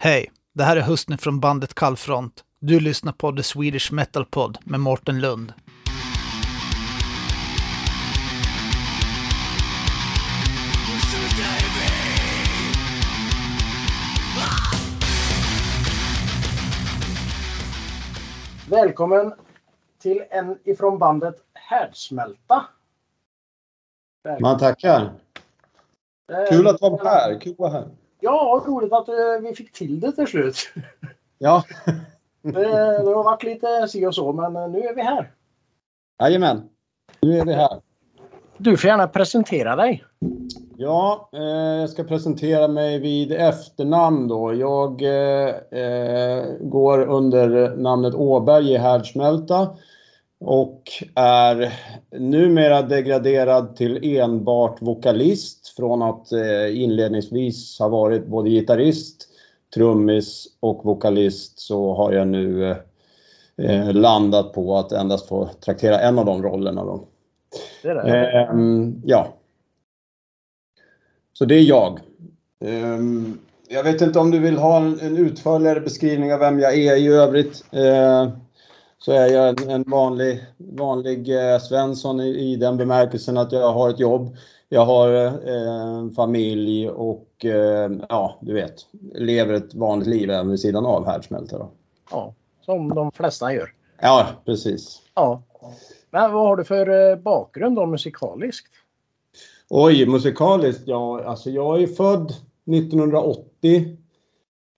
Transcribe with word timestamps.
Hej, 0.00 0.30
det 0.54 0.64
här 0.64 0.76
är 0.76 0.80
Hustne 0.80 1.16
från 1.16 1.40
bandet 1.40 1.74
Kallfront. 1.74 2.44
Du 2.60 2.80
lyssnar 2.80 3.12
på 3.12 3.32
The 3.32 3.42
Swedish 3.42 3.92
Metal 3.92 4.24
Pod 4.24 4.58
med 4.64 4.80
Mårten 4.80 5.20
Lund. 5.20 5.52
Välkommen 18.70 19.32
till 19.98 20.24
en 20.30 20.58
ifrån 20.64 20.98
bandet 20.98 21.36
Härdsmälta. 21.54 22.64
Man 24.40 24.58
tackar. 24.58 25.12
Eh, 26.32 26.50
Kul 26.50 26.66
att 26.66 26.80
vara 26.80 27.10
här. 27.10 27.40
Kul 27.40 27.52
att 27.52 27.58
vara 27.58 27.70
här. 27.70 27.88
Ja, 28.20 28.64
roligt 28.66 28.92
att 28.92 29.08
eh, 29.08 29.14
vi 29.42 29.54
fick 29.54 29.72
till 29.72 30.00
det 30.00 30.12
till 30.12 30.26
slut. 30.26 30.56
Ja, 31.40 31.64
Det, 32.42 32.52
det 33.04 33.14
har 33.14 33.24
varit 33.24 33.42
lite 33.42 33.88
si 33.88 34.06
och 34.06 34.14
så, 34.14 34.32
men 34.32 34.56
eh, 34.56 34.68
nu 34.68 34.78
är 34.80 34.94
vi 34.94 35.02
här. 35.02 35.32
jajamän. 36.22 36.62
Nu 37.22 37.38
är 37.38 37.44
vi 37.44 37.52
här. 37.52 37.80
Du 38.58 38.76
får 38.76 38.88
gärna 38.88 39.08
presentera 39.08 39.76
dig. 39.76 40.04
Ja, 40.76 41.28
eh, 41.32 41.40
jag 41.80 41.90
ska 41.90 42.04
presentera 42.04 42.68
mig 42.68 42.98
vid 42.98 43.32
efternamn 43.32 44.28
då. 44.28 44.54
Jag 44.54 45.02
eh, 45.02 45.48
eh, 45.80 46.44
går 46.60 47.06
under 47.06 47.76
namnet 47.76 48.14
Åberg 48.14 48.72
i 48.72 48.76
Härdsmälta 48.76 49.68
och 50.40 50.82
är 51.14 51.72
numera 52.10 52.82
degraderad 52.82 53.76
till 53.76 54.16
enbart 54.18 54.82
vokalist 54.82 55.68
från 55.76 56.02
att 56.02 56.32
eh, 56.32 56.82
inledningsvis 56.82 57.78
ha 57.78 57.88
varit 57.88 58.26
både 58.26 58.50
gitarrist, 58.50 59.28
trummis 59.74 60.46
och 60.60 60.84
vokalist 60.84 61.58
så 61.58 61.94
har 61.94 62.12
jag 62.12 62.28
nu 62.28 62.76
eh, 63.56 63.92
landat 63.92 64.52
på 64.52 64.76
att 64.76 64.92
endast 64.92 65.28
få 65.28 65.48
traktera 65.64 66.00
en 66.00 66.18
av 66.18 66.24
de 66.24 66.42
rollerna. 66.42 66.84
Då. 66.84 67.04
Det 67.82 67.94
det. 67.94 68.00
Ehm, 68.30 69.02
ja. 69.04 69.28
Så 71.32 71.44
det 71.44 71.54
är 71.54 71.62
jag. 71.62 72.00
Ehm, 72.64 73.38
jag 73.68 73.84
vet 73.84 74.00
inte 74.00 74.18
om 74.18 74.30
du 74.30 74.38
vill 74.38 74.58
ha 74.58 74.76
en, 74.76 75.00
en 75.00 75.16
utförligare 75.16 75.80
beskrivning 75.80 76.32
av 76.32 76.40
vem 76.40 76.58
jag 76.60 76.78
är 76.78 76.96
i 76.96 77.06
övrigt. 77.06 77.64
Så 78.98 79.12
är 79.12 79.26
jag 79.26 79.48
en, 79.48 79.70
en 79.70 79.84
vanlig, 79.86 80.44
vanlig 80.56 81.52
eh, 81.52 81.58
Svensson 81.58 82.20
i, 82.20 82.52
i 82.52 82.56
den 82.56 82.76
bemärkelsen 82.76 83.38
att 83.38 83.52
jag 83.52 83.72
har 83.72 83.90
ett 83.90 84.00
jobb. 84.00 84.36
Jag 84.68 84.84
har 84.84 85.24
eh, 85.26 86.10
familj 86.16 86.88
och 86.88 87.44
eh, 87.44 87.90
ja, 88.08 88.38
du 88.40 88.54
vet, 88.54 88.86
lever 89.14 89.54
ett 89.54 89.74
vanligt 89.74 90.08
liv 90.08 90.30
även 90.30 90.50
vid 90.50 90.60
sidan 90.60 90.86
av 90.86 91.06
härdsmälta. 91.06 91.58
Då. 91.58 91.70
Ja, 92.10 92.34
som 92.64 92.88
de 92.88 93.12
flesta 93.12 93.52
gör. 93.52 93.72
Ja, 94.00 94.26
precis. 94.44 95.02
Ja. 95.14 95.42
Men 96.10 96.32
vad 96.32 96.48
har 96.48 96.56
du 96.56 96.64
för 96.64 97.10
eh, 97.10 97.16
bakgrund 97.16 97.76
då 97.76 97.86
musikaliskt? 97.86 98.72
Oj, 99.70 100.06
musikaliskt? 100.06 100.82
Ja, 100.86 101.24
alltså 101.24 101.50
jag 101.50 101.82
är 101.82 101.86
född 101.86 102.32
1980. 102.76 103.96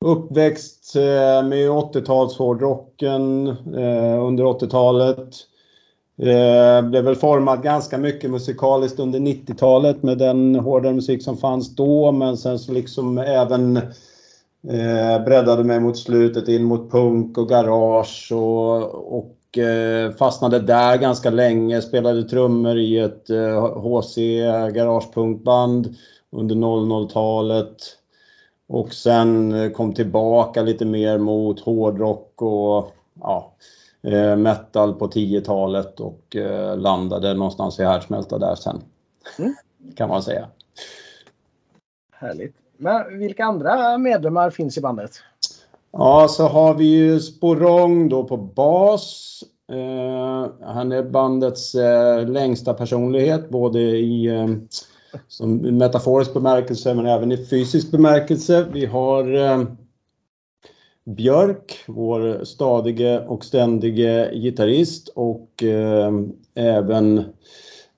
Uppväxt 0.05 0.97
eh, 0.97 1.43
med 1.49 1.71
80-talshårdrocken 1.71 3.49
eh, 3.77 4.25
under 4.25 4.45
80-talet. 4.45 5.35
Eh, 6.19 6.89
blev 6.89 7.05
väl 7.05 7.17
formad 7.17 7.63
ganska 7.63 7.99
mycket 7.99 8.31
musikaliskt 8.31 8.99
under 8.99 9.19
90-talet 9.19 10.03
med 10.03 10.19
den 10.19 10.55
hårdare 10.55 10.93
musik 10.93 11.23
som 11.23 11.37
fanns 11.37 11.77
då 11.77 12.13
men 12.13 12.37
sen 12.37 12.59
så 12.59 12.73
liksom 12.73 13.19
även 13.19 13.77
eh, 13.77 15.25
breddade 15.25 15.65
mig 15.65 15.81
mot 15.81 15.99
slutet 15.99 16.49
in 16.49 16.65
mot 16.65 16.91
punk 16.91 17.39
och 17.39 17.49
garage 17.49 18.33
och, 18.33 19.19
och 19.19 19.37
fastnade 20.19 20.59
där 20.59 20.97
ganska 20.97 21.31
länge. 21.31 21.83
Spelade 21.83 22.23
trummor 22.23 22.79
i 22.79 22.99
ett 22.99 23.29
HC 23.75 24.17
garagepunkband 24.75 25.95
under 26.33 26.55
00-talet. 26.55 28.00
Och 28.71 28.95
sen 28.95 29.55
eh, 29.55 29.71
kom 29.71 29.95
tillbaka 29.95 30.63
lite 30.63 30.85
mer 30.85 31.19
mot 31.19 31.61
hårdrock 31.61 32.43
och 32.43 32.93
ja, 33.21 33.53
eh, 34.03 34.37
metal 34.37 34.95
på 34.95 35.09
10-talet 35.09 36.01
och 36.01 36.37
eh, 36.37 36.77
landade 36.77 37.35
någonstans 37.35 37.81
i 37.81 37.85
härdsmälta 37.85 38.39
där 38.39 38.55
sen. 38.55 38.83
Mm. 39.39 39.55
Kan 39.97 40.09
man 40.09 40.23
säga. 40.23 40.49
Härligt. 42.13 42.55
Men 42.77 43.19
vilka 43.19 43.45
andra 43.45 43.99
medlemmar 43.99 44.51
finns 44.51 44.79
i 44.79 44.81
bandet? 44.81 45.11
Ja, 45.93 46.29
så 46.29 46.47
har 46.47 46.75
vi 46.75 46.85
ju 46.85 47.21
Sporong 47.21 48.09
då 48.09 48.25
på 48.25 48.37
bas. 48.37 49.45
Eh, 49.73 50.51
han 50.63 50.93
är 50.93 51.03
bandets 51.03 51.75
eh, 51.75 52.29
längsta 52.29 52.75
personlighet 52.75 53.51
både 53.51 53.81
i 53.81 54.27
eh, 54.27 54.47
som 55.29 55.57
metaforisk 55.57 56.35
bemärkelse 56.35 56.95
men 56.95 57.07
även 57.07 57.33
i 57.33 57.47
fysisk 57.47 57.91
bemärkelse. 57.91 58.67
Vi 58.73 58.87
har 58.87 59.35
eh, 59.35 59.65
Björk, 61.05 61.85
vår 61.87 62.45
stadige 62.45 63.21
och 63.21 63.45
ständige 63.45 64.31
gitarrist 64.35 65.09
och 65.15 65.63
eh, 65.63 66.13
även 66.55 67.19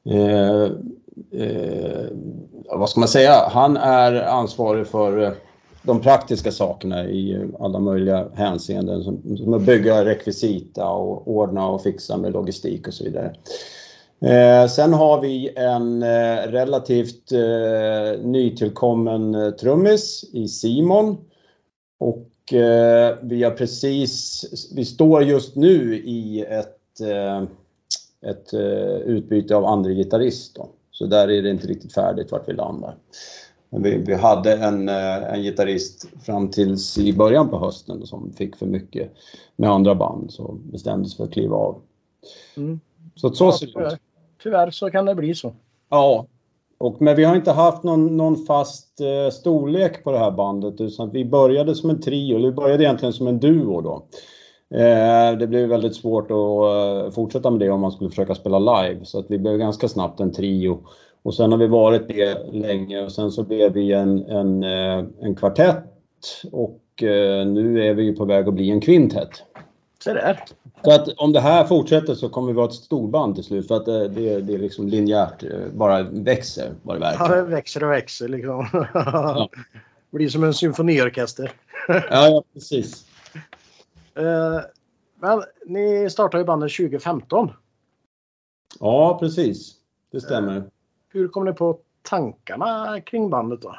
eh, 0.05 0.63
eh, 1.33 2.07
vad 2.71 2.91
ska 2.91 3.01
man 3.01 3.09
säga? 3.09 3.49
Han 3.49 3.77
är 3.77 4.23
ansvarig 4.23 4.87
för 4.87 5.23
eh, 5.23 5.33
de 5.83 6.01
praktiska 6.01 6.53
sakerna 6.53 7.05
i 7.05 7.51
alla 7.61 7.79
möjliga 7.79 8.29
hänseenden 8.35 9.03
som, 9.03 9.37
som 9.37 9.55
att 9.55 9.63
bygga 9.63 10.05
rekvisita 10.05 10.89
och 10.89 11.29
ordna 11.29 11.69
och 11.69 11.83
fixa 11.83 12.17
med 12.17 12.33
logistik 12.33 12.89
och 12.89 12.95
så 12.95 13.05
vidare. 13.05 13.35
Eh, 14.23 14.69
sen 14.69 14.93
har 14.93 15.21
vi 15.21 15.53
en 15.57 16.03
eh, 16.03 16.37
relativt 16.47 17.33
eh, 17.33 18.21
nytillkommen 18.21 19.57
trummis 19.61 20.25
i 20.33 20.49
Simon. 20.49 21.17
Och 21.99 22.29
vi 23.21 23.43
har 23.45 23.51
precis, 23.51 24.45
vi 24.77 24.85
står 24.85 25.23
just 25.23 25.57
nu 25.57 25.97
i 25.97 26.45
ett, 26.49 27.01
ett 28.27 28.55
utbyte 29.05 29.57
av 29.57 29.65
andra 29.65 29.91
gitarrist. 29.91 30.55
Då. 30.55 30.69
Så 30.91 31.07
där 31.07 31.31
är 31.31 31.43
det 31.43 31.51
inte 31.51 31.67
riktigt 31.67 31.93
färdigt 31.93 32.33
vart 32.33 32.49
vi 32.49 32.53
landar. 32.53 32.97
Men 33.71 33.83
vi, 33.83 33.97
vi 33.97 34.15
hade 34.15 34.53
en, 34.53 34.89
en 34.89 35.43
gitarrist 35.43 36.09
fram 36.23 36.51
tills 36.51 36.99
i 36.99 37.13
början 37.13 37.49
på 37.49 37.59
hösten 37.59 38.07
som 38.07 38.33
fick 38.33 38.57
för 38.57 38.67
mycket 38.67 39.13
med 39.57 39.71
andra 39.71 39.95
band 39.95 40.31
så 40.33 40.59
bestämdes 40.73 41.17
för 41.17 41.25
att 41.25 41.33
kliva 41.33 41.57
av. 41.57 41.81
Mm. 42.57 42.81
Så 43.15 43.27
att 43.27 43.37
så 43.37 43.53
ser 43.53 43.67
det 43.67 43.95
ut 43.95 44.01
tyvärr. 44.43 44.71
Så 44.71 44.91
kan 44.91 45.07
det 45.07 45.15
bli 45.15 45.35
så. 45.35 45.53
Ja. 45.91 46.27
Och, 46.79 47.03
men 47.03 47.17
vi 47.17 47.25
har 47.25 47.37
inte 47.37 47.53
haft 47.53 47.83
någon, 47.83 48.17
någon 48.17 48.37
fast 48.37 49.01
eh, 49.01 49.31
storlek 49.33 50.05
på 50.05 50.13
det 50.13 50.19
här 50.19 50.31
bandet. 50.31 50.81
Utan 50.81 51.11
vi 51.11 51.25
började 51.25 51.75
som 51.75 51.91
en 51.91 52.01
trio, 52.01 52.37
eller 52.37 52.49
vi 52.49 52.55
började 52.55 52.85
egentligen 52.85 53.13
som 53.13 53.27
en 53.27 53.41
duo 53.41 53.81
då. 53.81 54.07
Eh, 54.79 55.39
det 55.39 55.47
blev 55.47 55.69
väldigt 55.69 55.97
svårt 55.97 56.31
att 56.31 57.07
eh, 57.07 57.11
fortsätta 57.15 57.51
med 57.51 57.61
det 57.61 57.71
om 57.71 57.81
man 57.81 57.93
skulle 57.93 58.11
försöka 58.11 58.35
spela 58.35 58.59
live. 58.59 59.05
Så 59.05 59.19
att 59.19 59.27
vi 59.29 59.39
blev 59.39 59.59
ganska 59.59 59.89
snabbt 59.89 60.21
en 60.21 60.33
trio. 60.33 60.79
Och 61.23 61.35
sen 61.35 61.53
har 61.53 61.59
vi 61.59 61.67
varit 61.67 62.09
det 62.09 62.53
länge 62.53 63.05
och 63.05 63.13
sen 63.13 63.31
så 63.31 63.43
blev 63.43 63.73
vi 63.73 63.93
en, 63.93 64.27
en, 64.27 64.63
eh, 64.63 65.05
en 65.21 65.35
kvartett. 65.35 65.85
Och 66.53 67.03
eh, 67.03 67.47
nu 67.47 67.85
är 67.85 67.95
vi 67.95 68.03
ju 68.03 68.17
på 68.17 68.25
väg 68.25 68.49
att 68.49 68.55
bli 68.55 68.71
en 68.71 68.81
kvintett. 68.81 69.43
Så 70.05 70.13
där. 70.13 70.45
Så 70.85 70.93
att 70.95 71.09
om 71.09 71.33
det 71.33 71.41
här 71.41 71.65
fortsätter 71.65 72.15
så 72.15 72.29
kommer 72.29 72.49
vi 72.49 72.53
vara 72.55 72.67
ett 72.67 72.75
storband 72.75 73.35
till 73.35 73.45
slut 73.45 73.69
för 73.69 73.77
att 73.77 73.85
det, 73.85 74.09
det, 74.09 74.41
det 74.41 74.55
är 74.55 74.59
liksom 74.59 74.89
linjärt, 74.89 75.43
eh, 75.43 75.51
bara 75.73 76.03
växer 76.03 76.73
vad 76.83 77.01
det 77.01 77.07
Ja, 77.07 77.11
verkar. 77.19 77.37
det 77.37 77.43
växer 77.43 77.85
och 77.85 77.91
växer 77.91 78.29
liksom. 78.29 78.67
blir 80.11 80.29
som 80.29 80.45
en 80.45 80.55
symfoniorkester. 80.55 81.53
Ja, 81.89 82.03
ja 82.11 82.43
precis. 82.55 83.07
Eh, 84.15 84.61
Men 85.21 85.43
ni 85.67 86.11
startade 86.11 86.41
ju 86.41 86.47
bandet 86.47 86.73
2015. 86.77 87.51
Ja, 88.81 89.19
precis. 89.21 89.75
Det 90.13 90.21
stämmer. 90.21 90.63
Hur 91.09 91.29
kom 91.29 91.45
ni 91.45 91.53
på 91.53 91.79
tankarna 92.03 93.01
kring 93.01 93.31
bandet 93.31 93.63
då? 93.63 93.77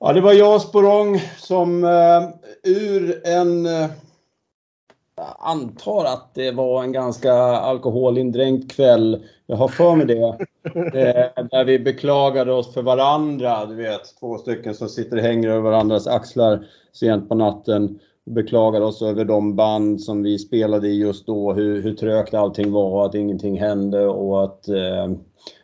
Ja, 0.00 0.12
det 0.12 0.20
var 0.20 0.32
jag 0.32 0.60
Sporong 0.62 1.20
som 1.38 1.84
eh, 1.84 2.28
ur 2.62 3.26
en... 3.26 3.66
Jag 5.20 5.36
antar 5.38 6.04
att 6.04 6.34
det 6.34 6.50
var 6.50 6.82
en 6.82 6.92
ganska 6.92 7.32
alkoholindränkt 7.32 8.72
kväll. 8.72 9.24
Jag 9.46 9.56
har 9.56 9.68
för 9.68 9.96
mig 9.96 10.06
det. 10.06 10.46
Eh, 10.74 11.44
där 11.50 11.64
vi 11.64 11.78
beklagade 11.78 12.52
oss 12.52 12.74
för 12.74 12.82
varandra. 12.82 13.66
Du 13.66 13.74
vet, 13.74 14.00
två 14.20 14.38
stycken 14.38 14.74
som 14.74 14.88
sitter 14.88 15.16
och 15.16 15.22
hänger 15.22 15.48
över 15.48 15.60
varandras 15.60 16.06
axlar 16.06 16.66
sent 16.92 17.28
på 17.28 17.34
natten. 17.34 17.98
Beklagade 18.24 18.84
oss 18.84 19.02
över 19.02 19.24
de 19.24 19.56
band 19.56 20.00
som 20.00 20.22
vi 20.22 20.38
spelade 20.38 20.88
i 20.88 20.98
just 20.98 21.26
då. 21.26 21.52
Hur, 21.52 21.82
hur 21.82 21.94
trögt 21.94 22.34
allting 22.34 22.72
var, 22.72 23.06
att 23.06 23.14
ingenting 23.14 23.60
hände 23.60 24.06
och 24.06 24.44
att 24.44 24.68
eh, 24.68 25.10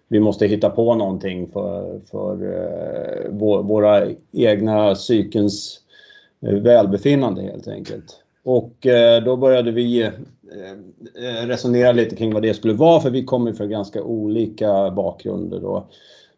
vi 0.08 0.20
måste 0.20 0.46
hitta 0.46 0.70
på 0.70 0.94
någonting 0.94 1.48
för, 1.52 2.00
för 2.10 2.32
eh, 2.32 3.30
vår, 3.30 3.62
våra 3.62 4.06
egna 4.32 4.94
psykens 4.94 5.80
eh, 6.46 6.54
välbefinnande 6.54 7.42
helt 7.42 7.68
enkelt. 7.68 8.22
Och 8.46 8.86
eh, 8.86 9.22
då 9.24 9.36
började 9.36 9.70
vi 9.70 10.02
eh, 10.02 10.10
eh, 11.14 11.46
resonera 11.46 11.92
lite 11.92 12.16
kring 12.16 12.34
vad 12.34 12.42
det 12.42 12.54
skulle 12.54 12.74
vara 12.74 13.00
för 13.00 13.10
vi 13.10 13.24
kommer 13.24 13.52
från 13.52 13.70
ganska 13.70 14.02
olika 14.02 14.90
bakgrunder. 14.90 15.60
Då. 15.60 15.86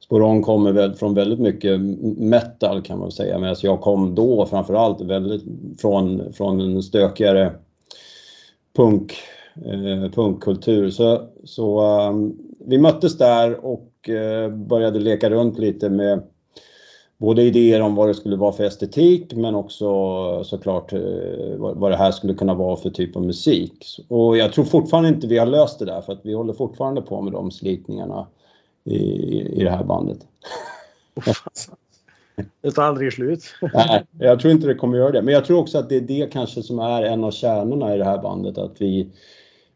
Sporon 0.01 0.43
kommer 0.43 0.73
väl 0.73 0.95
från 0.95 1.15
väldigt 1.15 1.39
mycket 1.39 1.81
metal 2.19 2.83
kan 2.83 2.99
man 2.99 3.13
säga 3.13 3.39
medan 3.39 3.57
jag 3.63 3.81
kom 3.81 4.15
då 4.15 4.47
framförallt 4.47 5.01
väldigt 5.01 5.43
från, 5.81 6.33
från 6.33 6.61
en 6.61 6.83
stökigare 6.83 7.53
punk, 8.77 9.15
eh, 9.65 10.11
punkkultur. 10.11 10.91
Så, 10.91 11.29
så 11.45 11.81
um, 12.09 12.39
vi 12.67 12.79
möttes 12.79 13.19
där 13.19 13.65
och 13.65 14.09
eh, 14.09 14.51
började 14.51 14.99
leka 14.99 15.31
runt 15.31 15.59
lite 15.59 15.89
med 15.89 16.23
både 17.19 17.43
idéer 17.43 17.81
om 17.81 17.95
vad 17.95 18.09
det 18.09 18.15
skulle 18.15 18.37
vara 18.37 18.53
för 18.53 18.65
estetik 18.65 19.35
men 19.35 19.55
också 19.55 20.45
såklart 20.45 20.93
eh, 20.93 21.01
vad 21.57 21.91
det 21.91 21.97
här 21.97 22.11
skulle 22.11 22.35
kunna 22.35 22.55
vara 22.55 22.77
för 22.77 22.91
typ 22.91 23.17
av 23.17 23.23
musik. 23.23 23.87
Och 24.09 24.37
jag 24.37 24.53
tror 24.53 24.65
fortfarande 24.65 25.09
inte 25.09 25.27
vi 25.27 25.39
har 25.39 25.47
löst 25.47 25.79
det 25.79 25.85
där 25.85 26.01
för 26.01 26.13
att 26.13 26.21
vi 26.23 26.35
håller 26.35 26.53
fortfarande 26.53 27.03
på 27.03 27.23
med 27.23 27.33
de 27.33 27.51
slitningarna 27.51 28.27
i, 28.85 28.99
i 29.41 29.65
det 29.65 29.71
här 29.71 29.85
bandet. 29.85 30.19
Det 32.61 32.71
tar 32.71 32.83
aldrig 32.83 33.13
slut. 33.13 33.45
Nej, 33.75 34.05
jag 34.19 34.41
tror 34.41 34.53
inte 34.53 34.67
det 34.67 34.75
kommer 34.75 34.99
göra 34.99 35.13
det. 35.13 35.23
Men 35.23 35.35
jag 35.35 35.45
tror 35.45 35.59
också 35.59 35.79
att 35.79 35.89
det 35.89 35.97
är 35.97 36.01
det 36.01 36.33
kanske 36.33 36.63
som 36.63 36.79
är 36.79 37.03
en 37.03 37.25
av 37.25 37.31
kärnorna 37.31 37.95
i 37.95 37.99
det 37.99 38.05
här 38.05 38.23
bandet, 38.23 38.59
att 38.59 38.81
vi, 38.81 39.11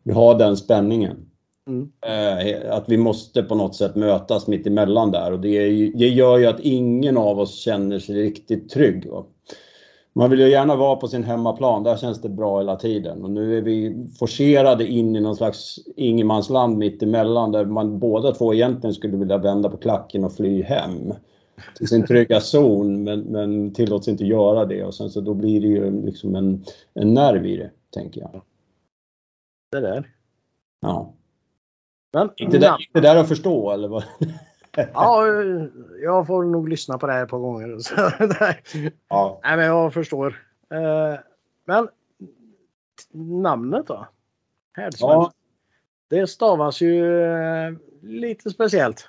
vi 0.03 0.13
har 0.13 0.39
den 0.39 0.57
spänningen. 0.57 1.32
Mm. 1.69 1.93
Eh, 2.07 2.73
att 2.73 2.89
vi 2.89 2.97
måste 2.97 3.43
på 3.43 3.55
något 3.55 3.75
sätt 3.75 3.97
mötas 3.97 4.47
mitt 4.47 4.67
emellan 4.67 5.11
där 5.11 5.33
och 5.33 5.41
det, 5.41 5.59
det 5.95 6.09
gör 6.09 6.39
ju 6.39 6.47
att 6.47 6.61
ingen 6.61 7.17
av 7.17 7.41
oss 7.41 7.61
känner 7.61 7.99
sig 7.99 8.15
riktigt 8.15 8.71
trygg. 8.71 9.11
Va? 9.11 9.25
Man 10.15 10.31
vill 10.31 10.41
ju 10.41 10.49
gärna 10.49 10.77
vara 10.77 10.97
på 10.97 11.09
sin 11.09 11.25
hemmaplan, 11.25 11.83
där 11.83 11.97
känns 11.97 12.21
det 12.23 12.29
bra 12.29 12.59
hela 12.59 12.77
tiden. 12.77 13.25
Och 13.25 13.31
nu 13.31 13.59
är 13.59 13.63
vi 13.63 14.07
forcerade 14.19 14.87
in 14.87 15.17
i 15.17 15.21
någon 15.21 15.37
slags 15.37 15.79
ingenmansland 15.97 16.79
mitt 16.79 17.03
emellan 17.03 17.53
där 17.53 17.65
man 17.65 17.99
båda 17.99 18.33
två 18.33 18.55
egentligen 18.55 18.95
skulle 18.95 19.17
vilja 19.17 19.39
vända 19.39 19.69
på 19.69 19.77
klacken 19.77 20.25
och 20.25 20.33
fly 20.33 20.63
hem 20.63 21.15
till 21.77 21.89
sin 21.89 22.07
trygga 22.07 22.41
zon 22.41 23.05
men, 23.05 23.21
men 23.21 23.75
tillåts 23.75 24.09
inte 24.09 24.25
göra 24.25 24.65
det 24.65 24.85
och 24.85 24.95
sen 24.95 25.11
så 25.11 25.21
då 25.21 25.35
blir 25.35 25.61
det 25.61 25.67
ju 25.67 26.05
liksom 26.05 26.35
en, 26.35 26.65
en 26.95 27.15
nerv 27.15 27.47
i 27.47 27.57
det, 27.57 27.71
tänker 27.91 28.21
jag. 28.21 28.43
Det 29.73 29.81
där. 29.81 30.11
Ja. 30.81 31.15
Men, 32.13 32.31
gick, 32.37 32.51
det 32.51 32.59
där, 32.59 32.79
gick 32.79 32.91
det 32.93 33.01
där 33.01 33.17
att 33.17 33.29
förstå 33.29 33.71
eller? 33.71 33.89
Vad? 33.89 34.05
ja, 34.95 35.27
jag 36.03 36.27
får 36.27 36.45
nog 36.45 36.69
lyssna 36.69 36.99
på 36.99 37.07
det 37.07 37.13
här 37.13 37.23
ett 37.25 37.31
par 37.31 37.39
gånger. 37.39 37.79
Så, 37.79 37.95
ja. 39.09 39.41
Nej, 39.43 39.57
men 39.57 39.67
jag 39.67 39.95
förstår. 39.95 40.43
Eh, 40.71 41.19
men 41.65 41.89
namnet 43.43 43.87
då? 43.87 44.09
Härdsmälta. 44.73 45.15
Ja. 45.15 45.33
Det 46.09 46.27
stavas 46.27 46.81
ju 46.81 47.23
eh, 47.25 47.73
lite 48.03 48.51
speciellt. 48.51 49.09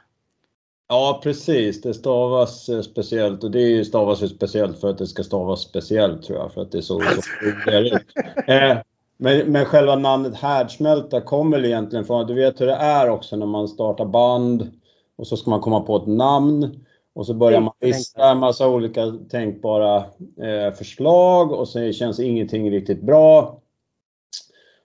Ja, 0.88 1.20
precis. 1.24 1.82
Det 1.82 1.94
stavas 1.94 2.70
eh, 2.70 2.82
speciellt 2.82 3.44
och 3.44 3.52
det 3.52 3.86
stavas 3.86 4.24
ju 4.24 4.28
speciellt 4.28 4.80
för 4.80 4.90
att 4.90 4.98
det 4.98 5.08
ska 5.08 5.24
stavas 5.24 5.62
speciellt 5.62 6.24
tror 6.24 6.38
jag, 6.38 6.54
för 6.54 6.62
att 6.62 6.72
det 6.72 6.78
är 6.78 6.82
så, 6.82 7.02
så 7.02 7.22
det 7.66 8.02
eh, 8.48 8.78
men, 9.18 9.52
men 9.52 9.66
själva 9.66 9.96
namnet 9.96 10.36
härdsmälta 10.36 11.22
kommer 11.22 11.66
egentligen 11.66 12.06
från, 12.06 12.28
du 12.28 12.34
vet 12.34 12.62
hur 12.62 12.66
det 12.66 12.76
är 12.76 13.10
också 13.10 13.36
när 13.36 13.46
man 13.46 13.68
startar 13.68 14.06
band 14.06 14.72
och 15.18 15.28
så 15.28 15.38
ska 15.38 15.50
man 15.50 15.62
komma 15.62 15.82
på 15.82 15.98
ett 15.98 16.08
namn 16.08 16.86
och 17.16 17.26
så 17.26 17.34
börjar 17.34 17.62
man 17.62 17.74
lista 17.82 18.32
en 18.32 18.38
massa 18.38 18.68
olika 18.68 19.02
tänkbara 19.32 19.98
eh, 20.42 20.74
förslag 20.78 21.52
och 21.52 21.68
så 21.68 21.92
känns 21.92 22.20
ingenting 22.20 22.72
riktigt 22.72 23.02
bra. 23.02 23.60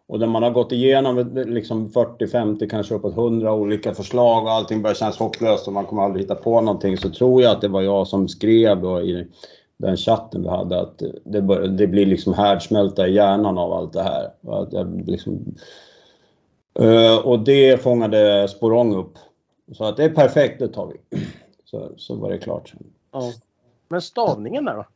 Och 0.08 0.20
när 0.20 0.26
man 0.26 0.42
har 0.42 0.50
gått 0.50 0.72
igenom 0.72 1.30
liksom 1.46 1.90
40, 1.90 2.26
50, 2.26 2.68
kanske 2.68 2.94
uppåt 2.94 3.16
100 3.16 3.54
olika 3.54 3.94
förslag 3.94 4.44
och 4.44 4.50
allting 4.50 4.82
börjar 4.82 4.94
kännas 4.94 5.18
hopplöst 5.18 5.66
och 5.66 5.72
man 5.72 5.86
kommer 5.86 6.02
aldrig 6.02 6.24
hitta 6.24 6.34
på 6.34 6.60
någonting 6.60 6.96
så 6.96 7.10
tror 7.10 7.42
jag 7.42 7.52
att 7.52 7.60
det 7.60 7.68
var 7.68 7.82
jag 7.82 8.06
som 8.06 8.28
skrev 8.28 8.80
då 8.82 9.00
i 9.00 9.26
den 9.78 9.96
chatten 9.96 10.42
vi 10.42 10.48
hade 10.48 10.80
att 10.80 11.02
det, 11.24 11.42
bör, 11.42 11.60
det 11.60 11.86
blir 11.86 12.06
liksom 12.06 12.34
härdsmälta 12.34 13.08
i 13.08 13.14
hjärnan 13.14 13.58
av 13.58 13.72
allt 13.72 13.92
det 13.92 14.02
här. 14.02 14.30
Att 14.48 14.72
jag 14.72 15.06
liksom, 15.06 15.54
uh, 16.80 17.16
och 17.16 17.38
det 17.38 17.82
fångade 17.82 18.48
Sporong 18.48 18.94
upp. 18.94 19.18
Så 19.72 19.84
att 19.84 19.96
det 19.96 20.04
är 20.04 20.10
perfekt, 20.10 20.58
det 20.58 20.68
tar 20.68 20.86
vi. 20.86 21.18
Så, 21.64 21.90
så 21.96 22.14
var 22.14 22.30
det 22.30 22.38
klart. 22.38 22.74
Ja. 23.12 23.32
Men 23.88 24.02
stavningen 24.02 24.64
där 24.64 24.74
då? 24.74 24.86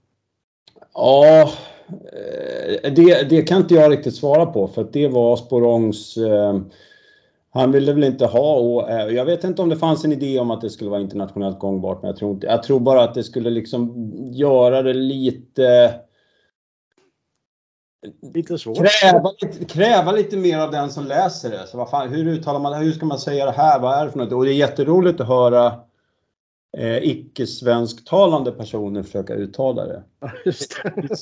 Ja, 0.95 1.41
eh, 1.43 2.93
det, 2.93 3.31
det 3.31 3.43
kan 3.43 3.61
inte 3.61 3.75
jag 3.75 3.93
riktigt 3.93 4.17
svara 4.17 4.47
på 4.47 4.69
för 4.69 4.89
det 4.93 5.09
var 5.09 5.37
Sporongs 5.37 6.17
eh, 6.17 6.61
han 7.55 7.73
ville 7.73 7.93
väl 7.93 8.05
inte 8.05 8.27
ha 8.27 8.55
och 8.55 8.91
jag 9.13 9.25
vet 9.25 9.45
inte 9.45 9.63
om 9.63 9.69
det 9.69 9.77
fanns 9.77 10.05
en 10.05 10.13
idé 10.13 10.39
om 10.39 10.51
att 10.51 10.61
det 10.61 10.71
skulle 10.71 10.91
vara 10.91 11.01
internationellt 11.01 11.59
gångbart 11.59 12.03
men 12.03 12.09
jag 12.09 12.17
tror 12.17 12.31
inte. 12.33 12.47
Jag 12.47 12.63
tror 12.63 12.81
bara 12.81 13.05
att 13.05 13.15
det 13.15 13.25
skulle 13.25 13.51
liksom 13.51 14.13
göra 14.33 14.83
det 14.83 14.95
lite 14.95 15.95
Lite 18.35 18.59
svårt. 18.59 18.77
Kräva, 18.77 19.31
kräva 19.69 20.13
lite 20.13 20.37
mer 20.37 20.59
av 20.59 20.71
den 20.71 20.91
som 20.91 21.07
läser 21.07 21.51
det. 21.51 21.67
Så 21.67 21.77
vad 21.77 21.91
fan, 21.91 22.09
hur 22.09 22.27
uttalar 22.29 22.61
man 22.61 22.73
det? 22.73 22.79
Hur 22.79 22.93
ska 22.93 23.07
man 23.07 23.19
säga 23.19 23.45
det 23.45 23.53
här? 23.53 23.81
Vad 23.81 23.99
är 23.99 24.05
det 24.05 24.11
för 24.11 24.19
något? 24.19 24.33
Och 24.33 24.45
det 24.45 24.53
är 24.53 24.55
jätteroligt 24.55 25.21
att 25.21 25.29
höra 25.29 25.73
eh, 26.79 26.97
icke-svensktalande 26.97 28.53
personer 28.53 29.03
försöka 29.03 29.35
uttala 29.35 29.87
det. 29.87 30.03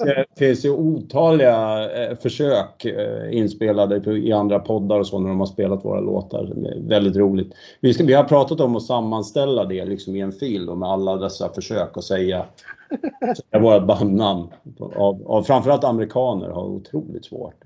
Det. 0.05 0.25
finns 0.39 0.65
ju 0.65 0.71
otaliga 0.71 1.91
eh, 1.91 2.17
försök 2.17 2.85
eh, 2.85 3.39
inspelade 3.39 4.01
på, 4.01 4.17
i 4.17 4.33
andra 4.33 4.59
poddar 4.59 4.99
och 4.99 5.07
så 5.07 5.19
när 5.19 5.29
de 5.29 5.39
har 5.39 5.47
spelat 5.47 5.85
våra 5.85 6.01
låtar. 6.01 6.53
Väldigt 6.89 7.17
roligt. 7.17 7.55
Vi, 7.81 7.95
ska, 7.95 8.05
vi 8.05 8.15
har 8.15 8.25
pratat 8.25 8.61
om 8.61 8.77
att 8.77 8.83
sammanställa 8.83 9.65
det 9.65 9.85
liksom 9.85 10.17
i 10.17 10.21
en 10.21 10.33
fil 10.33 10.67
då, 10.67 10.75
med 10.75 10.89
alla 10.89 11.17
dessa 11.17 11.53
försök 11.53 11.97
att 11.97 12.05
säga, 12.05 12.45
säga 13.51 13.63
våra 13.63 13.81
bandnamn. 13.81 14.49
Av, 14.81 15.23
av 15.27 15.43
framförallt 15.43 15.85
amerikaner 15.85 16.49
har 16.49 16.65
otroligt 16.65 17.25
svårt. 17.25 17.65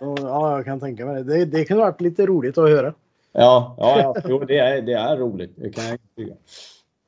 Ja, 0.00 0.56
jag 0.56 0.64
kan 0.64 0.80
tänka 0.80 1.06
mig 1.06 1.24
det. 1.24 1.38
Det, 1.38 1.44
det 1.44 1.64
kan 1.64 1.78
vara 1.78 1.94
lite 1.98 2.26
roligt 2.26 2.58
att 2.58 2.70
höra. 2.70 2.94
Ja, 3.32 3.76
ja, 3.78 4.00
ja. 4.00 4.14
Jo, 4.28 4.38
det, 4.38 4.58
är, 4.58 4.82
det 4.82 4.92
är 4.92 5.16
roligt. 5.16 5.52
Det 5.56 5.70
kan 5.70 5.84
jag 5.84 5.98
tycka. 6.16 6.34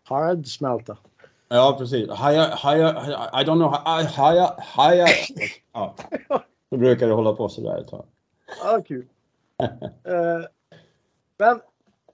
Hardsmälta. 0.09 0.97
Ja, 1.49 1.77
precis. 1.79 2.11
Haja, 2.11 2.55
haja, 2.55 2.91
I 3.43 3.45
don't 3.45 3.57
know. 3.57 3.73
Haja, 4.07 4.57
haja. 4.59 5.07
Ja. 5.73 5.95
Då 6.71 6.77
brukar 6.77 7.07
det 7.07 7.13
hålla 7.13 7.33
på 7.33 7.49
sådär 7.49 7.79
ett 7.79 7.89
tag. 7.89 8.05
Ja, 8.65 8.83
kul. 8.87 9.07
uh, 9.63 9.67
men 11.39 11.61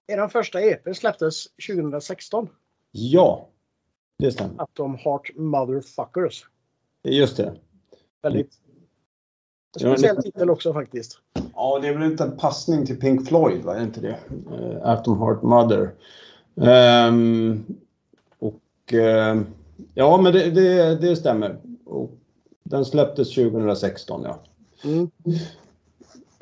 er 0.07 0.29
första 0.29 0.61
EP 0.61 0.97
släpptes 0.97 1.47
2016. 1.69 2.49
Ja, 2.91 3.49
det 4.19 4.33
stämmer. 4.33 4.63
Att 4.63 4.75
de 4.75 4.95
Heart 4.97 5.31
Motherfuckers. 5.37 6.47
Just 7.03 7.37
det. 7.37 7.55
Väldigt 8.23 8.53
speciell 9.77 10.23
titel 10.23 10.51
också 10.51 10.73
faktiskt. 10.73 11.19
Ja, 11.55 11.79
det 11.83 11.89
är 11.89 11.95
väl 11.95 12.11
inte 12.11 12.25
en 12.25 12.37
passning 12.37 12.87
till 12.87 13.01
Pink 13.01 13.29
Floyd, 13.29 13.63
va? 13.63 13.77
Är 13.77 13.83
inte 13.83 14.01
det? 14.01 14.19
Uh, 14.53 14.89
Atom 14.89 15.19
Heart 15.19 15.43
Mother. 15.43 15.95
Um, 16.55 17.67
ja, 19.95 20.17
men 20.17 20.33
det, 20.33 20.51
det, 20.51 20.97
det, 20.97 21.17
stämmer. 21.17 21.57
Och 21.85 22.11
den 22.63 22.85
släpptes 22.85 23.35
2016, 23.35 24.23
ja. 24.25 24.39
Mm. 24.85 25.11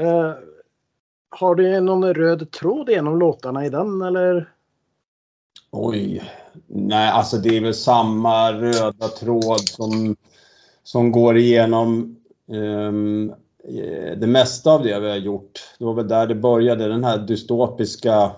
Uh, 0.02 0.34
har 1.30 1.54
du 1.54 1.80
någon 1.80 2.14
röd 2.14 2.50
tråd 2.50 2.90
genom 2.90 3.18
låtarna 3.18 3.66
i 3.66 3.68
den 3.68 4.02
eller? 4.02 4.52
Oj. 5.70 6.22
Nej, 6.66 7.10
alltså 7.10 7.36
det 7.36 7.56
är 7.56 7.60
väl 7.60 7.74
samma 7.74 8.52
röda 8.52 9.08
tråd 9.08 9.60
som, 9.60 10.16
som 10.82 11.12
går 11.12 11.36
igenom 11.36 12.16
um, 12.46 13.32
det 14.16 14.26
mesta 14.26 14.70
av 14.70 14.82
det 14.82 15.00
vi 15.00 15.10
har 15.10 15.16
gjort. 15.16 15.74
Det 15.78 15.84
var 15.84 15.94
väl 15.94 16.08
där 16.08 16.26
det 16.26 16.34
började, 16.34 16.88
den 16.88 17.04
här 17.04 17.18
dystopiska 17.18 18.30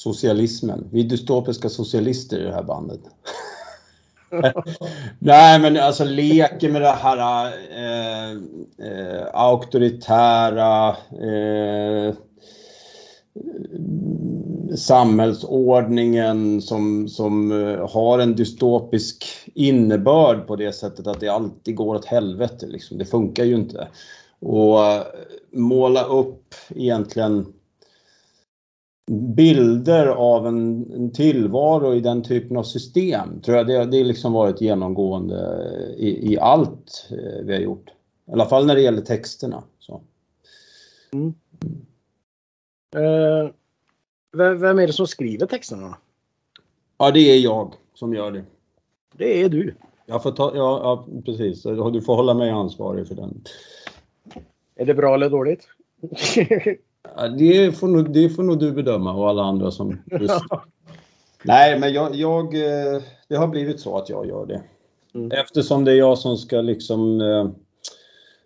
socialismen. 0.00 0.88
Vi 0.92 1.00
är 1.00 1.04
dystopiska 1.04 1.68
socialister 1.68 2.40
i 2.40 2.44
det 2.44 2.52
här 2.52 2.62
bandet. 2.62 3.00
Nej 5.18 5.60
men 5.60 5.76
alltså 5.76 6.04
leker 6.04 6.70
med 6.70 6.82
det 6.82 6.90
här 6.90 7.46
eh, 7.70 8.30
eh, 8.86 9.26
auktoritära 9.32 10.88
eh, 10.88 12.14
samhällsordningen 14.76 16.62
som, 16.62 17.08
som 17.08 17.52
eh, 17.52 17.90
har 17.90 18.18
en 18.18 18.36
dystopisk 18.36 19.26
innebörd 19.54 20.46
på 20.46 20.56
det 20.56 20.72
sättet 20.72 21.06
att 21.06 21.20
det 21.20 21.28
alltid 21.28 21.76
går 21.76 21.94
åt 21.94 22.04
helvete. 22.04 22.66
Liksom. 22.66 22.98
Det 22.98 23.04
funkar 23.04 23.44
ju 23.44 23.54
inte. 23.54 23.88
Och 24.40 24.84
eh, 24.84 25.02
måla 25.52 26.04
upp 26.04 26.54
egentligen 26.68 27.46
bilder 29.10 30.06
av 30.06 30.46
en, 30.46 30.92
en, 30.92 31.12
tillvaro 31.12 31.94
i 31.94 32.00
den 32.00 32.22
typen 32.22 32.56
av 32.56 32.62
system. 32.62 33.40
Tror 33.40 33.56
jag 33.56 33.66
det, 33.66 33.84
det 33.84 34.04
liksom 34.04 34.32
varit 34.32 34.60
genomgående 34.60 35.62
i, 35.96 36.32
i 36.32 36.38
allt 36.38 37.08
eh, 37.10 37.44
vi 37.44 37.52
har 37.52 37.60
gjort. 37.60 37.88
I 38.28 38.32
alla 38.32 38.46
fall 38.46 38.66
när 38.66 38.74
det 38.74 38.80
gäller 38.80 39.02
texterna. 39.02 39.62
Så. 39.78 40.02
Mm. 41.12 41.34
Uh, 42.96 43.50
vem 44.32 44.78
är 44.78 44.86
det 44.86 44.92
som 44.92 45.06
skriver 45.06 45.46
texterna? 45.46 45.96
Ja, 46.98 47.10
det 47.10 47.20
är 47.20 47.38
jag 47.38 47.74
som 47.94 48.14
gör 48.14 48.32
det. 48.32 48.44
Det 49.16 49.42
är 49.42 49.48
du. 49.48 49.74
Jag 50.06 50.22
får 50.22 50.32
ta, 50.32 50.52
ja, 50.54 50.80
ja, 50.82 51.22
precis. 51.24 51.62
Du 51.62 52.02
får 52.02 52.16
hålla 52.16 52.34
mig 52.34 52.50
ansvarig 52.50 53.08
för 53.08 53.14
den. 53.14 53.44
Är 54.74 54.86
det 54.86 54.94
bra 54.94 55.14
eller 55.14 55.30
dåligt? 55.30 55.68
ja, 57.16 57.28
det, 57.28 57.72
får 57.72 57.88
nog, 57.88 58.12
det 58.12 58.28
får 58.30 58.42
nog 58.42 58.58
du 58.58 58.72
bedöma 58.72 59.12
och 59.12 59.28
alla 59.28 59.42
andra 59.42 59.70
som 59.70 59.98
Nej, 61.42 61.80
men 61.80 61.92
jag, 61.92 62.14
jag, 62.14 62.54
eh, 62.54 63.02
det 63.28 63.36
har 63.36 63.48
blivit 63.48 63.80
så 63.80 63.96
att 63.96 64.08
jag 64.08 64.26
gör 64.26 64.46
det. 64.46 64.62
Mm. 65.14 65.30
Eftersom 65.30 65.84
det 65.84 65.92
är 65.92 65.96
jag 65.96 66.18
som 66.18 66.36
ska 66.36 66.60
liksom 66.60 67.20
eh, 67.20 67.50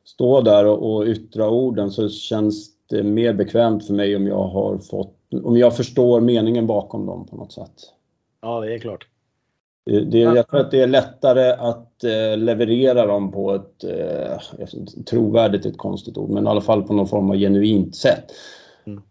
stå 0.05 0.41
där 0.41 0.67
och, 0.67 0.95
och 0.95 1.07
yttra 1.07 1.49
orden 1.49 1.91
så 1.91 2.09
känns 2.09 2.71
det 2.87 3.03
mer 3.03 3.33
bekvämt 3.33 3.87
för 3.87 3.95
mig 3.95 4.17
om 4.17 4.27
jag 4.27 4.49
har 4.49 4.79
fått, 4.79 5.17
om 5.45 5.57
jag 5.57 5.77
förstår 5.77 6.21
meningen 6.21 6.67
bakom 6.67 7.07
dem 7.07 7.27
på 7.27 7.37
något 7.37 7.53
sätt. 7.53 7.75
Ja, 8.41 8.61
det 8.61 8.75
är 8.75 8.79
klart. 8.79 9.07
Det, 9.87 10.19
jag 10.19 10.49
tror 10.49 10.61
att 10.61 10.71
det 10.71 10.83
är 10.83 10.87
lättare 10.87 11.51
att 11.51 12.05
eh, 12.05 12.37
leverera 12.37 13.07
dem 13.07 13.33
på 13.33 13.55
ett 13.55 13.85
eh, 13.85 14.39
trovärdigt, 15.05 15.67
ett 15.67 15.79
konstigt 15.79 16.17
ord, 16.17 16.31
men 16.31 16.45
i 16.47 16.49
alla 16.49 16.61
fall 16.61 16.83
på 16.83 16.93
någon 16.93 17.09
form 17.09 17.31
av 17.31 17.37
genuint 17.37 17.97
sätt. 17.97 18.25
Mm. 18.85 19.03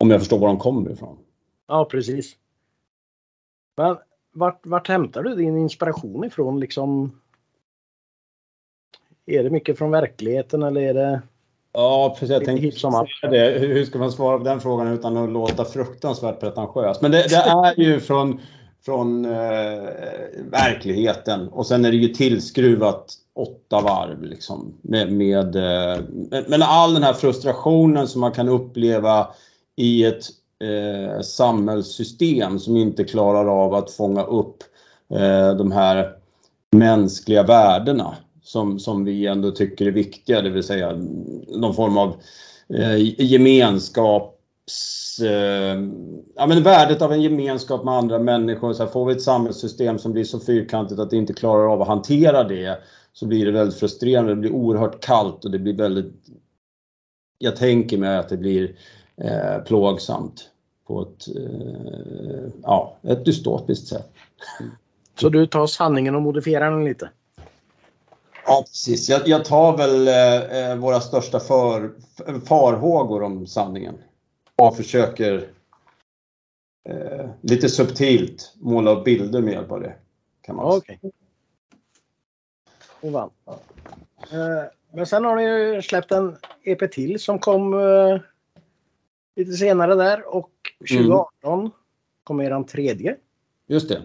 Om 0.00 0.10
jag 0.10 0.20
förstår 0.20 0.38
var 0.38 0.48
de 0.48 0.58
kommer 0.58 0.90
ifrån. 0.90 1.18
Ja, 1.68 1.84
precis. 1.84 2.36
Men 3.76 3.96
vart, 4.32 4.66
vart 4.66 4.88
hämtar 4.88 5.22
du 5.22 5.34
din 5.34 5.58
inspiration 5.58 6.24
ifrån 6.24 6.60
liksom? 6.60 7.20
Är 9.26 9.42
det 9.42 9.50
mycket 9.50 9.78
från 9.78 9.90
verkligheten 9.90 10.62
eller 10.62 10.80
är 10.80 10.94
det? 10.94 11.22
Ja, 11.72 12.16
precis. 12.18 12.30
Jag 12.30 12.44
tänkte 12.44 13.28
det. 13.28 13.58
Hur 13.58 13.84
ska 13.84 13.98
man 13.98 14.12
svara 14.12 14.38
på 14.38 14.44
den 14.44 14.60
frågan 14.60 14.88
utan 14.88 15.16
att 15.16 15.30
låta 15.30 15.64
fruktansvärt 15.64 16.40
pretentiös? 16.40 17.02
Men 17.02 17.10
det, 17.10 17.28
det 17.28 17.36
är 17.36 17.80
ju 17.80 18.00
från 18.00 18.40
från 18.86 19.24
eh, 19.24 19.88
verkligheten. 20.50 21.48
Och 21.48 21.66
sen 21.66 21.84
är 21.84 21.90
det 21.90 21.96
ju 21.96 22.08
tillskruvat 22.08 23.14
åtta 23.34 23.80
varv 23.80 24.22
liksom. 24.22 24.74
Med, 24.82 25.12
med 25.12 25.56
eh, 25.56 26.00
men 26.48 26.62
all 26.62 26.94
den 26.94 27.02
här 27.02 27.12
frustrationen 27.12 28.08
som 28.08 28.20
man 28.20 28.32
kan 28.32 28.48
uppleva 28.48 29.28
i 29.76 30.04
ett 30.04 30.24
eh, 30.62 31.20
samhällssystem 31.20 32.58
som 32.58 32.76
inte 32.76 33.04
klarar 33.04 33.64
av 33.64 33.74
att 33.74 33.90
fånga 33.90 34.22
upp 34.22 34.62
eh, 35.10 35.56
de 35.56 35.72
här 35.72 36.12
mänskliga 36.70 37.42
värdena 37.42 38.16
som, 38.42 38.78
som 38.78 39.04
vi 39.04 39.26
ändå 39.26 39.50
tycker 39.50 39.86
är 39.86 39.92
viktiga, 39.92 40.42
det 40.42 40.50
vill 40.50 40.62
säga 40.62 40.92
någon 41.48 41.74
form 41.74 41.98
av 41.98 42.16
eh, 42.74 43.22
gemenskap 43.24 44.35
ja, 46.34 46.46
men 46.46 46.62
värdet 46.62 47.02
av 47.02 47.12
en 47.12 47.22
gemenskap 47.22 47.84
med 47.84 47.94
andra 47.94 48.18
människor. 48.18 48.72
Så 48.72 48.84
här, 48.84 48.90
får 48.90 49.06
vi 49.06 49.12
ett 49.12 49.22
samhällssystem 49.22 49.98
som 49.98 50.12
blir 50.12 50.24
så 50.24 50.40
fyrkantigt 50.40 51.00
att 51.00 51.10
det 51.10 51.16
inte 51.16 51.32
klarar 51.32 51.72
av 51.72 51.82
att 51.82 51.88
hantera 51.88 52.44
det 52.44 52.78
så 53.12 53.26
blir 53.26 53.46
det 53.46 53.52
väldigt 53.52 53.78
frustrerande. 53.78 54.34
Det 54.34 54.40
blir 54.40 54.52
oerhört 54.52 55.04
kallt 55.04 55.44
och 55.44 55.50
det 55.50 55.58
blir 55.58 55.74
väldigt... 55.74 56.26
Jag 57.38 57.56
tänker 57.56 57.98
mig 57.98 58.16
att 58.16 58.28
det 58.28 58.36
blir 58.36 58.76
eh, 59.16 59.58
plågsamt 59.66 60.50
på 60.86 61.02
ett, 61.02 61.36
eh, 61.36 62.50
ja, 62.62 62.96
ett 63.02 63.24
dystopiskt 63.24 63.88
sätt. 63.88 64.12
Så 65.20 65.28
du 65.28 65.46
tar 65.46 65.66
sanningen 65.66 66.14
och 66.14 66.22
modifierar 66.22 66.70
den 66.70 66.84
lite? 66.84 67.10
Ja, 68.46 68.64
precis. 68.66 69.08
Jag, 69.08 69.28
jag 69.28 69.44
tar 69.44 69.76
väl 69.76 70.08
eh, 70.08 70.70
eh 70.70 70.76
våra 70.76 71.00
största 71.00 71.40
för, 71.40 71.90
farhågor 72.46 73.22
om 73.22 73.46
sanningen 73.46 73.94
och 74.62 74.76
försöker 74.76 75.48
eh, 76.88 77.30
lite 77.40 77.68
subtilt 77.68 78.54
måla 78.56 78.90
upp 78.90 79.04
bilder 79.04 79.40
med 79.40 79.52
hjälp 79.52 79.72
av 79.72 79.80
det. 79.80 79.94
Kan 80.40 80.56
man. 80.56 80.76
Okay. 80.76 80.96
Eh, 83.02 84.64
men 84.92 85.06
sen 85.06 85.24
har 85.24 85.36
ni 85.36 85.42
ju 85.42 85.82
släppt 85.82 86.12
en 86.12 86.36
EP 86.62 86.92
till 86.92 87.20
som 87.20 87.38
kom 87.38 87.74
eh, 87.74 88.20
lite 89.36 89.52
senare 89.52 89.94
där 89.94 90.34
och 90.34 90.50
2018 90.78 91.60
mm. 91.60 91.70
kom 92.24 92.40
eran 92.40 92.66
tredje. 92.66 93.16
Just 93.66 93.88
det. 93.88 94.02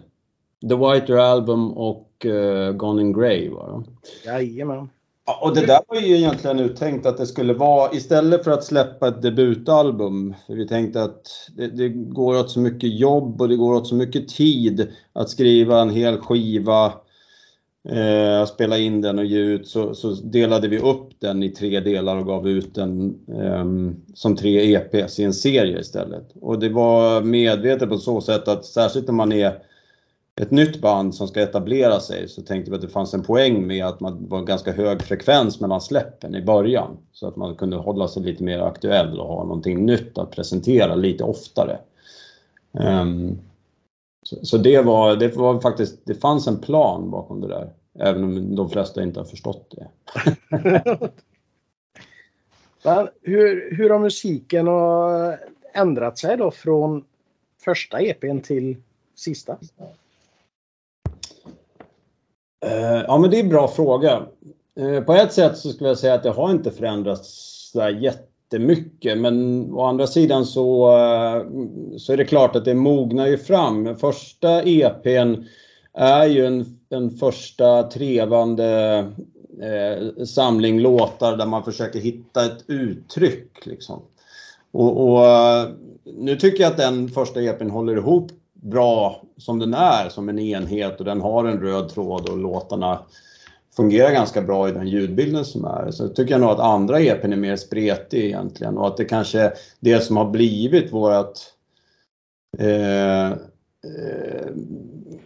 The 0.70 0.76
Whiter 0.76 1.18
Album 1.18 1.72
och 1.72 2.26
uh, 2.26 2.72
Gone 2.72 3.02
in 3.02 3.14
Grey 3.14 3.50
var 3.50 3.84
det. 3.84 4.30
Jajamän. 4.30 4.90
Ja, 5.26 5.40
och 5.42 5.56
det 5.56 5.66
där 5.66 5.80
var 5.88 6.02
ju 6.02 6.18
egentligen 6.18 6.60
uttänkt 6.60 7.06
att 7.06 7.18
det 7.18 7.28
skulle 7.28 7.54
vara 7.54 7.94
istället 7.94 8.44
för 8.44 8.52
att 8.52 8.64
släppa 8.64 9.08
ett 9.08 9.22
debutalbum. 9.22 10.36
För 10.48 10.54
vi 10.54 10.68
tänkte 10.68 11.04
att 11.04 11.28
det, 11.58 11.68
det, 11.68 11.90
går 11.90 12.40
åt 12.40 12.52
så 12.52 12.60
mycket 12.60 13.00
jobb 13.00 13.42
och 13.42 13.50
det 13.50 13.56
går 13.56 13.74
åt 13.74 13.88
så 13.88 13.96
mycket 13.96 14.28
tid 14.28 14.92
att 15.14 15.30
skriva 15.30 15.82
en 15.82 15.90
hel 15.90 16.18
skiva, 16.18 16.86
eh, 17.90 18.46
spela 18.46 18.78
in 18.78 19.02
den 19.02 19.20
och 19.20 19.26
ge 19.26 19.40
ut. 19.40 19.68
Så, 19.68 19.96
så, 19.96 20.10
delade 20.10 20.68
vi 20.68 20.80
upp 20.80 21.10
den 21.20 21.44
i 21.44 21.50
tre 21.50 21.80
delar 21.80 22.18
och 22.18 22.26
gav 22.26 22.48
ut 22.48 22.76
den 22.76 23.16
eh, 23.28 23.66
som 24.14 24.36
tre 24.36 24.76
EPs 24.76 25.20
i 25.20 25.24
en 25.24 25.34
serie 25.34 25.80
istället. 25.80 26.32
Och 26.42 26.60
det 26.60 26.70
var 26.70 27.22
medvetet 27.22 27.90
på 27.90 27.98
så 27.98 28.22
sätt 28.22 28.48
att 28.48 28.66
särskilt 28.66 29.08
när 29.08 29.14
man 29.14 29.32
är 29.32 29.71
ett 30.42 30.52
nytt 30.52 30.82
band 30.82 31.16
som 31.16 31.28
ska 31.28 31.42
etablera 31.42 32.00
sig 32.00 32.28
så 32.28 32.42
tänkte 32.42 32.72
vi 32.72 32.76
att 32.76 32.82
det 32.82 32.88
fanns 32.88 33.14
en 33.14 33.24
poäng 33.24 33.68
med 33.68 33.86
att 33.86 34.00
man 34.00 34.28
var 34.30 34.42
ganska 34.42 34.72
hög 34.72 35.02
frekvens 35.02 35.60
mellan 35.60 35.82
släppen 35.82 36.36
i 36.36 36.42
början. 36.42 36.98
Så 37.12 37.28
att 37.28 37.36
man 37.36 37.56
kunde 37.56 37.78
hålla 37.78 38.08
sig 38.08 38.24
lite 38.24 38.44
mer 38.44 38.60
aktuell 38.60 39.20
och 39.20 39.28
ha 39.28 39.44
någonting 39.44 39.86
nytt 39.86 40.18
att 40.18 40.32
presentera 40.32 40.96
lite 40.96 41.24
oftare. 41.24 41.80
Um, 42.72 43.40
så, 44.24 44.46
så, 44.46 44.58
det 44.58 44.82
var, 44.82 45.16
det 45.16 45.36
var 45.36 45.60
faktiskt, 45.60 46.06
det 46.06 46.16
fanns 46.16 46.48
en 46.48 46.60
plan 46.60 47.12
bakom 47.12 47.42
det 47.42 47.48
där. 47.48 47.74
Även 48.00 48.24
om 48.24 48.56
de 48.56 48.70
flesta 48.70 49.04
inte 49.04 49.20
har 49.20 49.26
förstått 49.26 49.76
det. 49.78 49.88
hur, 53.22 53.76
hur 53.76 53.90
har 53.90 54.00
musiken 54.00 54.68
eh, 54.68 55.34
ändrat 55.74 56.18
sig 56.18 56.38
då 56.38 56.52
från 56.52 57.04
första 57.64 58.02
EPn 58.02 58.40
till 58.40 58.76
sista? 59.16 59.58
Eh, 62.66 63.04
ja, 63.08 63.18
men 63.18 63.30
det 63.30 63.38
är 63.38 63.44
en 63.44 63.50
bra 63.50 63.68
fråga. 63.68 64.24
Eh, 64.80 65.02
på 65.02 65.14
ett 65.14 65.34
sätt 65.34 65.58
så 65.58 65.70
skulle 65.70 65.90
jag 65.90 65.98
säga 65.98 66.14
att 66.14 66.24
det 66.24 66.30
har 66.30 66.52
inte 66.52 66.72
förändrats 66.72 67.52
så 67.74 67.90
jättemycket. 67.90 69.18
Men 69.18 69.66
å 69.74 69.86
andra 69.86 70.08
sidan 70.08 70.46
så, 70.46 70.98
eh, 70.98 71.46
så 71.98 72.14
är 72.14 72.18
det 72.18 72.26
klart 72.26 72.56
att 72.56 72.66
det 72.66 72.74
mognar 72.74 73.28
ju 73.28 73.38
fram. 73.38 73.96
Första 73.96 74.64
EPn 74.64 75.44
är 75.94 76.26
ju 76.26 76.46
en, 76.46 76.66
en 76.90 77.12
första 77.12 77.84
trevande 77.84 78.98
eh, 79.62 80.26
samling 80.26 80.80
låtar 80.80 81.38
där 81.38 81.46
man 81.46 81.64
försöker 81.64 82.00
hitta 82.00 82.46
ett 82.46 82.64
uttryck. 82.68 83.66
Liksom. 83.66 84.02
Och, 84.72 85.12
och, 85.12 85.28
nu 86.04 86.36
tycker 86.36 86.64
jag 86.64 86.72
att 86.72 86.78
den 86.78 87.10
första 87.10 87.42
EPn 87.42 87.70
håller 87.70 87.98
ihop 87.98 88.32
bra 88.62 89.24
som 89.38 89.60
den 89.60 89.74
är 89.74 90.10
som 90.10 90.30
en 90.30 90.40
enhet 90.40 91.00
och 91.00 91.06
den 91.06 91.22
har 91.22 91.46
en 91.46 91.60
röd 91.60 91.90
tråd 91.90 92.30
och 92.30 92.38
låtarna 92.38 93.00
fungerar 93.76 94.12
ganska 94.12 94.42
bra 94.42 94.70
i 94.70 94.72
den 94.72 94.88
ljudbilden 94.88 95.46
som 95.46 95.66
är. 95.66 95.92
Så 95.92 96.08
tycker 96.08 96.32
jag 96.32 96.42
nog 96.42 96.50
att 96.50 96.60
andra 96.60 97.00
EPn 97.00 97.34
är 97.34 97.38
mer 97.38 97.56
spretig 97.56 98.26
egentligen 98.26 98.78
och 98.78 98.88
att 98.88 98.98
det 98.98 99.06
kanske 99.06 99.54
det 99.80 100.00
som 100.00 100.18
har 100.18 100.30
blivit 100.30 100.94
vårat 100.94 101.54
eh, 102.58 103.28
eh, 103.32 104.48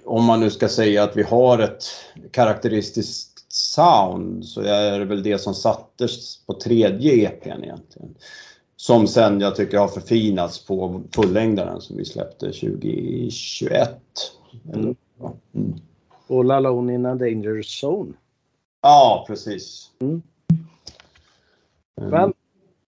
om 0.05 0.23
man 0.25 0.39
nu 0.39 0.49
ska 0.49 0.67
säga 0.67 1.03
att 1.03 1.17
vi 1.17 1.23
har 1.23 1.59
ett 1.59 1.83
karaktäristiskt 2.31 3.51
sound 3.51 4.45
så 4.45 4.61
är 4.61 4.99
det 4.99 5.05
väl 5.05 5.23
det 5.23 5.37
som 5.37 5.53
sattes 5.53 6.45
på 6.45 6.53
tredje 6.53 7.27
EPn 7.27 7.63
egentligen. 7.63 8.15
Som 8.77 9.07
sen 9.07 9.39
jag 9.39 9.55
tycker 9.55 9.77
har 9.77 9.87
förfinats 9.87 10.65
på 10.65 11.01
fullängdaren 11.11 11.81
som 11.81 11.97
vi 11.97 12.05
släppte 12.05 12.45
2021. 12.45 14.01
Mm. 14.73 14.95
Mm. 15.53 15.73
All 16.29 16.51
Alone 16.51 16.93
in 16.93 17.05
a 17.05 17.15
Danger 17.15 17.83
Zone. 17.83 18.13
Ja, 18.81 19.25
precis. 19.27 19.91
Mm. 19.99 20.21
mm. 22.01 22.09
Men 22.09 22.33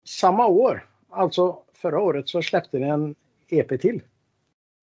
samma 0.06 0.48
år, 0.48 0.86
alltså 1.10 1.58
förra 1.74 2.00
året, 2.00 2.29
så 2.29 2.41
släppte 2.41 2.79
ni 2.79 2.88
en 2.88 3.15
EP 3.48 3.82
till. 3.82 4.01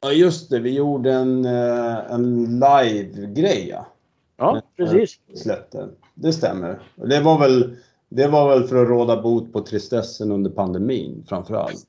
Ja, 0.02 0.12
just 0.12 0.50
det. 0.50 0.60
Vi 0.60 0.74
gjorde 0.74 1.12
en, 1.12 1.44
eh, 1.44 2.12
en 2.12 2.44
live-grej. 2.44 3.68
Ja. 3.70 3.86
ja, 4.36 4.62
precis. 4.76 5.20
Släppte. 5.34 5.88
Det 6.14 6.32
stämmer. 6.32 6.82
Det 6.94 7.20
var 7.20 7.38
väl 7.38 7.76
det 8.14 8.28
var 8.28 8.48
väl 8.48 8.68
för 8.68 8.82
att 8.82 8.88
råda 8.88 9.22
bot 9.22 9.52
på 9.52 9.60
tristessen 9.60 10.32
under 10.32 10.50
pandemin 10.50 11.24
framför 11.28 11.54
allt. 11.54 11.86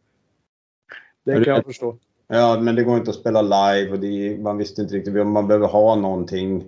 Det 1.25 1.44
kan 1.44 1.55
jag 1.55 1.65
förstå. 1.65 1.98
Ja, 2.27 2.60
men 2.62 2.75
det 2.75 2.84
går 2.84 2.98
inte 2.98 3.10
att 3.10 3.15
spela 3.15 3.41
live 3.41 3.91
och 3.91 4.00
det, 4.00 4.38
man 4.41 4.58
visste 4.58 4.82
inte 4.82 4.96
riktigt. 4.96 5.27
Man 5.27 5.48
behöver 5.48 5.67
ha 5.67 5.96
någonting 5.96 6.63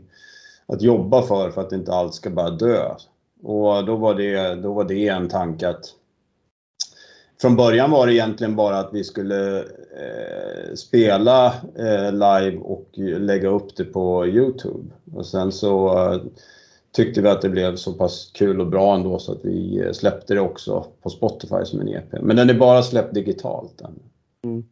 att 0.65 0.81
jobba 0.81 1.21
för 1.21 1.51
för 1.51 1.61
att 1.61 1.71
inte 1.71 1.93
allt 1.93 2.13
ska 2.13 2.29
bara 2.29 2.49
dö. 2.49 2.95
Och 3.43 3.85
då 3.85 3.95
var 3.95 4.15
det, 4.15 4.55
då 4.55 4.73
var 4.73 4.83
det 4.83 5.07
en 5.07 5.29
tanke 5.29 5.69
att 5.69 5.93
från 7.41 7.55
början 7.55 7.91
var 7.91 8.07
det 8.07 8.13
egentligen 8.13 8.55
bara 8.55 8.79
att 8.79 8.93
vi 8.93 9.03
skulle 9.03 9.57
eh, 9.59 10.73
spela 10.75 11.45
eh, 11.75 12.11
live 12.11 12.57
och 12.57 12.89
lägga 12.97 13.49
upp 13.49 13.75
det 13.75 13.85
på 13.85 14.27
Youtube. 14.27 14.89
Och 15.13 15.25
sen 15.25 15.51
så 15.51 15.97
eh, 16.13 16.21
tyckte 16.91 17.21
vi 17.21 17.29
att 17.29 17.41
det 17.41 17.49
blev 17.49 17.75
så 17.75 17.93
pass 17.93 18.31
kul 18.33 18.61
och 18.61 18.67
bra 18.67 18.95
ändå 18.95 19.19
så 19.19 19.31
att 19.31 19.45
vi 19.45 19.79
eh, 19.79 19.91
släppte 19.91 20.33
det 20.33 20.41
också 20.41 20.85
på 21.01 21.09
Spotify 21.09 21.65
som 21.65 21.79
en 21.79 21.87
EP. 21.87 22.21
Men 22.21 22.35
den 22.35 22.49
är 22.49 22.53
bara 22.53 22.83
släppt 22.83 23.13
digitalt. 23.13 23.81
Mm. 24.43 24.63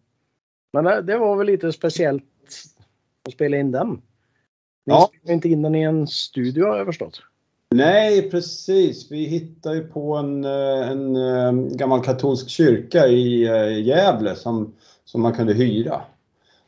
Men 0.74 1.06
det 1.06 1.18
var 1.18 1.36
väl 1.36 1.48
lite 1.48 1.72
speciellt 1.72 2.24
att 3.28 3.34
spela 3.34 3.58
in 3.58 3.72
den? 3.72 3.90
Ni 3.90 4.94
ja. 4.94 5.10
spelade 5.10 5.34
inte 5.34 5.50
in 5.50 5.62
den 5.62 5.76
i 5.76 5.82
en 5.82 6.08
studio 6.08 6.66
har 6.66 6.78
jag 6.78 6.86
förstått. 6.86 7.22
Nej, 7.70 8.32
precis. 8.32 9.12
Vi 9.12 9.26
hittade 9.26 9.76
ju 9.76 9.88
på 9.88 10.16
en, 10.16 10.44
eh, 10.44 10.90
en, 10.92 11.16
en 11.16 11.70
eh, 11.70 11.76
gammal 11.76 12.04
katolsk 12.04 12.50
kyrka 12.50 13.08
i 13.08 13.44
Gävle 13.82 14.36
som, 14.36 14.74
som 15.06 15.22
man 15.22 15.34
kunde 15.34 15.54
hyra. 15.54 16.02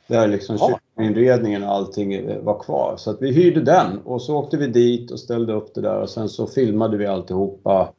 Där 0.08 0.28
liksom 0.28 0.58
ja. 0.60 0.80
Kyrkoinredningen 0.98 1.64
och 1.64 1.70
allting 1.70 2.44
var 2.44 2.60
kvar. 2.60 2.98
Så 2.98 3.12
att 3.12 3.22
vi 3.22 3.32
hyrde 3.32 3.62
den 3.62 4.00
och 4.00 4.22
så 4.22 4.38
åkte 4.38 4.58
vi 4.58 4.68
dit 4.68 5.12
och 5.12 5.20
ställde 5.20 5.54
upp 5.54 5.74
det 5.74 5.82
där 5.82 6.02
och 6.02 6.10
sen 6.10 6.30
så 6.30 6.48
filmade 6.48 6.98
vi 6.98 7.06
alltihopa 7.06 7.94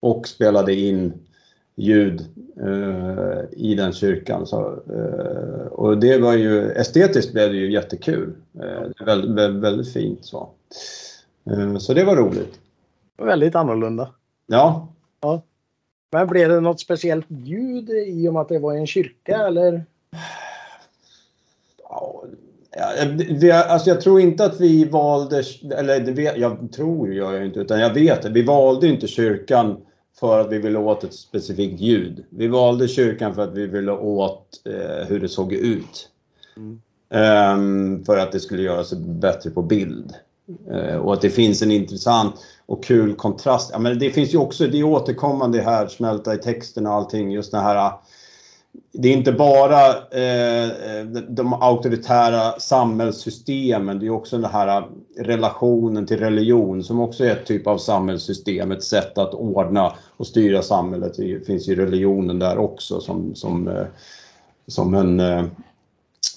och 0.00 0.28
spelade 0.28 0.74
in 0.74 1.12
ljud 1.76 2.20
eh, 2.60 3.40
i 3.52 3.74
den 3.74 3.92
kyrkan. 3.92 4.46
Så, 4.46 4.82
eh, 4.92 5.66
och 5.66 5.98
det 5.98 6.18
var 6.18 6.32
ju, 6.32 6.70
estetiskt 6.72 7.32
blev 7.32 7.50
det 7.50 7.56
ju 7.56 7.72
jättekul. 7.72 8.32
Eh, 8.54 9.06
väldigt, 9.06 9.30
väldigt, 9.30 9.62
väldigt, 9.62 9.92
fint 9.92 10.24
så. 10.24 10.48
Eh, 11.50 11.76
så 11.76 11.94
det 11.94 12.04
var 12.04 12.16
roligt. 12.16 12.60
Väldigt 13.18 13.54
annorlunda. 13.54 14.10
Ja. 14.46 14.88
ja. 15.20 15.42
Men 16.12 16.26
blev 16.26 16.48
det 16.48 16.60
något 16.60 16.80
speciellt 16.80 17.26
ljud 17.28 17.90
i 17.90 18.28
och 18.28 18.32
med 18.32 18.42
att 18.42 18.48
det 18.48 18.58
var 18.58 18.74
en 18.74 18.86
kyrka 18.86 19.46
eller? 19.46 19.84
Ja, 22.76 22.92
vi, 23.30 23.52
alltså 23.52 23.90
jag 23.90 24.00
tror 24.00 24.20
inte 24.20 24.44
att 24.44 24.60
vi 24.60 24.84
valde, 24.84 25.42
eller 25.76 26.38
jag 26.38 26.72
tror 26.72 27.14
gör 27.14 27.34
jag 27.34 27.46
inte, 27.46 27.60
utan 27.60 27.80
jag 27.80 27.94
vet 27.94 28.22
det. 28.22 28.28
Vi 28.28 28.42
valde 28.42 28.88
inte 28.88 29.06
kyrkan 29.06 29.76
för 30.20 30.40
att 30.40 30.52
vi 30.52 30.58
ville 30.58 30.78
åt 30.78 31.04
ett 31.04 31.14
specifikt 31.14 31.80
ljud. 31.80 32.24
Vi 32.30 32.48
valde 32.48 32.88
kyrkan 32.88 33.34
för 33.34 33.42
att 33.42 33.54
vi 33.54 33.66
ville 33.66 33.92
åt 33.92 34.46
eh, 34.64 35.06
hur 35.08 35.20
det 35.20 35.28
såg 35.28 35.52
ut. 35.52 36.08
Mm. 36.56 36.80
Um, 37.12 38.04
för 38.04 38.18
att 38.18 38.32
det 38.32 38.40
skulle 38.40 38.62
göra 38.62 38.84
sig 38.84 38.98
bättre 38.98 39.50
på 39.50 39.62
bild. 39.62 40.14
Uh, 40.70 40.96
och 40.96 41.12
att 41.12 41.20
det 41.20 41.30
finns 41.30 41.62
en 41.62 41.70
intressant 41.70 42.34
och 42.66 42.84
kul 42.84 43.14
kontrast. 43.14 43.70
Ja, 43.72 43.78
men 43.78 43.98
det 43.98 44.10
finns 44.10 44.34
ju 44.34 44.38
också, 44.38 44.66
det 44.66 44.78
är 44.78 44.84
återkommande 44.84 45.60
här, 45.60 45.86
smälta 45.86 46.34
i 46.34 46.38
texten 46.38 46.86
och 46.86 46.92
allting, 46.92 47.32
just 47.32 47.52
den 47.52 47.62
här 47.62 47.92
det 48.92 49.08
är 49.08 49.12
inte 49.12 49.32
bara 49.32 49.88
eh, 49.96 51.04
de 51.28 51.52
auktoritära 51.52 52.60
samhällssystemen, 52.60 53.98
det 53.98 54.06
är 54.06 54.10
också 54.10 54.38
den 54.38 54.50
här 54.50 54.88
relationen 55.18 56.06
till 56.06 56.18
religion 56.18 56.84
som 56.84 57.00
också 57.00 57.24
är 57.24 57.30
ett 57.30 57.46
typ 57.46 57.66
av 57.66 57.78
samhällssystem, 57.78 58.72
ett 58.72 58.84
sätt 58.84 59.18
att 59.18 59.34
ordna 59.34 59.94
och 60.16 60.26
styra 60.26 60.62
samhället. 60.62 61.16
Det 61.16 61.46
finns 61.46 61.68
ju 61.68 61.76
religionen 61.76 62.38
där 62.38 62.58
också 62.58 63.00
som, 63.00 63.34
som, 63.34 63.68
eh, 63.68 63.86
som, 64.66 64.94
en, 64.94 65.20
eh, 65.20 65.44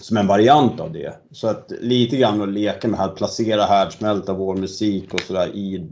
som 0.01 0.17
en 0.17 0.27
variant 0.27 0.79
av 0.79 0.93
det. 0.93 1.13
Så 1.31 1.47
att 1.47 1.71
lite 1.81 2.17
grann 2.17 2.41
att 2.41 2.49
leka 2.49 2.87
med 2.87 2.99
att 2.99 3.15
placera 3.15 3.63
härdsmälta, 3.63 4.33
vår 4.33 4.55
musik 4.55 5.13
och 5.13 5.21
sådär 5.21 5.47
i 5.47 5.87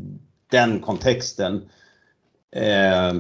den 0.52 0.80
kontexten. 0.80 1.62
Eh, 2.56 3.14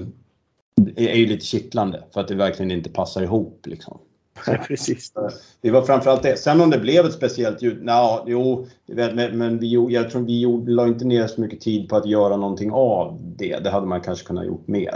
är 0.95 1.15
ju 1.15 1.25
lite 1.25 1.45
kittlande 1.45 2.03
för 2.13 2.21
att 2.21 2.27
det 2.27 2.35
verkligen 2.35 2.71
inte 2.71 2.89
passar 2.89 3.21
ihop. 3.21 3.65
Liksom. 3.67 3.99
Precis. 4.67 5.13
Det 5.61 5.71
var 5.71 5.81
framförallt 5.81 6.23
det. 6.23 6.39
Sen 6.39 6.61
om 6.61 6.69
det 6.69 6.79
blev 6.79 7.05
ett 7.05 7.13
speciellt 7.13 7.61
ljud? 7.61 7.83
Nja, 7.83 8.23
jo, 8.27 8.67
men 8.85 9.59
vi, 9.59 9.93
jag 9.93 10.09
tror 10.09 10.21
vi 10.21 10.39
gjorde, 10.39 10.71
la 10.71 10.87
inte 10.87 11.05
ner 11.05 11.27
så 11.27 11.41
mycket 11.41 11.61
tid 11.61 11.89
på 11.89 11.95
att 11.95 12.05
göra 12.05 12.37
någonting 12.37 12.71
av 12.71 13.19
det. 13.37 13.59
Det 13.63 13.69
hade 13.69 13.87
man 13.87 14.01
kanske 14.01 14.27
kunnat 14.27 14.45
gjort 14.45 14.67
mer. 14.67 14.95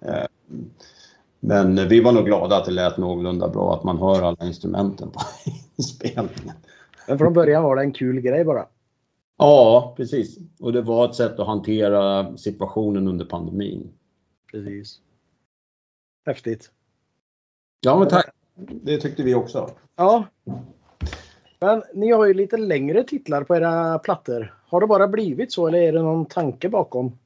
Eh, 0.00 0.24
men 1.40 1.88
vi 1.88 2.00
var 2.00 2.12
nog 2.12 2.24
glada 2.24 2.56
att 2.56 2.64
det 2.64 2.70
lät 2.70 2.96
någorlunda 2.96 3.48
bra, 3.48 3.74
att 3.74 3.84
man 3.84 3.98
hör 3.98 4.22
alla 4.22 4.46
instrumenten 4.46 5.10
på 5.10 5.20
inspelningen. 5.76 6.56
Men 7.08 7.18
från 7.18 7.32
början 7.32 7.62
var 7.62 7.76
det 7.76 7.82
en 7.82 7.92
kul 7.92 8.20
grej 8.20 8.44
bara? 8.44 8.66
Ja, 9.38 9.94
precis. 9.96 10.38
Och 10.60 10.72
det 10.72 10.82
var 10.82 11.08
ett 11.08 11.14
sätt 11.14 11.38
att 11.38 11.46
hantera 11.46 12.36
situationen 12.36 13.08
under 13.08 13.24
pandemin. 13.24 13.88
Precis. 14.52 15.00
Häftigt. 16.26 16.70
Ja, 17.80 17.98
men 17.98 18.08
tack. 18.08 18.26
Det 18.56 18.98
tyckte 18.98 19.22
vi 19.22 19.34
också. 19.34 19.70
Ja. 19.96 20.24
Men 21.60 21.82
ni 21.94 22.12
har 22.12 22.26
ju 22.26 22.34
lite 22.34 22.56
längre 22.56 23.04
titlar 23.04 23.44
på 23.44 23.56
era 23.56 23.98
plattor. 23.98 24.54
Har 24.66 24.80
det 24.80 24.86
bara 24.86 25.08
blivit 25.08 25.52
så 25.52 25.66
eller 25.66 25.78
är 25.78 25.92
det 25.92 26.02
någon 26.02 26.26
tanke 26.26 26.68
bakom? 26.68 27.18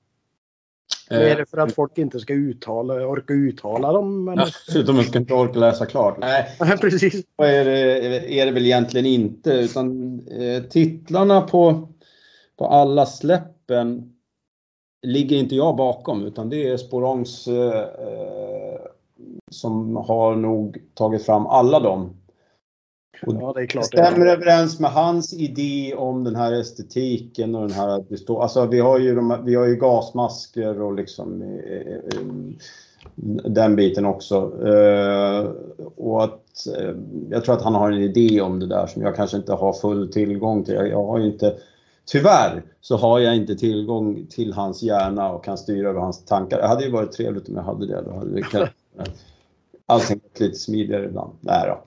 Eh, 1.11 1.33
är 1.33 1.37
det 1.37 1.47
för 1.47 1.59
att 1.59 1.75
folk 1.75 1.99
inte 1.99 2.21
ska 2.21 2.35
uttala, 2.35 2.95
orka 2.95 3.35
uttala 3.35 3.93
dem? 3.93 4.29
Eller? 4.29 4.55
Ja, 4.69 4.83
de 4.83 5.03
ska 5.05 5.19
inte 5.19 5.35
orka 5.35 5.59
läsa 5.59 5.87
klart. 5.87 6.19
Nej, 6.21 6.57
precis. 6.81 7.13
Så 7.37 7.43
är 7.43 7.65
det, 7.65 8.41
är 8.41 8.47
det 8.47 8.53
väl 8.53 8.67
egentligen 8.67 9.07
inte. 9.07 9.51
Utan 9.51 10.21
eh, 10.29 10.63
titlarna 10.63 11.41
på, 11.41 11.89
på 12.57 12.67
alla 12.67 13.07
släppen 13.07 14.13
ligger 15.03 15.37
inte 15.37 15.57
jag 15.57 15.77
bakom 15.77 16.25
utan 16.27 16.51
det 16.51 16.69
är 16.69 16.77
Sporongs 16.77 17.49
eh, 17.49 17.85
som 19.51 19.97
har 19.97 20.37
nog 20.37 20.79
tagit 20.95 21.27
fram 21.27 21.47
alla 21.47 21.81
dem. 21.81 22.17
Och 23.27 23.35
ja, 23.41 23.53
det. 23.57 23.67
Det 23.75 23.83
stämmer 23.83 24.27
det. 24.27 24.33
överens 24.33 24.81
med 24.81 24.91
hans 24.91 25.33
idé 25.33 25.95
om 25.95 26.25
den 26.25 26.37
här 26.37 26.53
estetiken 26.53 27.55
och 27.55 27.69
den 27.69 27.77
här... 27.77 28.05
Alltså 28.41 28.67
vi 28.67 28.81
har 28.81 28.99
ju, 28.99 29.15
de, 29.15 29.43
vi 29.45 29.55
har 29.55 29.67
ju 29.67 29.77
gasmasker 29.77 30.83
och 30.83 30.95
liksom 30.95 31.43
eh, 31.43 31.93
eh, 31.93 32.27
den 33.45 33.77
biten 33.77 34.07
också. 34.07 34.67
Eh, 34.67 35.51
och 35.97 36.25
att, 36.25 36.67
jag 37.31 37.45
tror 37.45 37.55
att 37.55 37.63
han 37.63 37.75
har 37.75 37.93
en 37.93 38.03
idé 38.03 38.41
om 38.41 38.61
det 38.61 38.67
där 38.67 38.87
som 38.87 39.03
jag 39.03 39.17
kanske 39.17 39.37
inte 39.37 39.53
har 39.53 39.73
full 39.73 40.13
tillgång 40.13 40.65
till. 40.65 40.75
Jag 40.75 41.07
har 41.07 41.21
inte 41.21 41.55
Tyvärr 42.11 42.63
så 42.81 42.97
har 42.97 43.19
jag 43.19 43.37
inte 43.37 43.55
tillgång 43.55 44.27
till 44.31 44.53
hans 44.53 44.83
hjärna 44.83 45.33
och 45.33 45.45
kan 45.45 45.59
styra 45.59 45.89
över 45.89 46.01
hans 46.01 46.25
tankar. 46.25 46.59
Det 46.59 46.67
hade 46.67 46.85
ju 46.85 46.91
varit 46.91 47.13
trevligt 47.13 47.49
om 47.49 47.57
jag 47.57 47.63
hade 47.63 47.87
det. 47.87 48.03
Då 48.03 48.13
hade 48.13 48.35
det 48.35 48.71
allting 49.87 50.19
gått 50.19 50.41
lite 50.41 50.59
smidigare 50.59 51.05
ibland. 51.05 51.33
Nej 51.41 51.63
då. 51.67 51.85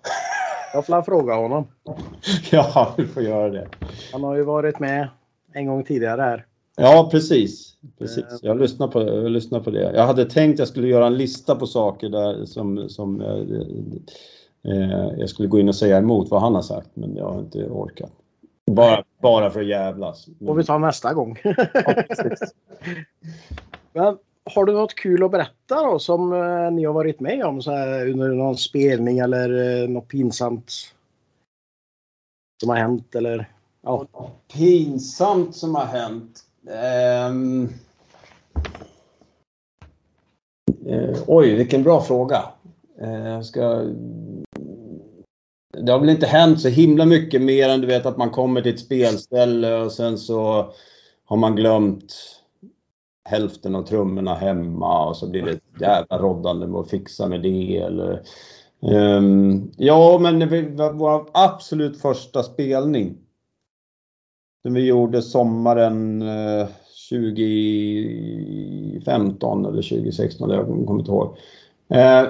Jag 0.73 0.85
får 0.85 1.01
fråga 1.01 1.35
honom. 1.35 1.67
Ja, 2.51 2.93
du 2.97 3.07
får 3.07 3.23
göra 3.23 3.49
det. 3.49 3.67
Han 4.11 4.23
har 4.23 4.35
ju 4.35 4.43
varit 4.43 4.79
med 4.79 5.09
en 5.53 5.67
gång 5.67 5.83
tidigare 5.83 6.21
här. 6.21 6.45
Ja, 6.77 7.09
precis. 7.11 7.73
precis. 7.99 8.25
Jag, 8.41 8.59
lyssnar 8.59 8.87
på, 8.87 9.01
jag 9.01 9.31
lyssnar 9.31 9.59
på 9.59 9.71
det. 9.71 9.91
Jag 9.95 10.07
hade 10.07 10.25
tänkt 10.25 10.55
att 10.55 10.59
jag 10.59 10.67
skulle 10.67 10.87
göra 10.87 11.07
en 11.07 11.17
lista 11.17 11.55
på 11.55 11.67
saker 11.67 12.09
där 12.09 12.45
som, 12.45 12.89
som 12.89 13.21
eh, 13.21 14.71
eh, 14.73 15.19
jag 15.19 15.29
skulle 15.29 15.47
gå 15.47 15.59
in 15.59 15.67
och 15.67 15.75
säga 15.75 15.97
emot 15.97 16.31
vad 16.31 16.41
han 16.41 16.55
har 16.55 16.61
sagt, 16.61 16.89
men 16.93 17.15
jag 17.15 17.25
har 17.25 17.39
inte 17.39 17.65
orkat. 17.69 18.11
Bara, 18.71 19.03
bara 19.21 19.51
för 19.51 19.59
att 19.59 19.67
jävlas. 19.67 20.27
får 20.39 20.55
vi 20.55 20.63
ta 20.63 20.77
nästa 20.77 21.13
gång. 21.13 21.39
Ja, 23.95 24.03
men 24.03 24.17
har 24.53 24.65
du 24.65 24.73
något 24.73 24.95
kul 24.95 25.23
att 25.23 25.31
berätta 25.31 25.83
då 25.83 25.99
som 25.99 26.33
eh, 26.33 26.71
ni 26.71 26.85
har 26.85 26.93
varit 26.93 27.19
med 27.19 27.45
om 27.45 27.61
så 27.61 27.71
här, 27.71 28.09
under 28.09 28.29
någon 28.29 28.57
spelning 28.57 29.19
eller 29.19 29.81
eh, 29.83 29.89
något 29.89 30.07
pinsamt 30.07 30.71
som 32.61 32.69
har 32.69 32.75
hänt 32.75 33.15
eller? 33.15 33.49
Ja. 33.81 34.07
Pinsamt 34.53 35.55
som 35.55 35.75
har 35.75 35.85
hänt? 35.85 36.43
Um... 37.29 37.69
Uh, 40.87 41.23
oj, 41.27 41.55
vilken 41.55 41.83
bra 41.83 42.01
fråga. 42.01 42.43
Uh, 43.01 43.41
ska 43.41 43.89
det 45.81 45.91
har 45.91 45.99
väl 45.99 46.09
inte 46.09 46.25
hänt 46.25 46.61
så 46.61 46.69
himla 46.69 47.05
mycket 47.05 47.41
mer 47.41 47.69
än 47.69 47.81
du 47.81 47.87
vet 47.87 48.05
att 48.05 48.17
man 48.17 48.29
kommer 48.29 48.61
till 48.61 48.73
ett 48.73 48.79
spelställe 48.79 49.75
och 49.75 49.91
sen 49.91 50.17
så 50.17 50.71
har 51.25 51.37
man 51.37 51.55
glömt 51.55 52.13
hälften 53.25 53.75
av 53.75 53.83
trummorna 53.83 54.35
hemma 54.35 55.07
och 55.07 55.17
så 55.17 55.29
blir 55.29 55.41
det 55.41 55.51
ett 55.51 55.81
jävla 55.81 56.17
roddande 56.17 56.67
med 56.67 56.79
att 56.79 56.89
fixa 56.89 57.27
med 57.27 57.41
det 57.41 57.77
eller 57.77 58.21
um, 58.81 59.71
Ja, 59.77 60.19
men 60.21 60.49
vår 60.97 61.29
absolut 61.33 62.01
första 62.01 62.43
spelning 62.43 63.17
som 64.61 64.73
vi 64.73 64.85
gjorde 64.85 65.21
sommaren 65.21 66.21
eh, 66.21 66.61
uh, 66.61 66.67
2015 67.09 69.65
eller 69.65 69.81
2016, 69.81 70.49
jag 70.49 70.65
kommer 70.65 70.99
inte 70.99 71.11
ihåg. 71.11 71.37
Uh, 71.91 72.23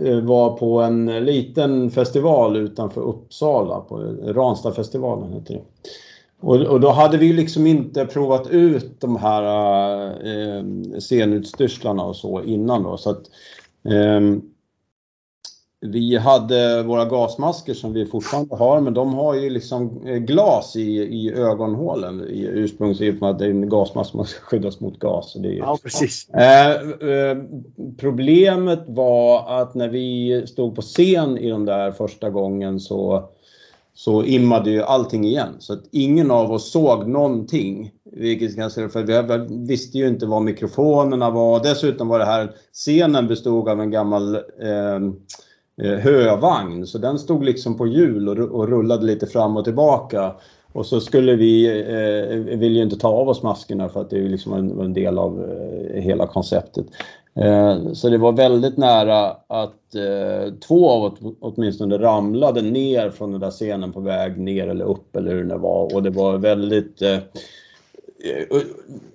Eh, 0.00 0.20
var 0.20 0.56
på 0.56 0.80
en 0.80 1.06
liten 1.06 1.90
festival 1.90 2.56
utanför 2.56 3.00
Uppsala, 3.00 3.80
på 3.80 3.96
Ranstadfestivalen 4.22 5.32
heter 5.32 5.54
det. 5.54 5.62
Och, 6.40 6.56
och, 6.56 6.80
då 6.80 6.90
hade 6.90 7.18
vi 7.18 7.32
liksom 7.32 7.66
inte 7.66 8.06
provat 8.06 8.50
ut 8.50 9.00
de 9.00 9.16
här 9.16 9.44
eh, 10.06 10.64
scenutstyrslarna 10.98 12.04
och 12.04 12.16
så 12.16 12.42
innan 12.42 12.82
då. 12.82 12.96
Så 12.96 13.10
att, 13.10 13.22
eh, 13.84 14.20
vi 15.86 16.16
hade 16.16 16.82
våra 16.82 17.04
gasmasker 17.04 17.74
som 17.74 17.92
vi 17.92 18.06
fortfarande 18.06 18.56
har, 18.56 18.80
men 18.80 18.94
de 18.94 19.14
har 19.14 19.34
ju 19.34 19.50
liksom 19.50 20.06
eh, 20.06 20.16
glas 20.16 20.76
i, 20.76 20.96
i 20.96 21.32
ögonhålen 21.32 22.20
i 22.20 22.42
ursprungsgivet 22.42 23.22
att 23.22 23.38
det 23.38 23.44
är 23.44 23.50
en 23.50 23.68
gasmask 23.68 24.10
som 24.10 24.24
ska 24.24 24.40
skyddas 24.40 24.80
mot 24.80 24.98
gas. 24.98 25.36
Är, 25.36 25.44
ja, 25.44 25.78
precis. 25.82 26.28
Eh, 26.30 26.70
eh, 26.70 27.36
problemet 27.98 28.84
var 28.86 29.60
att 29.60 29.74
när 29.74 29.88
vi 29.88 30.42
stod 30.46 30.76
på 30.76 30.82
scen 30.82 31.38
i 31.38 31.50
de 31.50 31.64
där 31.64 31.92
första 31.92 32.30
gången 32.30 32.80
så 32.80 33.28
så 33.96 34.24
immade 34.24 34.70
ju 34.70 34.82
allting 34.82 35.24
igen. 35.24 35.54
Så 35.58 35.72
att 35.72 35.82
ingen 35.90 36.30
av 36.30 36.52
oss 36.52 36.72
såg 36.72 37.08
någonting. 37.08 37.90
Vilket 38.12 38.56
ganska, 38.56 38.88
för 38.88 39.02
vi 39.02 39.66
visste 39.66 39.98
ju 39.98 40.08
inte 40.08 40.26
vad 40.26 40.42
mikrofonerna 40.42 41.30
var. 41.30 41.62
Dessutom 41.62 42.08
var 42.08 42.18
det 42.18 42.24
här, 42.24 42.52
scenen 42.72 43.28
bestod 43.28 43.68
av 43.68 43.80
en 43.80 43.90
gammal 43.90 44.34
eh, 44.34 45.00
Eh, 45.82 45.98
hövagn. 45.98 46.86
Så 46.86 46.98
den 46.98 47.18
stod 47.18 47.44
liksom 47.44 47.76
på 47.76 47.86
hjul 47.86 48.28
och, 48.28 48.68
rullade 48.68 49.06
lite 49.06 49.26
fram 49.26 49.56
och 49.56 49.64
tillbaka. 49.64 50.34
Och 50.72 50.86
så 50.86 51.00
skulle 51.00 51.36
vi, 51.36 51.80
eh, 51.80 52.58
vill 52.58 52.76
ju 52.76 52.82
inte 52.82 52.96
ta 52.96 53.08
av 53.08 53.28
oss 53.28 53.42
maskerna 53.42 53.88
för 53.88 54.00
att 54.00 54.10
det 54.10 54.18
är 54.18 54.28
liksom 54.28 54.52
en, 54.52 54.80
en 54.80 54.92
del 54.92 55.18
av 55.18 55.50
eh, 55.50 56.02
hela 56.02 56.26
konceptet. 56.26 56.86
Eh, 57.34 57.92
så 57.92 58.08
det 58.08 58.18
var 58.18 58.32
väldigt 58.32 58.76
nära 58.76 59.36
att 59.46 59.94
eh, 59.94 60.54
två 60.68 60.90
av 60.90 61.02
oss 61.02 61.18
åtminstone 61.40 61.98
ramlade 61.98 62.62
ner 62.62 63.10
från 63.10 63.32
den 63.32 63.40
där 63.40 63.50
scenen 63.50 63.92
på 63.92 64.00
väg 64.00 64.38
ner 64.38 64.68
eller 64.68 64.84
upp 64.84 65.16
eller 65.16 65.32
hur 65.32 65.44
det 65.44 65.56
var. 65.56 65.94
Och 65.94 66.02
det 66.02 66.10
var 66.10 66.38
väldigt 66.38 67.02
eh, 67.02 67.18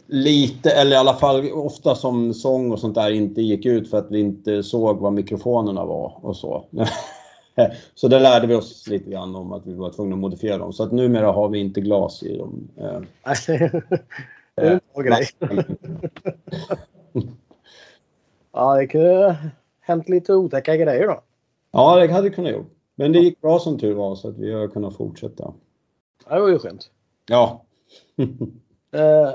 lite, 0.08 0.72
eller 0.72 0.92
i 0.92 0.96
alla 0.96 1.14
fall 1.14 1.52
ofta 1.52 1.96
som 1.96 2.34
sång 2.34 2.72
och 2.72 2.80
sånt 2.80 2.96
där 2.96 3.12
inte 3.12 3.42
gick 3.42 3.66
ut 3.66 3.90
för 3.90 3.98
att 3.98 4.12
vi 4.12 4.20
inte 4.20 4.64
såg 4.64 5.00
vad 5.00 5.14
mikrofonerna 5.14 5.86
var 5.86 6.20
och 6.22 6.36
så. 6.36 6.66
Så 7.96 8.08
det 8.08 8.20
lärde 8.20 8.48
vi 8.48 8.56
oss 8.56 8.88
lite 8.88 9.10
grann 9.10 9.36
om 9.36 9.54
att 9.54 9.66
vi 9.66 9.74
var 9.74 9.90
tvungna 9.90 10.16
att 10.16 10.20
modifiera 10.20 10.58
dem. 10.58 10.74
Så 10.74 10.84
att 10.84 10.92
numera 10.92 11.32
har 11.32 11.50
vi 11.50 11.60
inte 11.60 11.82
glas 11.82 12.24
i 12.24 12.38
dem. 12.38 12.68
det 14.56 14.62
är 14.62 14.72
en 14.72 14.80
bra 14.94 15.04
grej. 15.04 15.28
Ja, 18.52 18.76
det 18.76 18.88
kunde 18.88 19.38
hänt 19.80 20.10
lite 20.10 20.34
otäcka 20.34 20.76
grejer 20.76 21.08
då. 21.08 21.22
Ja, 21.72 21.96
det 21.96 22.14
hade 22.14 22.30
kunnat 22.30 22.52
gjort. 22.52 22.72
Men 22.96 23.12
det 23.12 23.20
gick 23.20 23.42
bra 23.42 23.60
som 23.60 23.80
tur 23.80 23.94
var 23.94 24.16
så 24.16 24.30
att 24.30 24.38
vi 24.38 24.54
har 24.54 24.68
kunnat 24.68 24.96
fortsätta. 24.98 25.54
Det 26.30 26.40
var 26.40 26.50
ju 26.50 26.60
skönt. 26.60 26.92
Ja. 27.28 27.66
Eh, 28.92 29.32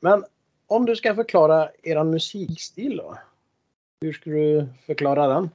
men 0.00 0.24
om 0.66 0.86
du 0.86 0.96
ska 0.96 1.14
förklara 1.14 1.68
er 1.82 2.04
musikstil 2.04 2.96
då? 2.96 3.18
Hur 4.00 4.12
skulle 4.12 4.36
du 4.36 4.66
förklara 4.86 5.26
den? 5.28 5.50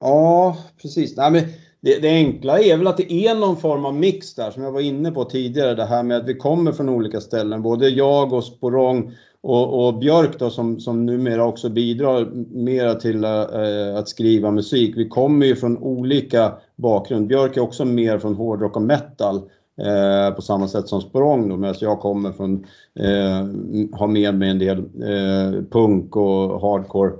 Ja, 0.00 0.56
precis. 0.82 1.16
Nej, 1.16 1.30
men 1.30 1.42
det, 1.80 1.98
det, 1.98 2.08
enkla 2.08 2.60
är 2.60 2.76
väl 2.76 2.86
att 2.86 2.96
det 2.96 3.12
är 3.12 3.34
någon 3.34 3.56
form 3.56 3.84
av 3.84 3.94
mix 3.94 4.34
där 4.34 4.50
som 4.50 4.62
jag 4.62 4.72
var 4.72 4.80
inne 4.80 5.10
på 5.10 5.24
tidigare. 5.24 5.74
Det 5.74 5.84
här 5.84 6.02
med 6.02 6.16
att 6.16 6.28
vi 6.28 6.34
kommer 6.34 6.72
från 6.72 6.88
olika 6.88 7.20
ställen. 7.20 7.62
Både 7.62 7.88
jag 7.88 8.32
och 8.32 8.44
Sporong 8.44 9.14
och, 9.40 9.86
och 9.86 9.98
Björk 9.98 10.38
då 10.38 10.50
som, 10.50 10.80
som 10.80 11.06
numera 11.06 11.44
också 11.44 11.68
bidrar 11.68 12.24
mera 12.54 12.94
till 12.94 13.24
äh, 13.24 13.96
att 13.96 14.08
skriva 14.08 14.50
musik. 14.50 14.96
Vi 14.96 15.08
kommer 15.08 15.46
ju 15.46 15.56
från 15.56 15.78
olika 15.78 16.52
bakgrund. 16.76 17.26
Björk 17.26 17.56
är 17.56 17.60
också 17.60 17.84
mer 17.84 18.18
från 18.18 18.34
hårdrock 18.34 18.76
och 18.76 18.82
metal. 18.82 19.50
Eh, 19.78 20.34
på 20.34 20.42
samma 20.42 20.68
sätt 20.68 20.88
som 20.88 21.00
språng 21.00 21.48
då, 21.48 21.56
medan 21.56 21.74
jag 21.80 22.00
kommer 22.00 22.32
från, 22.32 22.66
eh, 23.00 23.98
har 23.98 24.06
med 24.06 24.34
mig 24.34 24.50
en 24.50 24.58
del 24.58 24.78
eh, 24.78 25.62
punk 25.70 26.16
och 26.16 26.60
hardcore 26.60 27.12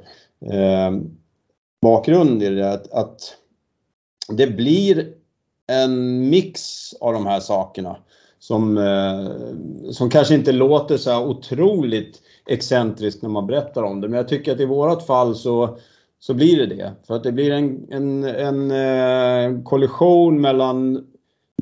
eh, 0.52 0.98
bakgrund 1.82 2.42
i 2.42 2.48
det. 2.48 2.72
Att, 2.72 2.92
att 2.92 3.36
det 4.28 4.46
blir 4.46 5.12
en 5.66 6.28
mix 6.30 6.92
av 7.00 7.12
de 7.12 7.26
här 7.26 7.40
sakerna 7.40 7.96
som, 8.38 8.78
eh, 8.78 9.92
som 9.92 10.10
kanske 10.10 10.34
inte 10.34 10.52
låter 10.52 10.96
så 10.96 11.10
här 11.10 11.26
otroligt 11.26 12.22
excentriskt 12.46 13.22
när 13.22 13.30
man 13.30 13.46
berättar 13.46 13.82
om 13.82 14.00
det. 14.00 14.08
Men 14.08 14.16
jag 14.16 14.28
tycker 14.28 14.52
att 14.52 14.60
i 14.60 14.64
vårat 14.64 15.06
fall 15.06 15.34
så, 15.34 15.78
så 16.20 16.34
blir 16.34 16.56
det 16.56 16.66
det. 16.66 16.92
För 17.06 17.14
att 17.14 17.22
det 17.22 17.32
blir 17.32 17.50
en, 17.50 17.86
en, 17.90 18.24
en 18.24 18.70
eh, 18.70 19.62
kollision 19.62 20.40
mellan 20.40 21.06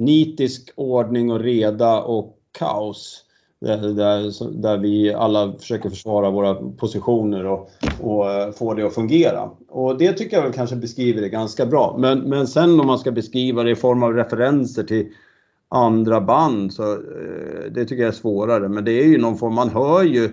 nitisk 0.00 0.72
ordning 0.76 1.30
och 1.30 1.40
reda 1.40 2.02
och 2.02 2.38
kaos. 2.58 3.24
Där, 3.60 3.76
där, 3.76 4.52
där, 4.62 4.78
vi 4.78 5.14
alla 5.14 5.52
försöker 5.52 5.90
försvara 5.90 6.30
våra 6.30 6.54
positioner 6.54 7.46
och, 7.46 7.70
och 8.00 8.30
eh, 8.30 8.52
få 8.52 8.74
det 8.74 8.86
att 8.86 8.94
fungera. 8.94 9.50
Och 9.68 9.98
det 9.98 10.12
tycker 10.12 10.36
jag 10.36 10.44
väl 10.44 10.52
kanske 10.52 10.76
beskriver 10.76 11.22
det 11.22 11.28
ganska 11.28 11.66
bra. 11.66 11.96
Men, 11.98 12.20
men 12.20 12.46
sen 12.46 12.80
om 12.80 12.86
man 12.86 12.98
ska 12.98 13.10
beskriva 13.10 13.62
det 13.62 13.70
i 13.70 13.76
form 13.76 14.02
av 14.02 14.12
referenser 14.12 14.82
till 14.82 15.08
andra 15.68 16.20
band 16.20 16.72
så 16.72 16.92
eh, 16.92 17.72
det 17.74 17.84
tycker 17.84 18.02
jag 18.02 18.08
är 18.08 18.12
svårare. 18.12 18.68
Men 18.68 18.84
det 18.84 18.92
är 18.92 19.06
ju 19.06 19.18
någon 19.18 19.38
form, 19.38 19.54
man 19.54 19.68
hör 19.68 20.02
ju, 20.02 20.30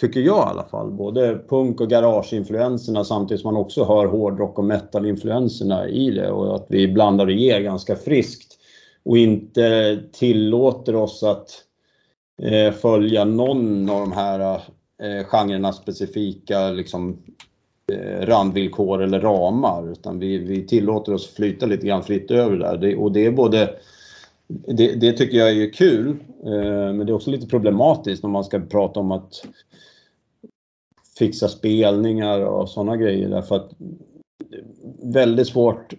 tycker 0.00 0.20
jag 0.20 0.46
i 0.46 0.50
alla 0.50 0.64
fall, 0.64 0.90
både 0.90 1.40
punk 1.48 1.80
och 1.80 1.90
garageinfluenserna 1.90 3.04
samtidigt 3.04 3.40
som 3.40 3.54
man 3.54 3.62
också 3.62 3.84
hör 3.84 4.06
hårdrock 4.06 4.58
och 4.58 4.64
metalinfluenserna 4.64 5.88
i 5.88 6.10
det 6.10 6.30
och 6.30 6.54
att 6.54 6.66
vi 6.68 6.88
blandar 6.88 7.26
och 7.26 7.32
ger 7.32 7.60
ganska 7.60 7.96
friskt 7.96 8.59
och 9.02 9.18
inte 9.18 9.98
tillåter 10.12 10.96
oss 10.96 11.22
att 11.22 11.64
eh, 12.42 12.72
följa 12.72 13.24
någon 13.24 13.90
av 13.90 14.00
de 14.00 14.12
här 14.12 14.60
eh, 15.02 15.24
genrerna 15.24 15.72
specifika 15.72 16.70
liksom, 16.70 17.18
eh, 17.92 18.26
randvillkor 18.26 19.02
eller 19.02 19.20
ramar 19.20 19.92
utan 19.92 20.18
vi, 20.18 20.38
vi 20.38 20.66
tillåter 20.66 21.14
oss 21.14 21.34
flyta 21.34 21.66
lite 21.66 21.86
grann 21.86 22.02
fritt 22.02 22.30
över 22.30 22.56
där. 22.56 22.76
Det, 22.76 22.96
och 22.96 23.12
det 23.12 23.26
är 23.26 23.30
både 23.30 23.74
det, 24.66 24.94
det, 24.94 25.12
tycker 25.12 25.38
jag 25.38 25.50
är 25.50 25.72
kul, 25.72 26.08
eh, 26.44 26.92
men 26.92 26.98
det 26.98 27.12
är 27.12 27.14
också 27.14 27.30
lite 27.30 27.46
problematiskt 27.46 28.24
om 28.24 28.30
man 28.30 28.44
ska 28.44 28.60
prata 28.60 29.00
om 29.00 29.12
att 29.12 29.46
fixa 31.18 31.48
spelningar 31.48 32.40
och 32.40 32.68
sådana 32.68 32.96
grejer 32.96 33.28
därför 33.28 33.56
att 33.56 33.70
väldigt 35.02 35.48
svårt 35.48 35.94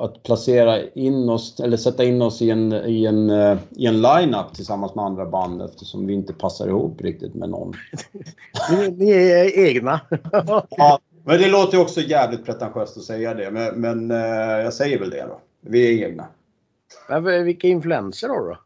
att 0.00 0.22
placera 0.22 0.82
in 0.94 1.28
oss, 1.28 1.60
eller 1.60 1.76
sätta 1.76 2.04
in 2.04 2.22
oss 2.22 2.42
i 2.42 2.50
en, 2.50 2.72
i 2.72 3.06
en, 3.06 3.30
eh, 3.30 3.58
i 3.70 3.86
en 3.86 4.02
line-up 4.02 4.54
tillsammans 4.54 4.94
med 4.94 5.04
andra 5.04 5.26
band 5.26 5.62
eftersom 5.62 6.06
vi 6.06 6.14
inte 6.14 6.32
passar 6.32 6.68
ihop 6.68 7.00
riktigt 7.00 7.34
med 7.34 7.48
någon. 7.48 7.72
ni, 8.70 8.90
ni 8.90 9.10
är 9.10 9.58
egna. 9.66 10.00
ja, 10.70 10.98
men 11.24 11.38
det 11.38 11.48
låter 11.48 11.80
också 11.80 12.00
jävligt 12.00 12.44
pretentiöst 12.44 12.96
att 12.96 13.02
säga 13.02 13.34
det, 13.34 13.50
men, 13.50 13.80
men 13.80 14.10
eh, 14.10 14.64
jag 14.64 14.74
säger 14.74 14.98
väl 14.98 15.10
det 15.10 15.26
då. 15.28 15.40
Vi 15.60 16.02
är 16.02 16.08
egna. 16.08 16.26
Men 17.08 17.44
vilka 17.44 17.68
influenser 17.68 18.28
har 18.28 18.40
du 18.40 18.48
då? 18.48 18.58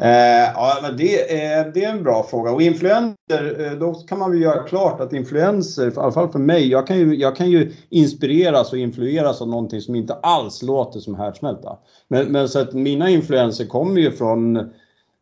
Eh, 0.00 0.52
ja, 0.54 0.78
men 0.82 0.96
det, 0.96 1.42
är, 1.42 1.70
det 1.74 1.84
är 1.84 1.90
en 1.90 2.02
bra 2.02 2.26
fråga. 2.30 2.50
Och 2.50 2.62
influenser, 2.62 3.66
eh, 3.66 3.72
då 3.72 3.94
kan 3.94 4.18
man 4.18 4.30
väl 4.30 4.40
göra 4.40 4.62
klart 4.62 5.00
att 5.00 5.12
influenser, 5.12 5.88
i 5.88 5.92
alla 5.96 6.12
fall 6.12 6.32
för 6.32 6.38
mig, 6.38 6.68
jag 6.68 6.86
kan 6.86 6.98
ju, 6.98 7.16
jag 7.16 7.36
kan 7.36 7.50
ju 7.50 7.72
inspireras 7.88 8.72
och 8.72 8.78
influeras 8.78 9.42
av 9.42 9.48
någonting 9.48 9.80
som 9.80 9.94
inte 9.94 10.14
alls 10.14 10.62
låter 10.62 11.00
som 11.00 11.14
härdsmälta. 11.14 11.78
Men, 12.08 12.32
men 12.32 12.48
så 12.48 12.58
att 12.58 12.72
mina 12.72 13.10
influenser 13.10 13.64
kommer 13.64 14.00
ju 14.00 14.10
från 14.10 14.56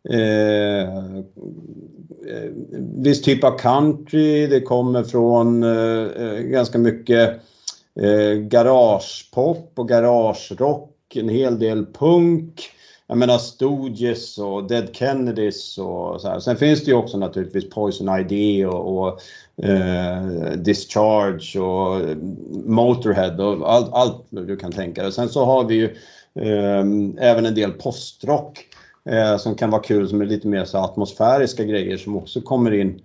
eh, 0.08 0.82
eh, 0.82 0.90
viss 2.96 3.22
typ 3.22 3.44
av 3.44 3.58
country, 3.58 4.46
det 4.46 4.60
kommer 4.60 5.02
från 5.02 5.62
eh, 5.62 6.22
eh 6.22 6.40
ganska 6.40 6.78
mycket 6.78 7.28
eh, 8.00 8.38
garagepop 8.38 9.72
och 9.74 9.88
garagerock, 9.88 11.16
en 11.16 11.28
hel 11.28 11.58
del 11.58 11.86
punk 11.86 12.70
jag 13.08 13.18
menar 13.18 13.38
Stooges 13.38 14.38
och 14.38 14.68
Dead 14.68 14.88
Kennedys 14.92 15.78
och 15.78 16.20
så 16.20 16.28
här. 16.28 16.40
Sen 16.40 16.56
finns 16.56 16.84
det 16.84 16.90
ju 16.90 16.96
också 16.96 17.18
naturligtvis 17.18 17.70
Poison 17.70 18.20
ID 18.20 18.66
och, 18.66 18.98
och 18.98 19.20
eh, 19.64 20.22
Discharge 20.56 21.60
och 21.60 22.00
eh, 22.00 22.16
Motorhead 22.64 23.44
och 23.44 23.72
allt, 23.72 23.92
allt 23.92 24.26
du 24.30 24.56
kan 24.56 24.72
tänka 24.72 25.02
dig. 25.02 25.12
Sen 25.12 25.28
så 25.28 25.44
har 25.44 25.64
vi 25.64 25.74
ju 25.74 25.84
eh, 26.40 26.84
även 27.18 27.46
en 27.46 27.54
del 27.54 27.72
postrock 27.72 28.66
eh, 29.04 29.36
som 29.36 29.54
kan 29.54 29.70
vara 29.70 29.82
kul 29.82 30.08
som 30.08 30.20
är 30.20 30.26
lite 30.26 30.48
mer 30.48 30.64
så 30.64 30.78
atmosfäriska 30.78 31.64
grejer 31.64 31.96
som 31.96 32.16
också 32.16 32.40
kommer 32.40 32.74
in. 32.74 33.00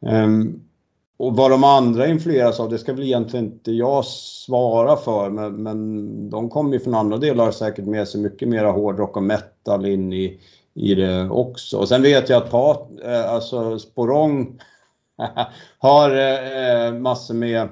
Um, 0.00 0.62
och 1.16 1.36
vad 1.36 1.50
de 1.50 1.64
andra 1.64 2.06
influeras 2.06 2.60
av, 2.60 2.70
det 2.70 2.78
ska 2.78 2.92
väl 2.92 3.02
egentligen 3.02 3.46
inte 3.46 3.72
jag 3.72 4.04
svara 4.04 4.96
för, 4.96 5.30
men, 5.30 5.62
men 5.62 6.30
de 6.30 6.50
kommer 6.50 6.72
ju 6.72 6.80
från 6.80 6.94
andra 6.94 7.16
delar 7.16 7.50
säkert 7.50 7.84
med 7.84 8.08
sig 8.08 8.20
mycket 8.20 8.48
mera 8.48 8.70
hårdrock 8.70 9.16
och 9.16 9.22
metal 9.22 9.86
in 9.86 10.12
i, 10.12 10.40
i 10.74 10.94
det 10.94 11.28
också. 11.30 11.78
Och 11.78 11.88
sen 11.88 12.02
vet 12.02 12.28
jag 12.28 12.42
att 12.42 12.50
Pat, 12.50 12.90
eh, 13.04 13.30
alltså 13.30 13.78
Sporong 13.78 14.60
har 15.78 16.10
eh, 16.10 16.92
massor 16.92 17.34
med 17.34 17.68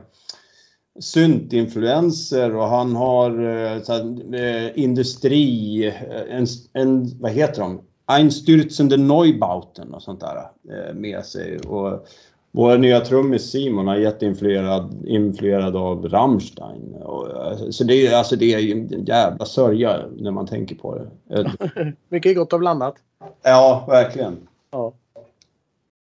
syntinfluenser 1.01 2.57
och 2.57 2.69
han 2.69 2.97
har 2.97 3.31
eh, 3.31 3.81
här, 3.89 4.35
eh, 4.35 4.79
industri, 4.79 5.87
eh, 5.87 6.37
en, 6.37 6.47
en, 6.73 7.21
vad 7.21 7.31
heter 7.31 7.61
de? 7.61 7.81
Einstürzende 8.07 8.97
Neubauten 8.97 9.95
och 9.95 10.03
sånt 10.03 10.21
där 10.21 10.37
eh, 10.71 10.95
med 10.95 11.25
sig. 11.25 11.59
Och 11.59 12.07
vår 12.57 12.79
nya 12.79 13.01
trummis 13.01 13.51
Simon 13.51 13.89
är 13.89 13.97
jätteinfluerad 13.97 15.07
influerad 15.07 15.77
av 15.77 16.09
Rammstein. 16.09 16.95
Och, 16.95 17.29
så 17.75 17.85
det 17.85 18.07
är, 18.07 18.17
alltså 18.17 18.37
det 18.37 18.55
är 18.55 18.73
en 18.73 19.05
jävla 19.05 19.45
sörja 19.45 20.07
när 20.17 20.31
man 20.31 20.47
tänker 20.47 20.75
på 20.75 20.99
det. 21.29 21.53
Mycket 22.09 22.37
gott 22.37 22.53
och 22.53 22.59
blandat. 22.59 22.95
Ja, 23.43 23.85
verkligen. 23.89 24.49
Ja. 24.71 24.93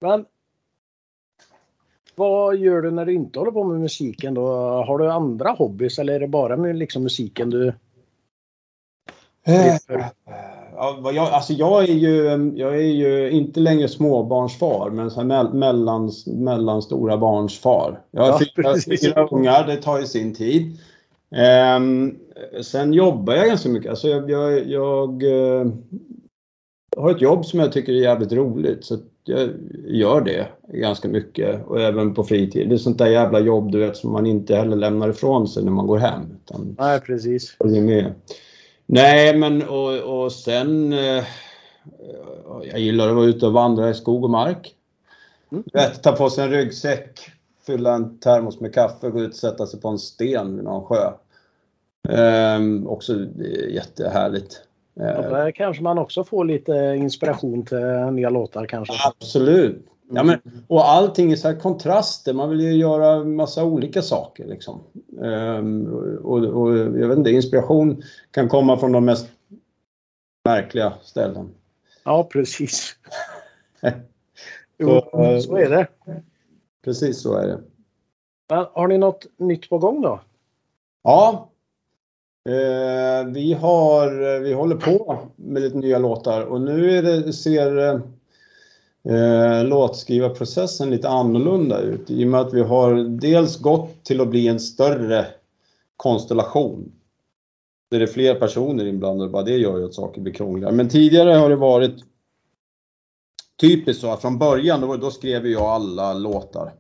Men 0.01 0.25
vad 2.15 2.57
gör 2.57 2.81
du 2.81 2.91
när 2.91 3.05
du 3.05 3.13
inte 3.13 3.39
håller 3.39 3.51
på 3.51 3.63
med 3.63 3.79
musiken 3.79 4.33
då? 4.33 4.47
Har 4.83 4.97
du 4.97 5.11
andra 5.11 5.49
hobbys 5.49 5.99
eller 5.99 6.13
är 6.13 6.19
det 6.19 6.27
bara 6.27 6.57
med 6.57 6.75
liksom 6.75 7.03
musiken 7.03 7.49
du... 7.49 7.67
Eh, 9.43 9.75
ja, 10.77 11.11
jag, 11.13 11.27
alltså 11.27 11.53
jag, 11.53 11.83
är 11.83 11.93
ju, 11.93 12.23
jag 12.55 12.75
är 12.75 12.91
ju 12.91 13.31
inte 13.31 13.59
längre 13.59 13.87
småbarnsfar 13.87 14.89
men 14.89 15.11
så 15.11 15.21
här 15.21 15.53
mellan, 15.53 16.11
mellanstora 16.25 17.17
barnsfar. 17.17 18.01
Jag 18.11 18.21
har 18.21 18.29
ja, 18.29 18.39
fyra, 18.55 18.97
fyra 19.01 19.27
ungar, 19.27 19.67
det 19.67 19.75
tar 19.75 19.99
ju 19.99 20.05
sin 20.05 20.35
tid. 20.35 20.77
Um, 21.77 22.17
sen 22.61 22.93
jobbar 22.93 23.33
jag 23.33 23.47
ganska 23.47 23.69
mycket. 23.69 23.89
Alltså 23.89 24.07
jag, 24.07 24.29
jag, 24.29 24.67
jag 24.67 25.23
uh, 25.23 25.73
har 26.97 27.11
ett 27.11 27.21
jobb 27.21 27.45
som 27.45 27.59
jag 27.59 27.71
tycker 27.71 27.93
är 27.93 28.01
jävligt 28.01 28.31
roligt. 28.31 28.85
Så 28.85 28.97
jag 29.23 29.49
gör 29.87 30.21
det 30.21 30.47
ganska 30.73 31.07
mycket 31.07 31.67
och 31.67 31.81
även 31.81 32.13
på 32.13 32.23
fritid. 32.23 32.69
Det 32.69 32.75
är 32.75 32.77
sånt 32.77 32.97
där 32.97 33.07
jävla 33.07 33.39
jobb 33.39 33.71
du 33.71 33.79
vet 33.79 33.97
som 33.97 34.11
man 34.11 34.25
inte 34.25 34.55
heller 34.55 34.75
lämnar 34.75 35.09
ifrån 35.09 35.47
sig 35.47 35.63
när 35.63 35.71
man 35.71 35.87
går 35.87 35.97
hem. 35.97 36.21
Utan 36.43 36.75
Nej, 36.79 36.99
precis. 36.99 37.55
Med. 37.59 38.13
Nej, 38.89 39.37
men 39.37 39.67
och, 39.67 40.23
och 40.23 40.31
sen... 40.31 40.93
Eh, 40.93 41.23
jag 42.63 42.79
gillar 42.79 43.09
att 43.09 43.15
vara 43.15 43.25
ute 43.25 43.45
och 43.45 43.53
vandra 43.53 43.89
i 43.89 43.93
skog 43.93 44.23
och 44.23 44.29
mark. 44.29 44.75
Mm. 45.51 45.63
Vet, 45.73 46.03
ta 46.03 46.11
på 46.11 46.29
sig 46.29 46.43
en 46.43 46.51
ryggsäck, 46.51 47.19
fylla 47.65 47.95
en 47.95 48.19
termos 48.19 48.59
med 48.59 48.73
kaffe, 48.73 49.09
gå 49.09 49.21
ut 49.21 49.29
och 49.29 49.35
sätta 49.35 49.67
sig 49.67 49.81
på 49.81 49.87
en 49.87 49.99
sten 49.99 50.55
vid 50.55 50.63
någon 50.63 50.85
sjö. 50.85 51.11
Ehm, 52.09 52.87
också 52.87 53.13
jättehärligt. 53.69 54.66
Ja, 54.99 55.21
där 55.21 55.51
kanske 55.51 55.83
man 55.83 55.97
också 55.97 56.23
får 56.23 56.45
lite 56.45 56.73
inspiration 56.97 57.65
till 57.65 57.77
nya 58.11 58.29
låtar 58.29 58.65
kanske. 58.65 58.93
Absolut. 59.07 59.85
Ja, 60.09 60.23
men, 60.23 60.39
och 60.67 60.89
allting 60.89 61.31
är 61.31 61.35
så 61.35 61.47
här 61.47 61.59
kontraster. 61.59 62.33
Man 62.33 62.49
vill 62.49 62.61
ju 62.61 62.73
göra 62.73 63.23
massa 63.23 63.63
olika 63.63 64.01
saker. 64.01 64.45
Liksom. 64.45 64.83
Um, 65.17 65.87
och, 66.23 66.43
och, 66.43 66.77
jag 66.77 67.07
vet 67.07 67.17
inte, 67.17 67.31
inspiration 67.31 68.03
kan 68.31 68.49
komma 68.49 68.77
från 68.77 68.91
de 68.91 69.05
mest 69.05 69.27
märkliga 70.45 70.93
ställen. 71.01 71.49
Ja, 72.03 72.23
precis. 72.31 72.95
jo, 74.77 75.01
så, 75.11 75.41
så 75.41 75.55
är 75.55 75.69
det. 75.69 75.87
Precis 76.83 77.21
så 77.21 77.33
är 77.33 77.47
det. 77.47 77.61
Men, 78.49 78.65
har 78.73 78.87
ni 78.87 78.97
något 78.97 79.25
nytt 79.37 79.69
på 79.69 79.77
gång 79.77 80.01
då? 80.01 80.21
Ja, 81.03 81.49
Eh, 82.47 83.25
vi, 83.25 83.53
har, 83.53 84.35
eh, 84.35 84.39
vi 84.39 84.53
håller 84.53 84.75
på 84.75 85.19
med 85.35 85.61
lite 85.61 85.77
nya 85.77 85.97
låtar 85.99 86.41
och 86.41 86.61
nu 86.61 86.97
är 86.97 87.01
det, 87.01 87.33
ser 87.33 88.01
eh, 89.09 89.65
låtskrivarprocessen 89.65 90.89
lite 90.89 91.09
annorlunda 91.09 91.79
ut 91.79 92.11
i 92.11 92.23
och 92.23 92.27
med 92.27 92.41
att 92.41 92.53
vi 92.53 92.61
har 92.61 93.19
dels 93.19 93.57
gått 93.57 94.03
till 94.03 94.21
att 94.21 94.27
bli 94.27 94.47
en 94.47 94.59
större 94.59 95.25
konstellation. 95.97 96.91
Där 97.91 97.99
det 97.99 98.05
är 98.05 98.07
fler 98.07 98.35
personer 98.35 98.85
inblandade, 98.85 99.31
bara 99.31 99.43
det 99.43 99.57
gör 99.57 99.77
ju 99.77 99.85
att 99.85 99.93
saker 99.93 100.21
blir 100.21 100.33
krångligare. 100.33 100.73
Men 100.73 100.89
tidigare 100.89 101.31
har 101.31 101.49
det 101.49 101.55
varit 101.55 102.03
typiskt 103.61 104.01
så 104.01 104.11
att 104.11 104.21
från 104.21 104.37
början 104.37 104.81
då, 104.81 104.95
då 104.95 105.11
skrev 105.11 105.47
jag 105.47 105.63
alla 105.63 106.13
låtar 106.13 106.73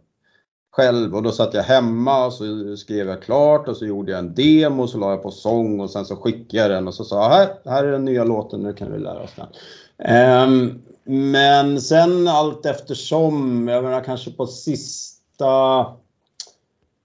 själv 0.77 1.15
och 1.15 1.23
då 1.23 1.31
satt 1.31 1.53
jag 1.53 1.63
hemma 1.63 2.25
och 2.25 2.33
så 2.33 2.43
skrev 2.77 3.07
jag 3.07 3.21
klart 3.21 3.67
och 3.67 3.77
så 3.77 3.85
gjorde 3.85 4.11
jag 4.11 4.19
en 4.19 4.35
demo 4.35 4.83
och 4.83 4.89
så 4.89 4.97
la 4.97 5.09
jag 5.09 5.23
på 5.23 5.31
sång 5.31 5.79
och 5.79 5.89
sen 5.89 6.05
så 6.05 6.15
skickade 6.15 6.63
jag 6.63 6.71
den 6.71 6.87
och 6.87 6.93
så 6.93 7.03
sa 7.03 7.29
här, 7.29 7.47
här 7.65 7.83
är 7.83 7.91
den 7.91 8.05
nya 8.05 8.23
låten, 8.23 8.63
nu 8.63 8.73
kan 8.73 8.91
vi 8.91 8.99
lära 8.99 9.23
oss 9.23 9.35
den. 9.35 9.47
Um, 10.49 10.81
men 11.33 11.81
sen 11.81 12.27
allt 12.27 12.65
eftersom, 12.65 13.67
jag 13.67 13.83
menar 13.83 14.03
kanske 14.03 14.31
på 14.31 14.47
sista 14.47 15.85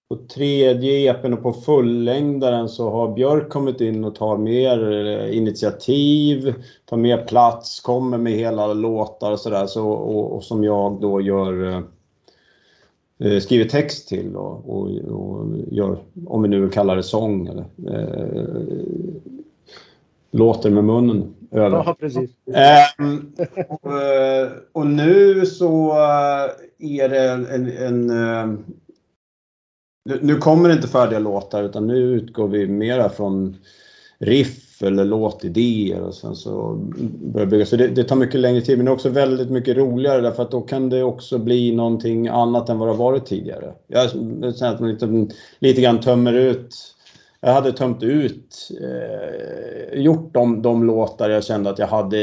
på 0.09 0.17
tredje 0.35 1.11
EPn 1.11 1.33
och 1.33 1.43
på 1.43 1.53
fullängdaren 1.53 2.69
så 2.69 2.91
har 2.91 3.15
Björk 3.15 3.51
kommit 3.51 3.81
in 3.81 4.05
och 4.05 4.15
tar 4.15 4.37
mer 4.37 5.07
eh, 5.07 5.37
initiativ, 5.37 6.55
tar 6.87 6.97
mer 6.97 7.19
plats, 7.27 7.81
kommer 7.81 8.19
med 8.19 8.33
hela 8.33 8.73
låtar 8.73 9.33
och 9.33 9.41
sådär 9.41 9.67
så, 9.67 9.89
och, 9.89 10.37
och 10.37 10.45
som 10.45 10.65
jag 10.65 11.01
då 11.01 11.21
gör 11.21 11.73
eh, 11.73 11.81
skriver 13.43 13.65
text 13.65 14.09
till 14.09 14.37
och, 14.37 14.71
och, 14.71 14.91
och, 14.99 15.47
gör, 15.71 15.99
om 16.27 16.43
vi 16.43 16.49
nu 16.49 16.69
kallar 16.69 16.97
det 16.97 17.03
sång 17.03 17.47
eller 17.47 17.65
eh, 17.89 19.17
låter 20.31 20.71
med 20.71 20.85
munnen 20.85 21.35
över. 21.51 21.83
Ja, 21.87 21.97
precis. 22.01 22.31
Eh, 22.47 23.07
och, 23.69 24.03
eh, 24.03 24.51
och, 24.73 24.87
nu 24.87 25.47
så 25.47 25.91
eh, 25.91 26.51
är 26.79 27.09
det 27.09 27.31
en, 27.31 27.47
en, 27.47 28.11
en 28.11 28.65
nu 30.21 30.37
kommer 30.37 30.69
det 30.69 30.75
inte 30.75 30.89
färdiga 30.89 31.19
låtar 31.19 31.63
utan 31.63 31.87
nu 31.87 31.97
utgår 31.97 32.49
vi 32.49 32.67
mera 32.67 33.09
från 33.09 33.57
riff 34.19 34.72
eller 34.83 35.05
låtidéer 35.05 36.01
och 36.01 36.15
sen 36.15 36.37
så 36.37 36.79
börja 37.21 37.47
bygga. 37.47 37.67
Så 37.67 37.77
det, 37.77 37.89
det, 37.89 38.05
tar 38.05 38.17
mycket 38.17 38.41
längre 38.41 38.61
tid 38.61 38.77
men 38.77 38.85
det 38.85 38.91
är 38.91 38.95
också 38.95 39.09
väldigt 39.09 39.51
mycket 39.51 39.77
roligare 39.77 40.21
därför 40.21 40.43
att 40.43 40.51
då 40.51 40.61
kan 40.61 40.89
det 40.89 41.03
också 41.03 41.39
bli 41.39 41.75
någonting 41.75 42.29
annat 42.29 42.69
än 42.69 42.79
vad 42.79 42.89
det 42.89 42.93
har 42.93 42.99
varit 42.99 43.27
tidigare. 43.27 43.73
Jag 43.87 44.11
känner 44.11 44.75
att 44.75 44.81
man 44.81 44.91
lite, 44.91 45.35
lite 45.59 45.81
grann 45.81 46.01
tömmer 46.01 46.33
ut 46.33 46.75
jag 47.45 47.53
hade 47.53 47.73
tömt 47.73 48.03
ut, 48.03 48.69
eh, 48.81 50.01
gjort 50.01 50.35
de, 50.35 50.63
de 50.63 50.85
låtar 50.85 51.31
jag 51.31 51.45
kände 51.45 51.71
att 51.71 51.79
jag 51.79 51.87
hade 51.87 52.19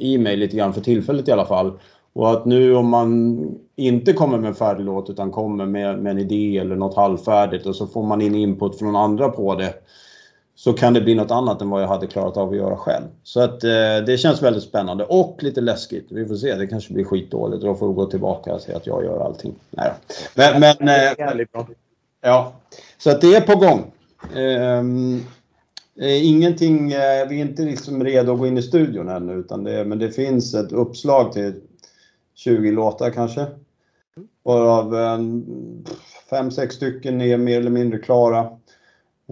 i 0.00 0.18
mig 0.18 0.36
lite 0.36 0.56
grann 0.56 0.72
för 0.72 0.80
tillfället 0.80 1.28
i 1.28 1.32
alla 1.32 1.44
fall. 1.44 1.72
Och 2.12 2.30
att 2.30 2.44
nu 2.44 2.74
om 2.74 2.88
man 2.88 3.40
inte 3.76 4.12
kommer 4.12 4.38
med 4.38 4.48
en 4.48 4.54
färdig 4.54 4.84
låt 4.84 5.10
utan 5.10 5.30
kommer 5.30 5.66
med, 5.66 5.98
med 5.98 6.10
en 6.10 6.18
idé 6.18 6.58
eller 6.58 6.76
något 6.76 6.96
halvfärdigt 6.96 7.66
och 7.66 7.76
så 7.76 7.86
får 7.86 8.02
man 8.02 8.20
in 8.20 8.34
input 8.34 8.78
från 8.78 8.96
andra 8.96 9.28
på 9.28 9.54
det 9.54 9.74
så 10.54 10.72
kan 10.72 10.94
det 10.94 11.00
bli 11.00 11.14
något 11.14 11.30
annat 11.30 11.62
än 11.62 11.70
vad 11.70 11.82
jag 11.82 11.88
hade 11.88 12.06
klarat 12.06 12.36
av 12.36 12.50
att 12.50 12.56
göra 12.56 12.76
själv. 12.76 13.04
Så 13.22 13.40
att 13.40 13.64
eh, 13.64 13.96
det 14.06 14.20
känns 14.20 14.42
väldigt 14.42 14.62
spännande 14.62 15.04
och 15.04 15.42
lite 15.42 15.60
läskigt. 15.60 16.06
Vi 16.10 16.26
får 16.26 16.34
se, 16.34 16.54
det 16.54 16.66
kanske 16.66 16.94
blir 16.94 17.04
skitdåligt 17.04 17.62
och 17.62 17.68
då 17.68 17.74
får 17.74 17.88
vi 17.88 17.94
gå 17.94 18.06
tillbaka 18.06 18.54
och 18.54 18.60
säga 18.60 18.76
att 18.76 18.86
jag 18.86 19.04
gör 19.04 19.24
allting. 19.24 19.54
Nej 19.70 19.92
Men, 20.34 20.60
men 20.60 20.88
eh, 20.88 21.44
ja, 22.22 22.52
så 22.98 23.10
att 23.10 23.20
det 23.20 23.34
är 23.34 23.40
på 23.40 23.56
gång. 23.56 23.92
Ehm, 24.36 25.20
eh, 26.00 26.26
ingenting, 26.26 26.92
eh, 26.92 27.28
vi 27.28 27.40
är 27.40 27.44
inte 27.44 27.62
liksom 27.62 28.04
redo 28.04 28.32
att 28.32 28.38
gå 28.38 28.46
in 28.46 28.58
i 28.58 28.62
studion 28.62 29.08
ännu 29.08 29.32
utan 29.32 29.64
det, 29.64 29.84
men 29.84 29.98
det 29.98 30.10
finns 30.10 30.54
ett 30.54 30.72
uppslag 30.72 31.32
till 31.32 31.54
20 32.34 32.70
låtar 32.70 33.10
kanske. 33.10 33.46
Varav 34.44 34.94
5-6 36.30 36.70
stycken 36.70 37.20
är 37.20 37.36
mer 37.36 37.60
eller 37.60 37.70
mindre 37.70 37.98
klara. 37.98 38.58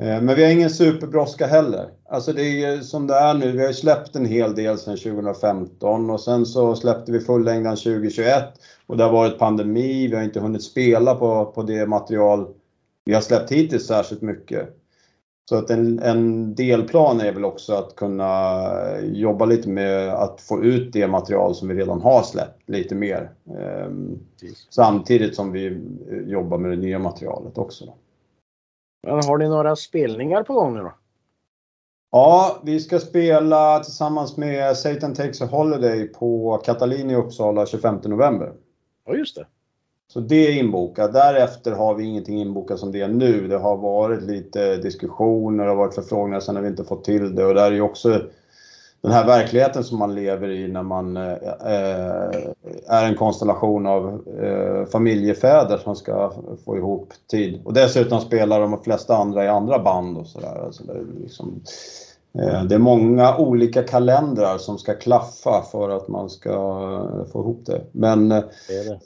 Eh, 0.02 0.22
men 0.22 0.36
vi 0.36 0.44
har 0.44 0.50
ingen 0.50 0.70
superbrådska 0.70 1.46
heller. 1.46 1.88
Alltså 2.08 2.32
det 2.32 2.64
är 2.64 2.80
som 2.80 3.06
det 3.06 3.14
är 3.14 3.34
nu. 3.34 3.52
Vi 3.52 3.66
har 3.66 3.72
släppt 3.72 4.16
en 4.16 4.26
hel 4.26 4.54
del 4.54 4.78
sedan 4.78 4.96
2015 4.96 6.10
och 6.10 6.20
sen 6.20 6.46
så 6.46 6.76
släppte 6.76 7.12
vi 7.12 7.20
fullängden 7.20 7.76
2021 7.76 8.44
och 8.86 8.96
det 8.96 9.04
har 9.04 9.12
varit 9.12 9.38
pandemi. 9.38 10.06
Vi 10.06 10.16
har 10.16 10.22
inte 10.22 10.40
hunnit 10.40 10.62
spela 10.62 11.14
på, 11.14 11.44
på 11.44 11.62
det 11.62 11.86
material 11.86 12.46
vi 13.04 13.14
har 13.14 13.20
släppt 13.20 13.52
hittills 13.52 13.86
särskilt 13.86 14.22
mycket. 14.22 14.76
Så 15.48 15.56
att 15.56 15.70
en, 15.70 15.98
en 15.98 16.54
delplan 16.54 17.20
är 17.20 17.32
väl 17.32 17.44
också 17.44 17.74
att 17.74 17.96
kunna 17.96 18.70
jobba 19.02 19.44
lite 19.44 19.68
med 19.68 20.08
att 20.08 20.40
få 20.40 20.64
ut 20.64 20.92
det 20.92 21.08
material 21.08 21.54
som 21.54 21.68
vi 21.68 21.74
redan 21.74 22.00
har 22.00 22.22
släppt 22.22 22.68
lite 22.68 22.94
mer. 22.94 23.30
Eh, 23.58 23.90
samtidigt 24.70 25.34
som 25.36 25.52
vi 25.52 25.80
jobbar 26.26 26.58
med 26.58 26.70
det 26.70 26.76
nya 26.76 26.98
materialet 26.98 27.58
också. 27.58 27.92
Men 29.02 29.14
har 29.14 29.38
ni 29.38 29.48
några 29.48 29.76
spelningar 29.76 30.42
på 30.42 30.54
gång 30.54 30.74
nu 30.74 30.80
då? 30.80 30.92
Ja, 32.12 32.60
vi 32.64 32.80
ska 32.80 32.98
spela 32.98 33.78
tillsammans 33.78 34.36
med 34.36 34.76
Satan 34.76 35.14
Takes 35.14 35.42
a 35.42 35.46
Holiday 35.46 36.08
på 36.08 36.60
Katalin 36.64 37.10
i 37.10 37.16
Uppsala 37.16 37.66
25 37.66 37.98
november. 38.04 38.52
Ja, 39.06 39.14
just 39.14 39.36
det. 39.36 39.46
Så 40.12 40.20
det 40.20 40.48
är 40.48 40.58
inbokat. 40.58 41.12
Därefter 41.12 41.72
har 41.72 41.94
vi 41.94 42.04
ingenting 42.04 42.40
inbokat 42.40 42.78
som 42.78 42.92
det 42.92 43.00
är 43.00 43.08
nu. 43.08 43.48
Det 43.48 43.58
har 43.58 43.76
varit 43.76 44.22
lite 44.22 44.76
diskussioner, 44.76 45.66
och 45.66 45.76
varit 45.76 45.94
förfrågningar, 45.94 46.40
sen 46.40 46.56
har 46.56 46.62
vi 46.62 46.68
inte 46.68 46.84
fått 46.84 47.04
till 47.04 47.34
det 47.34 47.44
och 47.44 47.54
där 47.54 47.72
är 47.72 47.80
också 47.80 48.22
den 49.02 49.12
här 49.12 49.26
verkligheten 49.26 49.84
som 49.84 49.98
man 49.98 50.14
lever 50.14 50.48
i 50.48 50.68
när 50.68 50.82
man 50.82 51.16
eh, 51.16 51.36
är 52.86 53.04
en 53.04 53.14
konstellation 53.14 53.86
av 53.86 54.22
eh, 54.42 54.86
familjefäder 54.86 55.78
som 55.78 55.96
ska 55.96 56.32
få 56.64 56.76
ihop 56.76 57.12
tid. 57.30 57.60
Och 57.64 57.72
dessutom 57.72 58.20
spelar 58.20 58.60
de 58.60 58.82
flesta 58.82 59.16
andra 59.16 59.44
i 59.44 59.48
andra 59.48 59.78
band 59.78 60.18
och 60.18 60.26
sådär. 60.26 60.64
Alltså 60.64 60.84
det, 60.84 60.92
är 60.92 61.04
liksom, 61.22 61.62
eh, 62.38 62.64
det 62.64 62.74
är 62.74 62.78
många 62.78 63.36
olika 63.36 63.82
kalendrar 63.82 64.58
som 64.58 64.78
ska 64.78 64.94
klaffa 64.94 65.62
för 65.72 65.90
att 65.90 66.08
man 66.08 66.30
ska 66.30 66.52
få 67.32 67.40
ihop 67.40 67.62
det. 67.66 67.82
Men 67.92 68.32
eh, 68.32 68.42
det 68.68 68.88
det. 68.88 68.98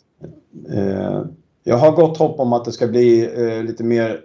Eh, 0.81 1.23
jag 1.65 1.77
har 1.77 1.93
gott 1.93 2.19
hopp 2.19 2.41
om 2.41 2.53
att 2.53 2.65
det 2.65 2.73
ska 2.73 2.87
bli 2.87 3.31
eh, 3.37 3.63
lite 3.63 3.85
mer 3.85 4.25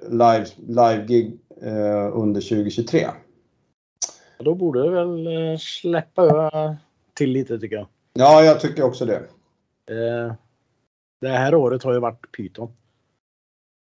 live-gig 0.67 1.39
live 1.61 2.11
under 2.13 2.41
2023. 2.41 3.07
Då 4.43 4.55
borde 4.55 4.83
det 4.83 4.89
väl 4.89 5.27
eh, 5.27 5.57
släppa 5.57 6.51
till 7.13 7.31
lite 7.31 7.59
tycker 7.59 7.75
jag. 7.75 7.87
Ja, 8.13 8.43
jag 8.43 8.59
tycker 8.59 8.83
också 8.83 9.05
det. 9.05 9.15
Eh, 9.91 10.33
det 11.21 11.29
här 11.29 11.55
året 11.55 11.83
har 11.83 11.93
ju 11.93 11.99
varit 11.99 12.31
pyton. 12.37 12.71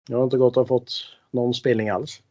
Jag 0.10 0.18
har 0.18 0.24
inte 0.24 0.38
gått 0.38 0.58
och 0.58 0.68
fått 0.68 0.92
någon 1.32 1.54
spelning 1.54 1.90
alls. 1.90 2.22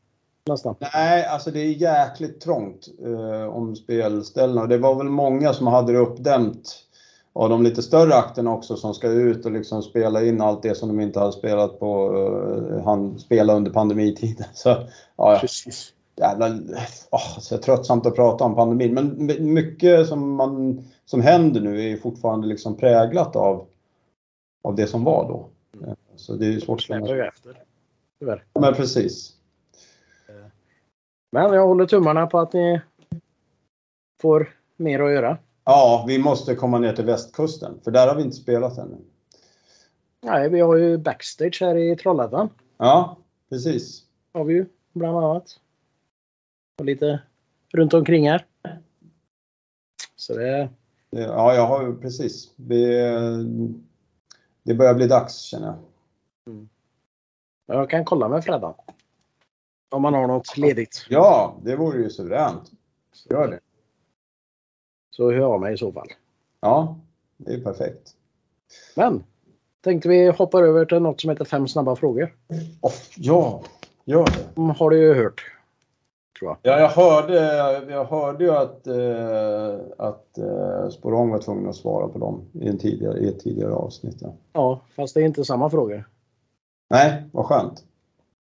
Nästan. 0.47 0.75
Nej, 0.95 1.27
alltså 1.27 1.51
det 1.51 1.61
är 1.61 1.73
jäkligt 1.73 2.41
trångt 2.41 2.89
eh, 3.05 3.47
om 3.47 3.77
spelställena. 3.77 4.67
Det 4.67 4.79
var 4.79 4.95
väl 4.95 5.09
många 5.09 5.53
som 5.53 5.67
hade 5.67 5.93
det 5.93 5.99
uppdämt 5.99 6.85
av 7.33 7.49
de 7.49 7.63
lite 7.63 7.83
större 7.83 8.15
akterna 8.15 8.53
också 8.53 8.77
som 8.77 8.95
ska 8.95 9.09
ut 9.09 9.45
och 9.45 9.53
liksom 9.53 9.83
spela 9.83 10.25
in 10.25 10.41
allt 10.41 10.63
det 10.63 10.75
som 10.75 10.89
de 10.89 11.01
inte 11.01 11.21
hade 11.21 11.33
spelat 11.33 11.81
på, 11.81 12.13
uh, 12.13 12.85
han 12.85 13.19
spela 13.19 13.55
under 13.55 13.71
pandemitiden. 13.71 14.47
Så, 14.55 14.69
ja, 14.69 14.87
ja. 15.17 15.39
Precis 15.41 15.95
jävla, 16.17 16.49
oh, 17.11 17.39
så 17.39 17.59
tröttsamt 17.59 18.07
att 18.07 18.17
prata 18.17 18.45
om 18.45 18.55
pandemin. 18.55 18.95
Men 18.95 19.27
mycket 19.55 20.07
som, 20.07 20.35
man, 20.35 20.85
som 21.05 21.21
händer 21.21 21.61
nu 21.61 21.93
är 21.93 21.97
fortfarande 21.97 22.47
liksom 22.47 22.77
präglat 22.77 23.37
av, 23.37 23.67
av 24.63 24.75
det 24.75 24.87
som 24.87 25.05
var 25.05 25.29
då. 25.29 25.49
Så 26.17 26.35
det 26.37 26.47
är 26.47 26.61
svårt 26.61 26.79
att 26.91 27.07
säga. 27.07 27.27
efter. 27.27 27.63
Tyvärr. 28.19 28.45
Men 28.61 28.75
precis. 28.75 29.33
Men 31.33 31.53
jag 31.53 31.67
håller 31.67 31.87
tummarna 31.87 32.27
på 32.27 32.39
att 32.39 32.53
ni 32.53 32.81
får 34.21 34.55
mer 34.77 35.01
att 35.01 35.13
göra. 35.13 35.39
Ja, 35.65 36.05
vi 36.09 36.19
måste 36.19 36.55
komma 36.55 36.79
ner 36.79 36.93
till 36.93 37.05
västkusten 37.05 37.81
för 37.85 37.91
där 37.91 38.09
har 38.09 38.15
vi 38.15 38.23
inte 38.23 38.37
spelat 38.37 38.79
ännu. 38.79 38.97
Nej, 40.23 40.49
vi 40.49 40.61
har 40.61 40.77
ju 40.77 40.99
backstage 40.99 41.59
här 41.61 41.77
i 41.77 41.97
Trollhättan. 41.97 42.49
Ja, 42.77 43.17
precis. 43.51 44.03
Har 44.33 44.45
vi 44.45 44.55
ju 44.55 44.67
bland 44.93 45.19
annat 45.19 45.61
och 46.79 46.85
lite 46.85 47.23
runt 47.73 47.95
omkring 47.95 48.31
här. 48.31 48.47
Så 50.17 50.35
det... 50.35 50.71
Ja, 51.11 51.55
jag 51.55 51.67
har 51.67 51.93
precis. 51.93 52.53
Det, 52.57 53.13
det 54.63 54.75
börjar 54.75 54.95
bli 54.95 55.07
dags 55.07 55.41
känner 55.41 55.67
jag. 55.67 55.79
Mm. 56.47 56.69
Jag 57.67 57.91
kan 57.91 58.05
kolla 58.05 58.29
med 58.29 58.45
Freddan. 58.45 58.75
Om 59.91 60.03
man 60.03 60.15
har 60.15 60.27
något 60.27 60.57
ledigt. 60.57 61.07
Ja, 61.09 61.57
det 61.63 61.77
vore 61.77 61.99
ju 61.99 62.11
suveränt. 62.11 62.71
Gör 63.31 63.49
det. 63.49 63.61
Så 65.11 65.31
hör 65.31 65.39
jag 65.39 65.61
mig 65.61 65.75
i 65.75 65.77
så 65.77 65.93
fall. 65.93 66.09
Ja, 66.61 66.99
det 67.37 67.55
är 67.55 67.61
perfekt. 67.61 68.17
Men 68.97 69.25
tänkte 69.81 70.09
vi 70.09 70.31
hoppa 70.31 70.61
över 70.61 70.85
till 70.85 70.99
något 70.99 71.21
som 71.21 71.31
heter 71.31 71.45
fem 71.45 71.69
snabba 71.69 71.97
frågor. 71.97 72.37
Oh, 72.81 72.93
ja, 73.17 73.63
gör 74.05 74.27
det. 74.27 74.63
Har 74.79 74.91
du 74.91 74.99
ju 74.99 75.15
hört 75.15 75.54
tror 76.39 76.57
jag. 76.63 76.73
Ja, 76.73 76.81
jag 76.81 76.89
hörde, 76.89 77.35
jag 77.93 78.05
hörde 78.05 78.45
ju 78.45 78.51
att, 78.51 78.87
eh, 78.87 80.07
att 80.07 80.39
eh, 80.39 80.89
Sporong 80.89 81.31
var 81.31 81.39
tvungen 81.39 81.69
att 81.69 81.77
svara 81.77 82.09
på 82.09 82.19
dem 82.19 82.51
i, 82.53 82.69
en 82.69 82.79
tidigare, 82.79 83.19
i 83.19 83.29
ett 83.29 83.41
tidigare 83.41 83.73
avsnitt. 83.73 84.17
Ja. 84.21 84.35
ja, 84.53 84.81
fast 84.97 85.15
det 85.15 85.21
är 85.21 85.25
inte 85.25 85.45
samma 85.45 85.71
frågor. 85.71 86.09
Nej, 86.91 87.23
vad 87.33 87.47
skönt. 87.47 87.85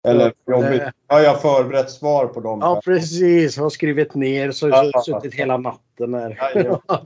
Eller 0.05 0.33
jobbigt. 0.47 0.83
Har 1.07 1.21
jag 1.21 1.43
förberett 1.43 1.91
svar 1.91 2.27
på 2.27 2.41
dem? 2.41 2.59
Ja, 2.63 2.81
precis. 2.85 3.59
Har 3.59 3.71
skrivit 3.71 4.15
ner 4.15 4.51
så 4.51 4.69
ja, 4.69 5.03
suttit 5.05 5.35
hela 5.35 5.57
natten 5.57 6.15
här. 6.15 6.39
Ja, 6.55 6.81
ja. 6.89 7.01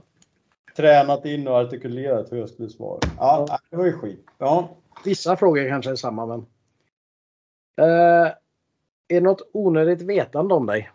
Tränat 0.75 1.25
in 1.25 1.47
och 1.47 1.53
artikulerat 1.55 2.31
hur 2.31 2.37
jag 2.37 2.49
skulle 2.49 2.69
svara. 2.69 2.99
Ja, 3.17 3.59
det 3.69 3.77
var 3.77 3.85
ju 3.85 3.93
skit. 3.93 4.25
Ja. 4.37 4.69
Vissa 5.05 5.35
frågor 5.35 5.69
kanske 5.69 5.91
är 5.91 5.95
samma, 5.95 6.25
men. 6.25 6.39
Uh, 7.81 8.27
är 9.07 9.15
det 9.15 9.21
något 9.21 9.49
onödigt 9.53 10.01
vetande 10.01 10.53
om 10.53 10.65
dig? 10.65 10.89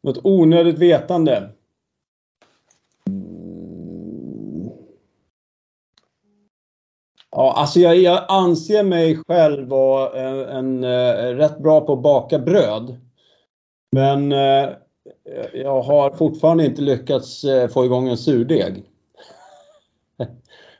Något 0.00 0.18
onödigt 0.24 0.78
vetande? 0.78 1.50
Ja, 7.30 7.54
alltså 7.56 7.80
jag, 7.80 7.96
jag, 7.96 8.24
anser 8.28 8.82
mig 8.82 9.16
själv 9.28 9.68
vara 9.68 10.20
en, 10.20 10.38
en, 10.38 10.84
en, 10.84 11.36
rätt 11.36 11.58
bra 11.58 11.80
på 11.80 11.92
att 11.92 12.02
baka 12.02 12.38
bröd. 12.38 13.00
Men 13.92 14.32
eh, 14.32 14.70
jag 15.52 15.82
har 15.82 16.10
fortfarande 16.10 16.64
inte 16.64 16.82
lyckats 16.82 17.44
eh, 17.44 17.68
få 17.68 17.84
igång 17.84 18.08
en 18.08 18.16
surdeg. 18.16 18.84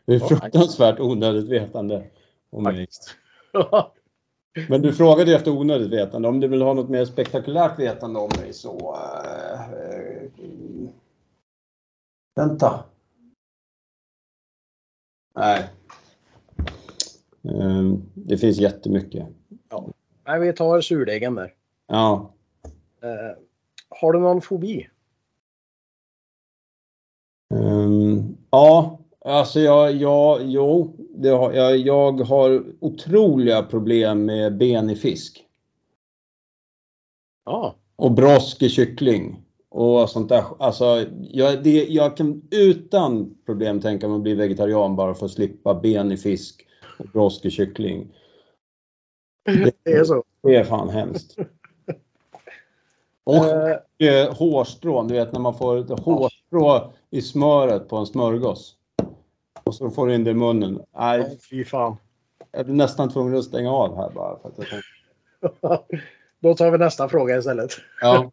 Det 0.07 0.14
är 0.14 0.19
fruktansvärt 0.19 1.01
onödigt 1.01 1.49
vetande 1.49 2.05
om 2.51 2.62
mig. 2.62 2.87
Men 4.68 4.83
du 4.83 4.92
frågade 4.92 5.35
efter 5.35 5.51
onödigt 5.51 5.90
vetande. 5.90 6.29
Om 6.29 6.40
du 6.40 6.49
vill 6.49 6.62
ha 6.62 6.75
något 6.75 6.88
mer 6.88 7.05
spektakulärt 7.05 7.79
vetande 7.79 8.18
om 8.18 8.31
mig 8.40 8.53
så... 8.53 8.97
Äh, 9.25 9.61
vänta. 12.37 12.85
Nej. 15.35 15.71
Um, 17.42 18.03
det 18.14 18.38
finns 18.38 18.59
jättemycket. 18.59 19.27
Ja. 19.68 19.85
Nej, 20.27 20.40
vi 20.40 20.53
tar 20.53 20.81
surdegen 20.81 21.35
där. 21.35 21.55
Ja. 21.87 22.33
Uh, 23.05 23.42
har 23.88 24.12
du 24.12 24.18
någon 24.21 24.40
fobi? 24.40 24.88
Um, 27.55 28.37
ja, 28.51 28.97
Alltså 29.24 29.61
jag, 29.61 29.92
jag, 29.92 30.40
jo, 30.44 30.96
har, 31.22 31.52
jag, 31.52 31.76
jag 31.76 32.20
har 32.20 32.64
otroliga 32.81 33.62
problem 33.62 34.24
med 34.24 34.57
ben 34.57 34.90
i 34.90 34.96
fisk. 34.96 35.44
Ja. 37.44 37.74
Och 37.96 38.12
brosk 38.12 38.62
i 38.62 38.68
kyckling. 38.68 39.42
Och 39.70 40.11
sånt 40.11 40.28
där. 40.28 40.44
Alltså, 40.59 41.07
jag, 41.20 41.62
det, 41.62 41.87
jag 41.88 42.16
kan 42.16 42.42
utan 42.50 43.37
problem 43.46 43.81
tänka 43.81 44.09
mig 44.09 44.16
att 44.16 44.22
bli 44.22 44.35
vegetarian 44.35 44.96
bara 44.96 45.14
för 45.14 45.26
att 45.26 45.33
slippa 45.33 45.74
ben 45.74 46.12
i 46.12 46.16
fisk 46.16 46.66
och 46.98 47.07
brosk 47.12 47.44
i 47.44 47.50
kyckling. 47.50 48.14
Det, 49.44 49.74
det 49.83 49.92
är 49.92 50.04
så? 50.04 50.24
Det 50.42 50.57
är 50.57 50.64
fan 50.64 50.88
hemskt. 50.88 51.37
Och 53.24 53.44
uh, 54.02 54.33
hårstrån, 54.33 55.09
du 55.09 55.14
vet 55.14 55.33
när 55.33 55.40
man 55.40 55.59
får 55.59 56.02
hårstrå 56.02 56.92
i 57.11 57.22
smöret 57.22 57.88
på 57.88 57.96
en 57.96 58.07
smörgås. 58.07 58.78
Och 59.68 59.74
så 59.74 59.90
får 59.90 60.07
du 60.07 60.14
in 60.14 60.24
det 60.24 60.31
i 60.31 60.35
munnen. 60.35 60.83
Nej, 60.96 61.38
fy 61.50 61.64
fan. 61.64 61.96
Jag 62.52 62.66
blir 62.66 62.74
nästan 62.74 63.11
tvungen 63.11 63.37
att 63.37 63.44
stänga 63.44 63.72
av 63.72 63.96
här 63.96 64.11
bara. 64.11 64.38
För 64.38 64.48
att 64.48 64.59
jag 64.59 65.81
Då 66.40 66.54
tar 66.54 66.70
vi 66.70 66.78
nästa 66.78 67.09
fråga 67.09 67.38
istället. 67.38 67.70
Ja. 68.00 68.31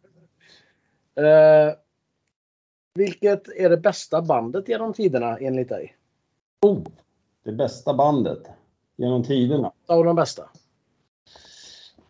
uh, 1.20 1.74
vilket 2.94 3.48
är 3.48 3.70
det 3.70 3.76
bästa 3.76 4.22
bandet 4.22 4.68
genom 4.68 4.92
tiderna 4.92 5.38
enligt 5.38 5.68
dig? 5.68 5.96
Oh, 6.62 6.78
det 7.44 7.52
bästa 7.52 7.94
bandet 7.94 8.42
genom 8.96 9.24
tiderna? 9.24 9.72
Av 9.86 10.04
de 10.04 10.16
bästa? 10.16 10.48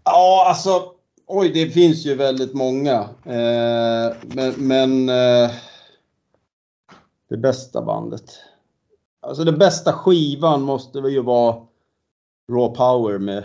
Ja, 0.04 0.44
alltså. 0.48 0.92
Oj, 1.26 1.52
det 1.52 1.70
finns 1.70 2.06
ju 2.06 2.14
väldigt 2.14 2.54
många. 2.54 3.08
Eh, 3.24 4.16
men, 4.22 4.54
men 4.56 5.08
eh, 5.08 5.50
det 7.28 7.36
bästa 7.36 7.82
bandet. 7.82 8.40
Alltså 9.26 9.44
den 9.44 9.58
bästa 9.58 9.92
skivan 9.92 10.62
måste 10.62 11.00
väl 11.00 11.12
ju 11.12 11.22
vara 11.22 11.66
Raw 12.52 12.74
Power 12.74 13.18
med 13.18 13.44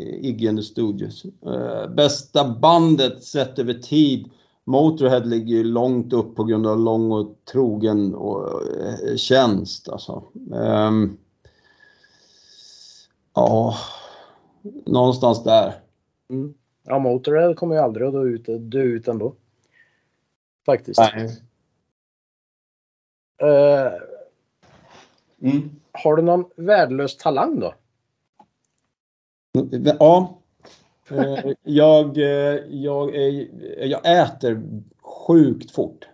Iggy 0.00 0.48
and 0.48 0.58
the 0.58 0.62
Stooges. 0.62 1.24
Uh, 1.24 1.94
bästa 1.94 2.48
bandet 2.48 3.24
sett 3.24 3.58
över 3.58 3.74
tid. 3.74 4.30
Motorhead 4.64 5.20
ligger 5.20 5.56
ju 5.56 5.64
långt 5.64 6.12
upp 6.12 6.36
på 6.36 6.44
grund 6.44 6.66
av 6.66 6.78
lång 6.78 7.12
och 7.12 7.36
trogen 7.52 8.14
och, 8.14 8.62
uh, 8.62 9.16
tjänst 9.16 9.88
alltså. 9.88 10.24
Um, 10.50 11.18
ja, 13.34 13.74
någonstans 14.86 15.44
där. 15.44 15.74
Mm. 16.30 16.54
Ja, 16.82 16.98
Motorhead 16.98 17.54
kommer 17.54 17.74
ju 17.74 17.80
aldrig 17.80 18.06
att 18.06 18.12
dö 18.12 18.22
ut, 18.22 18.44
dö 18.46 18.82
ut 18.82 19.08
ändå. 19.08 19.34
Faktiskt. 20.66 21.00
Nej. 21.00 21.42
Uh, 23.42 24.19
Mm. 25.42 25.70
Har 25.92 26.16
du 26.16 26.22
någon 26.22 26.44
värdelös 26.56 27.16
talang 27.16 27.60
då? 27.60 27.74
Ja. 29.98 30.40
Eh, 31.10 31.52
jag, 31.62 32.18
eh, 32.18 32.58
jag, 32.70 33.14
är, 33.14 33.48
jag 33.86 34.20
äter 34.22 34.62
sjukt 35.02 35.70
fort. 35.70 36.06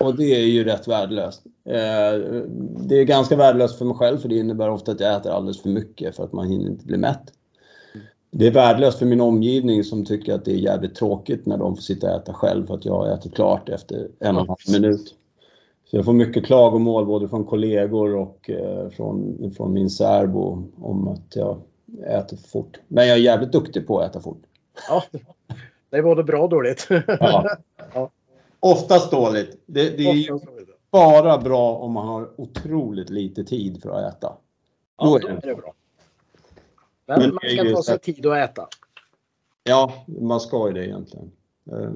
Och 0.00 0.16
det 0.16 0.34
är 0.34 0.46
ju 0.46 0.64
rätt 0.64 0.88
värdelöst. 0.88 1.42
Eh, 1.64 2.42
det 2.88 3.00
är 3.00 3.04
ganska 3.04 3.36
värdelöst 3.36 3.78
för 3.78 3.84
mig 3.84 3.96
själv 3.96 4.18
för 4.18 4.28
det 4.28 4.38
innebär 4.38 4.70
ofta 4.70 4.92
att 4.92 5.00
jag 5.00 5.16
äter 5.16 5.30
alldeles 5.30 5.62
för 5.62 5.68
mycket 5.68 6.16
för 6.16 6.24
att 6.24 6.32
man 6.32 6.48
hinner 6.48 6.70
inte 6.70 6.86
bli 6.86 6.96
mätt. 6.96 7.32
Det 8.30 8.46
är 8.46 8.50
värdelöst 8.50 8.98
för 8.98 9.06
min 9.06 9.20
omgivning 9.20 9.84
som 9.84 10.04
tycker 10.04 10.34
att 10.34 10.44
det 10.44 10.52
är 10.52 10.56
jävligt 10.56 10.94
tråkigt 10.94 11.46
när 11.46 11.58
de 11.58 11.76
får 11.76 11.82
sitta 11.82 12.10
och 12.10 12.22
äta 12.22 12.34
själv 12.34 12.66
för 12.66 12.74
att 12.74 12.84
jag 12.84 12.94
har 12.94 13.08
ätit 13.08 13.34
klart 13.34 13.68
efter 13.68 14.08
en 14.18 14.36
och 14.36 14.42
en 14.42 14.48
halv 14.48 14.82
minut. 14.82 15.14
Så 15.90 15.96
jag 15.96 16.04
får 16.04 16.12
mycket 16.12 16.46
klagomål 16.46 17.06
både 17.06 17.28
från 17.28 17.44
kollegor 17.44 18.14
och 18.16 18.50
eh, 18.50 18.88
från, 18.88 19.50
från 19.56 19.72
min 19.72 19.90
särbo 19.90 20.68
om 20.76 21.08
att 21.08 21.36
jag 21.36 21.60
äter 22.06 22.36
för 22.36 22.48
fort. 22.48 22.78
Men 22.88 23.08
jag 23.08 23.16
är 23.16 23.22
jävligt 23.22 23.52
duktig 23.52 23.86
på 23.86 24.00
att 24.00 24.10
äta 24.10 24.20
fort. 24.20 24.42
Ja, 24.88 25.02
det 25.90 25.96
är 25.96 26.02
både 26.02 26.24
bra 26.24 26.42
och 26.42 26.48
dåligt. 26.48 26.86
Ja. 27.06 27.56
ja. 27.94 28.10
Oftast 28.60 29.10
dåligt. 29.10 29.62
Det, 29.66 29.96
det 29.96 30.02
är 30.02 30.14
ju 30.14 30.38
bara 30.90 31.38
bra 31.38 31.76
om 31.76 31.92
man 31.92 32.08
har 32.08 32.40
otroligt 32.40 33.10
lite 33.10 33.44
tid 33.44 33.82
för 33.82 33.90
att 33.90 34.14
äta. 34.14 34.28
Då 35.02 35.18
ja, 35.22 35.28
är 35.28 35.40
det 35.46 35.54
bra. 35.54 35.74
Men, 37.06 37.20
Men 37.20 37.30
man 37.34 37.40
ska 37.50 37.76
ta 37.76 37.82
sig 37.82 37.98
tid 37.98 38.26
att 38.26 38.50
äta. 38.50 38.68
Ja, 39.64 39.92
man 40.06 40.40
ska 40.40 40.68
ju 40.68 40.74
det 40.74 40.86
egentligen. 40.86 41.30
Eh, 41.72 41.90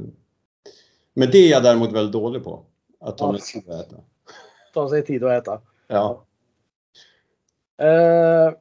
men 1.15 1.31
det 1.31 1.39
är 1.39 1.51
jag 1.51 1.63
däremot 1.63 1.93
väldigt 1.93 2.13
dålig 2.13 2.45
på. 2.45 2.63
Att 3.03 3.19
ta 3.19 3.39
sig 3.39 3.63
tid 3.63 3.71
att 3.71 3.87
äta. 3.87 3.97
Ta 4.75 4.89
sig 4.89 5.05
tid 5.05 5.25
att 5.25 5.43
äta. 5.43 5.61
Ja. 5.87 6.25
Uh, 7.83 8.53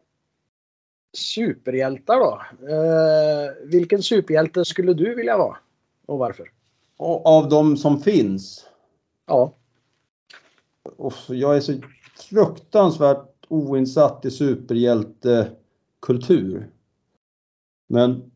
superhjältar 1.18 2.20
då? 2.20 2.42
Uh, 2.68 3.52
vilken 3.72 4.04
superhjälte 4.04 4.66
skulle 4.66 4.94
du 4.94 5.16
vilja 5.16 5.38
vara? 5.38 5.58
Och 6.06 6.18
varför? 6.18 6.52
Av 6.98 7.50
de 7.50 7.78
som 7.78 8.02
finns? 8.02 8.66
Ja. 9.28 9.54
jag 11.28 11.56
är 11.56 11.60
så 11.60 11.74
fruktansvärt 12.16 13.46
oinsatt 13.48 14.26
i 14.26 14.32
superhjältekultur. 14.32 16.70
Men... 17.88 18.32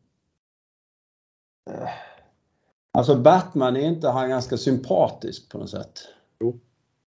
Eh, 2.96 2.98
alltså 2.98 3.14
Batman, 3.14 3.76
är 3.76 3.80
inte 3.80 4.08
han 4.08 4.30
ganska 4.30 4.56
sympatisk 4.56 5.48
på 5.48 5.58
något 5.58 5.70
sätt? 5.70 6.00
Jo. 6.40 6.58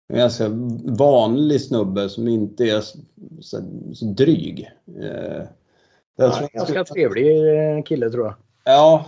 En 0.08 0.18
ganska 0.18 0.48
vanlig 0.84 1.62
snubbe 1.62 2.10
som 2.10 2.28
inte 2.28 2.64
är 2.64 2.82
så, 2.82 2.98
så, 3.42 3.58
så 3.94 4.06
dryg. 4.06 4.72
Eh, 5.02 5.44
ja, 6.16 6.48
ganska 6.54 6.84
trevlig 6.84 7.28
eh, 7.28 7.84
kille 7.84 8.10
tror 8.10 8.26
jag. 8.26 8.36
Ja, 8.64 9.06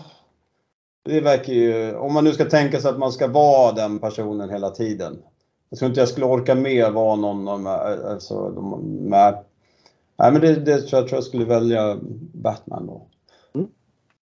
det 1.03 1.21
verkar 1.21 1.53
ju, 1.53 1.95
om 1.95 2.13
man 2.13 2.23
nu 2.23 2.31
ska 2.31 2.45
tänka 2.45 2.79
sig 2.79 2.91
att 2.91 2.99
man 2.99 3.11
ska 3.11 3.27
vara 3.27 3.71
den 3.71 3.99
personen 3.99 4.49
hela 4.49 4.69
tiden. 4.69 5.23
Jag 5.69 5.79
tror 5.79 5.89
inte 5.89 6.01
jag 6.01 6.09
skulle 6.09 6.25
orka 6.25 6.55
med 6.55 6.93
vara 6.93 7.15
någon 7.15 7.47
av 7.47 7.57
de 7.57 7.65
här, 7.65 8.11
alltså, 8.11 8.49
de, 8.49 8.79
med, 9.09 9.43
nej 10.17 10.31
men 10.31 10.41
det, 10.41 10.55
det 10.55 10.81
tror 10.81 11.01
jag, 11.01 11.07
tror 11.07 11.17
jag 11.17 11.23
skulle 11.23 11.45
välja 11.45 11.97
Batman 12.33 12.87
då. 12.87 13.07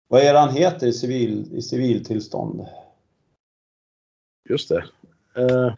Vad 0.08 0.22
är 0.22 0.32
det 0.32 0.38
han 0.38 0.54
heter 0.54 0.86
i, 0.86 0.92
civil, 0.92 1.56
i 1.56 1.62
civiltillstånd? 1.62 2.66
Just 4.48 4.68
det. 4.68 4.84
Uh... 5.38 5.74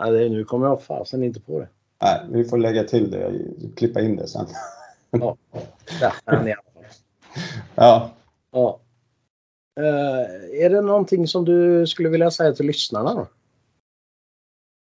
Nej, 0.00 0.30
nu 0.30 0.44
kommer 0.44 0.66
jag 0.66 0.82
fasen 0.82 1.22
inte 1.22 1.40
på 1.40 1.58
det. 1.58 1.68
Nej, 2.02 2.26
vi 2.30 2.44
får 2.44 2.58
lägga 2.58 2.84
till 2.84 3.10
det, 3.10 3.40
klippa 3.76 4.00
in 4.00 4.16
det 4.16 4.28
sen. 4.28 4.46
Ja, 5.10 5.36
där 6.00 6.14
är 6.24 6.36
han 6.36 6.54
Ja. 7.74 8.10
ja. 8.50 8.80
Uh, 9.80 10.64
är 10.64 10.70
det 10.70 10.80
någonting 10.80 11.28
som 11.28 11.44
du 11.44 11.86
skulle 11.86 12.08
vilja 12.08 12.30
säga 12.30 12.52
till 12.52 12.66
lyssnarna 12.66 13.14
då? 13.14 13.28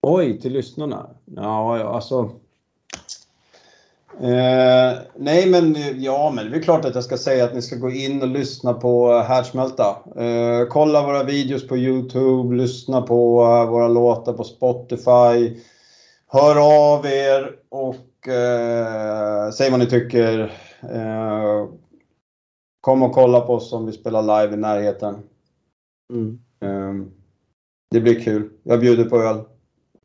Oj, 0.08 0.40
till 0.40 0.54
lyssnarna? 0.54 1.10
Ja, 1.26 1.84
alltså. 1.84 2.32
Eh, 4.20 5.00
nej, 5.16 5.50
men 5.50 5.76
ja, 6.02 6.32
men 6.36 6.52
det 6.52 6.58
är 6.58 6.62
klart 6.62 6.86
att 6.86 6.96
jag 6.96 7.04
ska 7.04 7.18
säga 7.18 7.46
att 7.46 7.54
ni 7.54 7.62
ska 7.62 7.76
gå 7.76 7.92
in 7.92 8.22
och 8.22 8.28
lyssna 8.28 8.74
på 8.74 9.14
Härdsmälta. 9.14 9.90
Eh, 10.16 10.68
kolla 10.70 11.06
våra 11.06 11.24
videos 11.24 11.68
på 11.68 11.78
Youtube, 11.78 12.56
lyssna 12.56 13.02
på 13.02 13.42
uh, 13.44 13.70
våra 13.72 13.88
låtar 13.88 14.34
på 14.34 14.44
Spotify. 14.44 15.62
Hör 16.28 16.56
av 16.96 17.06
er 17.06 17.56
och 17.70 18.28
eh, 18.28 19.52
säg 19.52 19.72
vad 19.72 19.80
ni 19.80 19.86
tycker. 19.86 20.40
Eh, 20.82 21.68
Kom 22.82 23.04
och 23.04 23.14
kolla 23.14 23.42
på 23.42 23.54
oss 23.54 23.74
om 23.74 23.86
vi 23.86 23.92
spelar 23.92 24.22
live 24.22 24.54
i 24.54 24.60
närheten. 24.60 25.16
Mm. 26.14 27.12
Det 27.92 28.02
blir 28.02 28.20
kul. 28.20 28.50
Jag 28.64 28.80
bjuder 28.80 29.06
på 29.06 29.18
öl. 29.18 29.44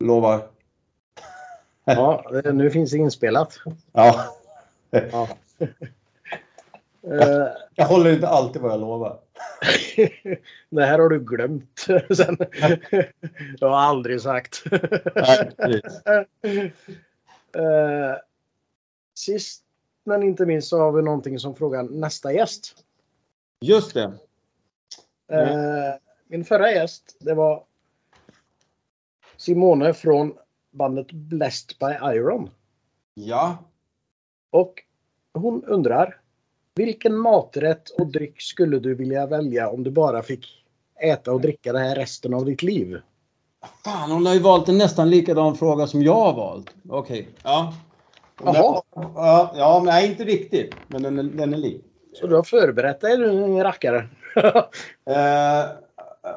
Lovar. 0.00 0.55
Ja, 1.86 2.30
nu 2.52 2.70
finns 2.70 2.90
det 2.90 2.98
inspelat. 2.98 3.58
Ja. 3.92 4.24
ja. 4.90 5.28
Jag, 7.00 7.50
jag, 7.74 7.86
håller 7.86 8.12
inte 8.12 8.28
alltid 8.28 8.62
vad 8.62 8.72
jag 8.72 8.80
lovar. 8.80 9.18
det 10.70 10.84
här 10.84 10.98
har 10.98 11.08
du 11.08 11.20
glömt. 11.20 11.80
Sen. 12.16 12.36
Jag 13.60 13.68
har 13.68 13.78
aldrig 13.78 14.20
sagt. 14.20 14.62
Nej, 15.14 16.72
uh, 17.56 18.16
sist 19.14 19.66
men 20.06 20.22
inte 20.22 20.46
minst 20.46 20.68
så 20.68 20.78
har 20.78 20.92
vi 20.92 21.02
någonting 21.02 21.38
som 21.38 21.54
frågar 21.54 21.82
nästa 21.82 22.32
gäst. 22.32 22.84
Just 23.60 23.94
det. 23.94 24.12
Eh, 25.28 25.94
min 26.26 26.44
förra 26.44 26.72
gäst, 26.72 27.16
det 27.20 27.34
var 27.34 27.64
Simone 29.36 29.94
från 29.94 30.38
bandet 30.76 31.12
Blessed 31.12 31.76
by 31.80 32.16
Iron. 32.16 32.50
Ja. 33.14 33.56
Och 34.50 34.82
hon 35.34 35.64
undrar 35.64 36.20
vilken 36.74 37.16
maträtt 37.16 37.90
och 37.90 38.06
dryck 38.06 38.42
skulle 38.42 38.78
du 38.78 38.94
vilja 38.94 39.26
välja 39.26 39.70
om 39.70 39.82
du 39.82 39.90
bara 39.90 40.22
fick 40.22 40.64
äta 41.02 41.32
och 41.32 41.40
dricka 41.40 41.72
det 41.72 41.78
här 41.78 41.94
resten 41.94 42.34
av 42.34 42.44
ditt 42.44 42.62
liv? 42.62 43.00
Fan, 43.84 44.10
hon 44.10 44.26
har 44.26 44.34
ju 44.34 44.40
valt 44.40 44.68
en 44.68 44.78
nästan 44.78 45.10
likadan 45.10 45.56
fråga 45.56 45.86
som 45.86 46.02
jag 46.02 46.14
har 46.14 46.34
valt. 46.34 46.74
Okej, 46.88 47.20
okay. 47.20 47.32
ja. 47.42 47.74
Jaha. 48.44 48.82
Ja, 48.94 49.52
ja, 49.56 49.82
nej 49.84 50.10
inte 50.10 50.24
riktigt. 50.24 50.74
Men 50.88 51.02
den 51.02 51.18
är, 51.18 51.22
den 51.22 51.54
är 51.54 51.58
lik. 51.58 51.84
Så 52.12 52.26
du 52.26 52.34
har 52.36 52.42
förberett 52.42 53.00
dig 53.00 53.16
du 53.16 53.62
rackare? 53.62 54.08
eh, 55.10 55.85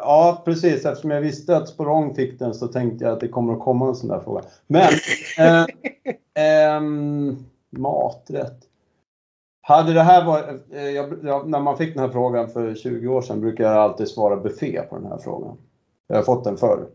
ja, 0.02 0.42
precis. 0.46 0.86
Eftersom 0.86 1.12
jag 1.12 1.22
visste 1.22 1.58
att 1.58 1.70
Sporong 1.70 2.16
fick 2.16 2.40
den 2.40 2.54
så 2.54 2.68
tänkte 2.68 3.06
jag 3.06 3.14
att 3.14 3.20
det 3.20 3.28
kommer 3.28 3.54
att 3.54 3.60
komma 3.60 3.88
en 3.88 3.96
sån 3.96 4.10
där 4.10 4.20
fråga. 4.20 4.42
Men 4.68 4.90
eh, 5.38 5.66
eh, 6.46 6.82
maträtt. 7.70 8.66
Hade 9.62 9.94
det 9.94 10.02
här 10.02 10.26
varit, 10.26 10.46
eh, 10.74 10.90
jag, 10.90 11.50
när 11.50 11.60
man 11.60 11.78
fick 11.78 11.94
den 11.94 12.04
här 12.04 12.12
frågan 12.12 12.50
för 12.50 12.76
20 12.76 13.08
år 13.08 13.22
sedan 13.22 13.42
brukar 13.42 13.64
jag 13.64 13.74
alltid 13.74 14.08
svara 14.08 14.38
buffé 14.38 14.82
på 14.90 14.96
den 14.96 15.06
här 15.06 15.18
frågan. 15.18 15.58
Jag 16.08 16.16
har 16.16 16.24
fått 16.24 16.44
den 16.44 16.58
förr. 16.58 16.88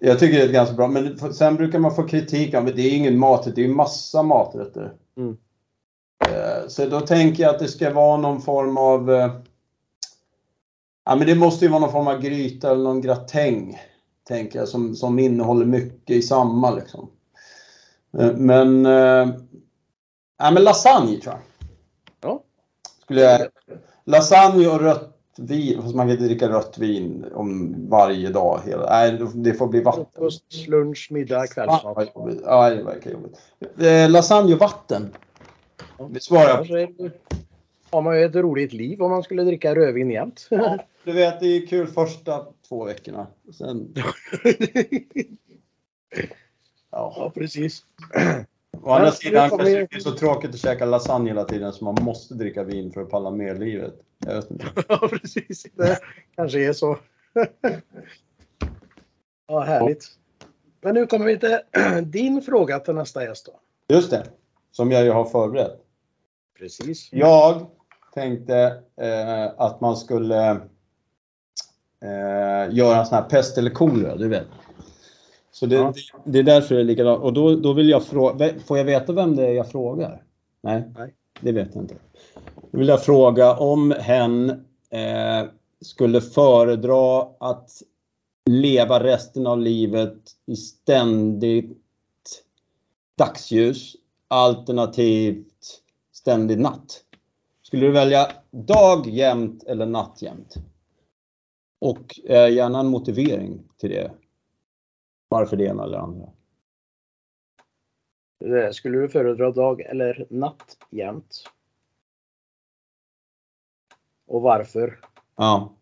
Jag 0.00 0.18
tycker 0.18 0.38
det 0.38 0.44
är 0.44 0.52
ganska 0.52 0.74
bra, 0.74 0.88
men 0.88 1.18
sen 1.34 1.56
brukar 1.56 1.78
man 1.78 1.94
få 1.94 2.02
kritik 2.02 2.54
av 2.54 2.64
det 2.64 2.82
är 2.82 2.96
ingen 2.96 3.18
maträtt, 3.18 3.54
det 3.54 3.64
är 3.64 3.68
massa 3.68 4.22
maträtter. 4.22 4.92
Mm. 5.16 5.36
Eh, 6.28 6.68
så 6.68 6.86
då 6.86 7.00
tänker 7.00 7.42
jag 7.42 7.54
att 7.54 7.58
det 7.58 7.68
ska 7.68 7.92
vara 7.92 8.16
någon 8.16 8.40
form 8.40 8.76
av... 8.76 9.30
Eh, 11.08 11.12
ja, 11.12 11.16
men 11.16 11.26
det 11.26 11.34
måste 11.34 11.64
ju 11.64 11.70
vara 11.70 11.80
någon 11.80 11.92
form 11.92 12.08
av 12.08 12.20
gryta 12.20 12.70
eller 12.70 12.82
någon 12.82 13.00
gratäng. 13.00 13.78
Tänker 14.28 14.58
jag, 14.58 14.68
som, 14.68 14.94
som 14.94 15.18
innehåller 15.18 15.66
mycket 15.66 16.16
i 16.16 16.22
samma 16.22 16.70
liksom. 16.70 17.10
Eh, 18.18 18.32
men... 18.32 18.84
Ja, 20.40 20.50
men 20.50 20.64
lasagne 20.64 21.16
tror 21.16 21.34
jag. 21.34 21.42
Ja. 22.20 22.42
Skulle 23.02 23.20
jag, 23.20 23.48
lasagne 24.04 24.68
och 24.68 24.80
rött 24.80 25.14
vin, 25.38 25.82
fast 25.82 25.94
man 25.94 26.06
kan 26.06 26.12
inte 26.12 26.24
dricka 26.24 26.48
rött 26.48 26.78
vin 26.78 27.24
om 27.34 27.74
varje 27.88 28.28
dag. 28.28 28.60
Hela, 28.64 28.90
nej, 28.90 29.18
det 29.34 29.54
får 29.54 29.66
bli 29.66 29.80
vatten. 29.80 30.06
Frukost, 30.14 30.68
lunch, 30.68 31.08
middag, 31.10 31.46
kvällsmat. 31.46 32.08
Ja, 32.44 32.70
det 32.70 32.82
verkar 32.82 33.10
jobbigt. 33.10 33.38
Eh, 33.78 34.10
lasagne 34.10 34.54
och 34.54 34.60
vatten. 34.60 35.14
Vi 36.10 36.20
svarar. 36.20 36.66
Har 37.90 38.02
man 38.02 38.18
ju 38.18 38.24
ett 38.24 38.34
roligt 38.34 38.72
liv 38.72 39.02
om 39.02 39.10
man 39.10 39.22
skulle 39.22 39.44
dricka 39.44 39.74
rödvin 39.74 40.10
jämt. 40.10 40.48
Ja, 40.50 40.78
du 41.04 41.12
vet, 41.12 41.40
det 41.40 41.46
är 41.46 41.66
kul 41.66 41.86
första 41.86 42.46
två 42.68 42.84
veckorna. 42.84 43.26
Sen... 43.52 43.94
ja. 46.90 47.14
ja, 47.16 47.32
precis. 47.34 47.82
Å 48.82 48.90
andra 48.90 49.12
sidan 49.12 49.50
kanske 49.50 49.70
det 49.70 49.94
är 49.94 50.00
så 50.00 50.12
tråkigt 50.12 50.50
att 50.50 50.60
käka 50.60 50.84
lasagne 50.84 51.30
hela 51.30 51.44
tiden 51.44 51.72
så 51.72 51.84
man 51.84 51.96
måste 52.00 52.34
dricka 52.34 52.64
vin 52.64 52.92
för 52.92 53.00
att 53.00 53.10
palla 53.10 53.30
med 53.30 53.60
livet. 53.60 53.94
Jag 54.18 54.34
vet 54.34 54.50
inte. 54.50 54.66
ja, 54.88 55.08
precis. 55.08 55.66
Det 55.74 55.98
kanske 56.36 56.68
är 56.68 56.72
så. 56.72 56.98
ja, 59.48 59.60
härligt. 59.60 60.04
Men 60.80 60.94
nu 60.94 61.06
kommer 61.06 61.26
vi 61.26 61.38
till 61.38 61.58
din 62.02 62.42
fråga 62.42 62.78
till 62.78 62.94
nästa 62.94 63.24
gäst 63.24 63.46
då. 63.46 63.60
Just 63.94 64.10
det. 64.10 64.26
Som 64.70 64.90
jag 64.92 65.04
ju 65.04 65.10
har 65.10 65.24
förberett. 65.24 65.80
Precis. 66.58 67.08
Jag 67.12 67.66
tänkte 68.20 68.82
eh, 68.96 69.46
att 69.56 69.80
man 69.80 69.96
skulle 69.96 70.50
eh, 72.02 72.74
göra 72.74 72.98
en 72.98 73.06
sån 73.06 73.14
här 73.18 73.28
pest 73.28 73.58
eller 73.58 73.70
kolera, 73.70 74.16
du 74.16 74.28
vet. 74.28 74.46
Så 75.52 75.66
det, 75.66 75.76
ja. 75.76 75.92
det, 76.24 76.32
det, 76.32 76.38
är 76.38 76.42
därför 76.42 76.74
det 76.74 76.80
är 76.80 76.84
likadant. 76.84 77.22
Och 77.22 77.32
då, 77.32 77.56
då 77.56 77.72
vill 77.72 77.88
jag 77.88 78.04
fråga, 78.04 78.50
får 78.66 78.78
jag 78.78 78.84
veta 78.84 79.12
vem 79.12 79.36
det 79.36 79.46
är 79.46 79.52
jag 79.52 79.70
frågar? 79.70 80.22
Nej, 80.60 80.82
Nej. 80.98 81.14
det 81.40 81.52
vet 81.52 81.74
jag 81.74 81.84
inte. 81.84 81.94
Då 82.70 82.78
vill 82.78 82.88
jag 82.88 83.04
fråga 83.04 83.56
om 83.56 83.94
hen 83.98 84.50
eh, 84.90 85.48
skulle 85.80 86.20
föredra 86.20 87.28
att 87.40 87.70
leva 88.50 89.04
resten 89.04 89.46
av 89.46 89.58
livet 89.58 90.18
i 90.46 90.56
ständigt 90.56 91.78
dagsljus 93.18 93.96
alternativt 94.28 95.80
ständig 96.12 96.58
natt. 96.58 97.04
Skulle 97.68 97.86
du 97.86 97.92
välja 97.92 98.32
dag 98.50 99.06
jämt 99.06 99.64
eller 99.64 99.86
natt 99.86 100.22
jämt? 100.22 100.54
Och 101.78 102.20
eh, 102.24 102.54
gärna 102.54 102.80
en 102.80 102.86
motivering 102.86 103.68
till 103.76 103.90
det. 103.90 104.12
Varför 105.28 105.56
det 105.56 105.64
ena 105.64 105.84
eller 105.84 105.98
andra. 105.98 106.32
Skulle 108.72 108.98
du 108.98 109.08
föredra 109.08 109.50
dag 109.50 109.80
eller 109.80 110.26
natt 110.30 110.76
jämt? 110.90 111.44
Och 114.26 114.42
varför? 114.42 115.00
Ja. 115.36 115.72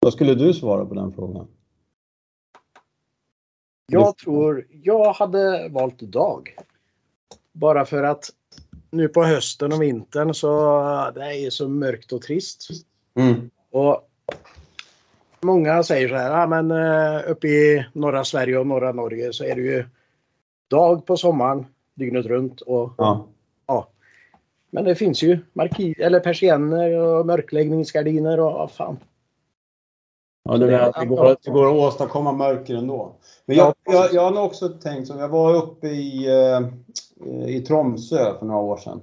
Vad 0.00 0.12
skulle 0.12 0.34
du 0.34 0.54
svara 0.54 0.86
på 0.86 0.94
den 0.94 1.12
frågan? 1.12 1.48
Jag 3.86 4.16
tror 4.16 4.66
jag 4.70 5.12
hade 5.12 5.68
valt 5.68 5.98
dag. 5.98 6.56
Bara 7.52 7.84
för 7.84 8.02
att 8.02 8.30
nu 8.90 9.08
på 9.08 9.24
hösten 9.24 9.72
och 9.72 9.82
vintern 9.82 10.34
så 10.34 10.50
det 11.14 11.20
är 11.20 11.50
så 11.50 11.68
mörkt 11.68 12.12
och 12.12 12.22
trist. 12.22 12.68
Mm. 13.14 13.50
Och 13.70 14.10
Många 15.42 15.82
säger 15.82 16.08
så 16.08 16.14
här, 16.14 16.40
ja, 16.40 16.46
men 16.46 16.70
uh, 16.70 17.30
uppe 17.30 17.48
i 17.48 17.86
norra 17.92 18.24
Sverige 18.24 18.58
och 18.58 18.66
norra 18.66 18.92
Norge 18.92 19.32
så 19.32 19.44
är 19.44 19.54
det 19.54 19.62
ju 19.62 19.84
dag 20.68 21.06
på 21.06 21.16
sommaren 21.16 21.66
dygnet 21.94 22.26
runt. 22.26 22.60
Och, 22.60 22.92
ja. 22.98 23.26
ja. 23.66 23.88
Men 24.70 24.84
det 24.84 24.94
finns 24.94 25.22
ju 25.22 25.38
marki 25.52 25.94
eller 25.98 26.20
persienner 26.20 26.98
och 26.98 27.26
mörkläggningsgardiner 27.26 28.40
och 28.40 28.52
vad 28.52 28.70
fan. 28.70 28.96
Ja, 30.42 30.56
det, 30.56 30.66
det, 30.66 30.92
det, 31.00 31.06
går, 31.06 31.36
det 31.44 31.50
går 31.50 31.66
att 31.66 31.92
åstadkomma 31.92 32.32
mörker 32.32 32.74
ändå. 32.74 33.12
Men 33.46 33.56
jag, 33.56 33.74
jag, 33.84 34.12
jag 34.12 34.32
har 34.32 34.42
också 34.42 34.68
tänkt 34.68 35.08
så. 35.08 35.14
Jag 35.18 35.28
var 35.28 35.54
uppe 35.54 35.88
i, 35.88 36.26
eh, 36.26 36.60
i 37.48 37.60
Tromsö 37.60 38.38
för 38.38 38.46
några 38.46 38.60
år 38.60 38.76
sedan. 38.76 39.00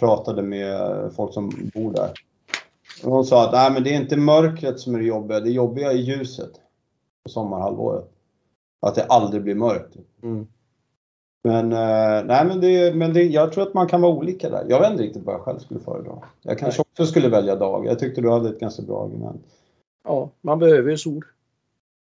Pratade 0.00 0.42
med 0.42 1.12
folk 1.16 1.34
som 1.34 1.70
bor 1.74 1.92
där. 1.92 2.12
Och 3.04 3.12
hon 3.12 3.24
sa 3.24 3.44
att 3.44 3.52
Nej, 3.52 3.72
men 3.72 3.84
det 3.84 3.90
är 3.94 4.00
inte 4.00 4.16
mörkret 4.16 4.80
som 4.80 4.94
är 4.94 4.98
det 4.98 5.04
jobbiga, 5.04 5.40
det 5.40 5.50
jobbiga 5.50 5.92
är 5.92 5.96
ljuset 5.96 6.52
på 7.24 7.30
sommarhalvåret. 7.30 8.10
Att 8.86 8.94
det 8.94 9.04
aldrig 9.04 9.42
blir 9.42 9.54
mörkt. 9.54 9.96
Mm. 10.22 10.46
Men, 11.44 11.72
eh, 11.72 12.24
nej, 12.24 12.46
men, 12.46 12.60
det, 12.60 12.96
men 12.96 13.12
det, 13.12 13.22
jag 13.22 13.52
tror 13.52 13.66
att 13.66 13.74
man 13.74 13.88
kan 13.88 14.00
vara 14.00 14.12
olika 14.12 14.50
där. 14.50 14.66
Jag 14.68 14.80
vet 14.80 14.90
inte 14.90 15.02
riktigt 15.02 15.24
vad 15.24 15.34
jag 15.34 15.42
själv 15.42 15.58
skulle 15.58 15.80
föredra. 15.80 16.12
Jag 16.42 16.58
kanske 16.58 16.80
nej. 16.80 16.86
också 16.92 17.06
skulle 17.06 17.28
välja 17.28 17.56
dag. 17.56 17.86
Jag 17.86 17.98
tyckte 17.98 18.20
du 18.20 18.30
hade 18.30 18.48
ett 18.48 18.60
ganska 18.60 18.82
bra 18.82 19.04
argument. 19.04 19.42
Ja, 20.06 20.30
man 20.40 20.58
behöver 20.58 20.90
ju 20.90 20.96
sol 20.96 21.24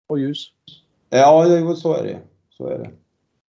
och 0.07 0.19
ljus. 0.19 0.51
Ja, 1.09 1.45
så 1.75 1.93
är 1.93 2.03
det. 2.03 2.19
Så 2.49 2.67
är 2.67 2.79
det. 2.79 2.89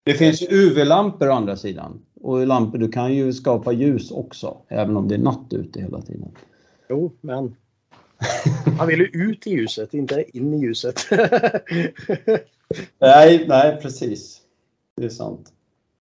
Det 0.04 0.14
finns 0.14 0.42
UV-lampor 0.42 1.30
å 1.30 1.34
andra 1.34 1.56
sidan. 1.56 2.02
Och 2.22 2.48
lampor, 2.48 2.78
du 2.78 2.92
kan 2.92 3.14
ju 3.14 3.34
skapa 3.34 3.72
ljus 3.72 4.12
också, 4.12 4.58
även 4.68 4.98
om 4.98 5.08
det 5.08 5.16
är 5.16 5.20
natt 5.20 5.54
ute 5.54 5.82
hela 5.82 6.02
tiden. 6.02 6.32
Jo, 6.90 7.12
men 7.22 7.56
man 8.78 8.88
vill 8.88 9.00
ju 9.00 9.06
ut 9.06 9.48
i 9.48 9.52
ljuset, 9.52 9.94
inte 9.94 10.38
in 10.38 10.54
i 10.54 10.58
ljuset. 10.58 11.00
nej, 13.00 13.46
nej 13.48 13.80
precis. 13.82 14.42
Det 14.96 15.06
är 15.06 15.10
sant. 15.10 15.54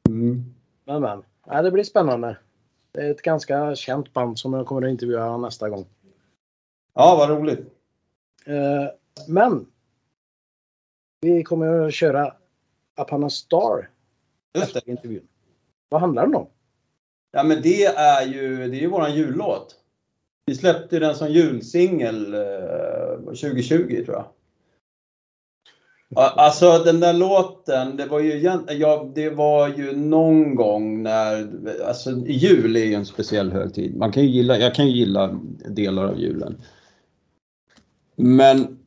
Mm. 0.08 0.54
Men, 0.84 1.02
men. 1.02 1.22
Ja, 1.46 1.62
det 1.62 1.70
blir 1.70 1.84
spännande. 1.84 2.36
Det 2.92 3.00
är 3.00 3.10
ett 3.10 3.22
ganska 3.22 3.74
känt 3.74 4.12
band 4.12 4.38
som 4.38 4.52
jag 4.52 4.66
kommer 4.66 4.86
att 4.86 4.90
intervjua 4.90 5.36
nästa 5.36 5.68
gång. 5.68 5.84
Ja, 6.94 7.16
vad 7.16 7.38
roligt. 7.38 7.75
Eh, 8.46 8.88
men 9.28 9.66
vi 11.20 11.42
kommer 11.42 11.86
att 11.86 11.94
köra 11.94 12.34
Upon 13.00 13.24
a 13.24 13.30
Star 13.30 13.90
efter 14.58 14.90
intervjun. 14.90 15.26
Vad 15.88 16.00
handlar 16.00 16.26
den 16.26 16.34
om? 16.34 16.46
Ja, 17.32 17.42
men 17.42 17.62
det 17.62 17.84
är 17.84 18.26
ju, 18.26 18.56
det 18.56 18.76
är 18.76 18.80
ju 18.80 18.86
våran 18.86 19.14
jullåt. 19.14 19.76
Vi 20.46 20.54
släppte 20.54 20.98
den 20.98 21.14
som 21.14 21.32
julsingel 21.32 22.34
eh, 22.34 23.18
2020 23.18 24.02
tror 24.04 24.16
jag. 24.16 24.26
Alltså 26.14 26.78
den 26.78 27.00
där 27.00 27.12
låten, 27.12 27.96
det 27.96 28.06
var 28.06 28.20
ju, 28.20 28.38
ja, 28.68 29.12
det 29.14 29.30
var 29.30 29.68
ju 29.68 29.96
någon 29.96 30.54
gång 30.54 31.02
när, 31.02 31.48
alltså 31.86 32.10
jul 32.26 32.76
är 32.76 32.84
ju 32.84 32.94
en 32.94 33.06
speciell 33.06 33.52
högtid. 33.52 33.96
Man 33.96 34.12
kan 34.12 34.26
gilla, 34.26 34.58
jag 34.58 34.74
kan 34.74 34.86
ju 34.86 34.96
gilla 34.96 35.40
delar 35.68 36.04
av 36.04 36.20
julen. 36.20 36.62
Men 38.16 38.78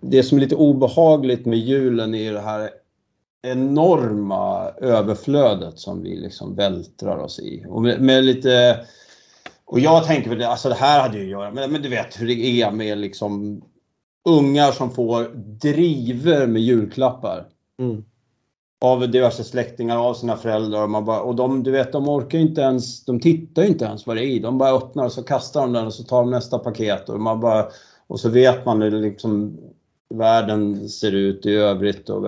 det 0.00 0.22
som 0.22 0.38
är 0.38 0.42
lite 0.42 0.56
obehagligt 0.56 1.46
med 1.46 1.58
julen 1.58 2.14
är 2.14 2.32
det 2.32 2.40
här 2.40 2.70
enorma 3.42 4.70
överflödet 4.80 5.78
som 5.78 6.02
vi 6.02 6.16
liksom 6.16 6.54
vältrar 6.54 7.16
oss 7.16 7.40
i. 7.40 7.64
Och 7.68 7.82
med, 7.82 8.00
med 8.00 8.24
lite 8.24 8.80
och 9.64 9.80
jag 9.80 10.04
tänker 10.04 10.30
väl, 10.30 10.42
alltså 10.42 10.68
det 10.68 10.74
här 10.74 11.02
hade 11.02 11.18
ju 11.18 11.24
att 11.24 11.30
göra 11.30 11.50
men, 11.50 11.72
men 11.72 11.82
du 11.82 11.88
vet 11.88 12.20
hur 12.20 12.26
det 12.26 12.62
är 12.62 12.70
med 12.70 12.98
liksom 12.98 13.62
ungar 14.24 14.72
som 14.72 14.90
får 14.90 15.28
driver 15.60 16.46
med 16.46 16.62
julklappar. 16.62 17.46
Mm. 17.80 18.04
Av 18.80 19.10
diverse 19.10 19.44
släktingar, 19.44 19.96
av 19.96 20.14
sina 20.14 20.36
föräldrar. 20.36 20.82
Och, 20.82 20.90
man 20.90 21.04
bara, 21.04 21.20
och 21.20 21.36
de, 21.36 21.62
du 21.62 21.70
vet, 21.70 21.92
de 21.92 22.08
orkar 22.08 22.38
inte 22.38 22.60
ens, 22.60 23.04
de 23.04 23.20
tittar 23.20 23.62
inte 23.62 23.84
ens 23.84 24.06
vad 24.06 24.16
det 24.16 24.24
är 24.24 24.28
i. 24.28 24.38
De 24.38 24.58
bara 24.58 24.76
öppnar 24.76 25.04
och 25.04 25.12
så 25.12 25.22
kastar 25.22 25.60
de 25.60 25.72
den 25.72 25.86
och 25.86 25.94
så 25.94 26.02
tar 26.02 26.20
de 26.20 26.30
nästa 26.30 26.58
paket. 26.58 27.08
Och, 27.08 27.20
man 27.20 27.40
bara, 27.40 27.68
och 28.06 28.20
så 28.20 28.28
vet 28.28 28.66
man 28.66 28.82
hur 28.82 28.90
liksom 28.90 29.58
världen 30.14 30.88
ser 30.88 31.12
ut 31.12 31.46
i 31.46 31.54
övrigt. 31.54 32.10
Och, 32.10 32.24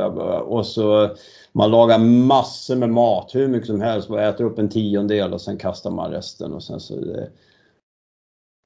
och 0.53 0.67
så 0.67 1.17
man 1.53 1.71
lagar 1.71 1.99
massor 1.99 2.77
med 2.77 2.91
mat, 2.91 3.35
hur 3.35 3.49
mycket 3.49 3.67
som 3.67 3.81
helst, 3.81 4.11
och 4.11 4.21
äter 4.21 4.45
upp 4.45 4.59
en 4.59 4.69
tiondel 4.69 5.33
och 5.33 5.41
sen 5.41 5.57
kastar 5.57 5.91
man 5.91 6.11
resten. 6.11 6.53
Och, 6.53 6.63
sen 6.63 6.81
så 6.81 7.01
det, 7.01 7.31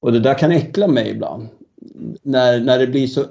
och 0.00 0.12
det 0.12 0.20
där 0.20 0.38
kan 0.38 0.52
äckla 0.52 0.88
mig 0.88 1.10
ibland. 1.10 1.48
När, 2.22 2.60
när, 2.60 2.78
det 2.78 2.86
blir 2.86 3.06
så, 3.06 3.24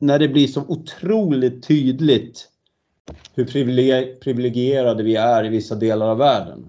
när 0.00 0.18
det 0.18 0.28
blir 0.28 0.46
så 0.46 0.60
otroligt 0.68 1.66
tydligt 1.68 2.48
hur 3.34 3.44
privilegierade 4.20 5.02
vi 5.02 5.16
är 5.16 5.44
i 5.44 5.48
vissa 5.48 5.74
delar 5.74 6.08
av 6.08 6.18
världen. 6.18 6.68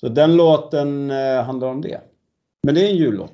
Så 0.00 0.08
den 0.08 0.36
låten 0.36 1.10
eh, 1.10 1.42
handlar 1.42 1.68
om 1.68 1.80
det. 1.80 2.00
Men 2.62 2.74
det 2.74 2.86
är 2.86 2.90
en 2.90 2.96
jullåt. 2.96 3.32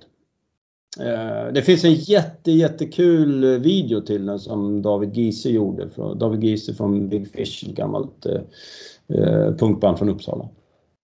Eh, 1.00 1.52
det 1.52 1.62
finns 1.62 1.84
en 1.84 1.94
jätte, 1.94 2.50
jättekul 2.50 3.58
video 3.58 4.00
till 4.00 4.26
den 4.26 4.38
som 4.38 4.82
David 4.82 5.16
Giese 5.16 5.46
gjorde. 5.46 5.88
David 6.16 6.44
Giese 6.44 6.76
från 6.76 7.08
Big 7.08 7.32
Fish, 7.32 7.68
ett 7.68 7.76
gammalt 7.76 8.26
eh, 8.26 9.56
punkband 9.56 9.98
från 9.98 10.08
Uppsala. 10.08 10.48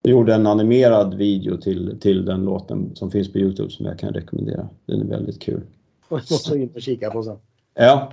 Jag 0.03 0.13
gjorde 0.13 0.35
en 0.35 0.47
animerad 0.47 1.15
video 1.15 1.57
till, 1.57 1.99
till 2.01 2.25
den 2.25 2.45
låten 2.45 2.97
som 2.97 3.11
finns 3.11 3.33
på 3.33 3.39
Youtube 3.39 3.71
som 3.71 3.87
jag 3.87 3.99
kan 3.99 4.13
rekommendera. 4.13 4.69
Den 4.87 5.01
är 5.01 5.05
väldigt 5.05 5.43
kul. 5.43 5.63
Jag 6.09 6.17
måste 6.31 6.59
in 6.59 6.71
och 6.75 6.83
kika 6.83 7.11
på 7.11 7.23
sen. 7.23 7.37
Ja. 7.75 8.13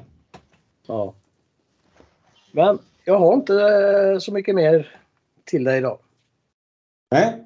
Ja. 0.88 1.16
Men 2.52 2.80
jag 3.06 3.20
har 3.20 3.34
inte 3.34 4.18
så 4.22 4.34
mycket 4.34 4.56
mer 4.56 5.00
till 5.46 5.64
dig 5.64 5.78
idag. 5.78 5.98
Nej, 7.12 7.44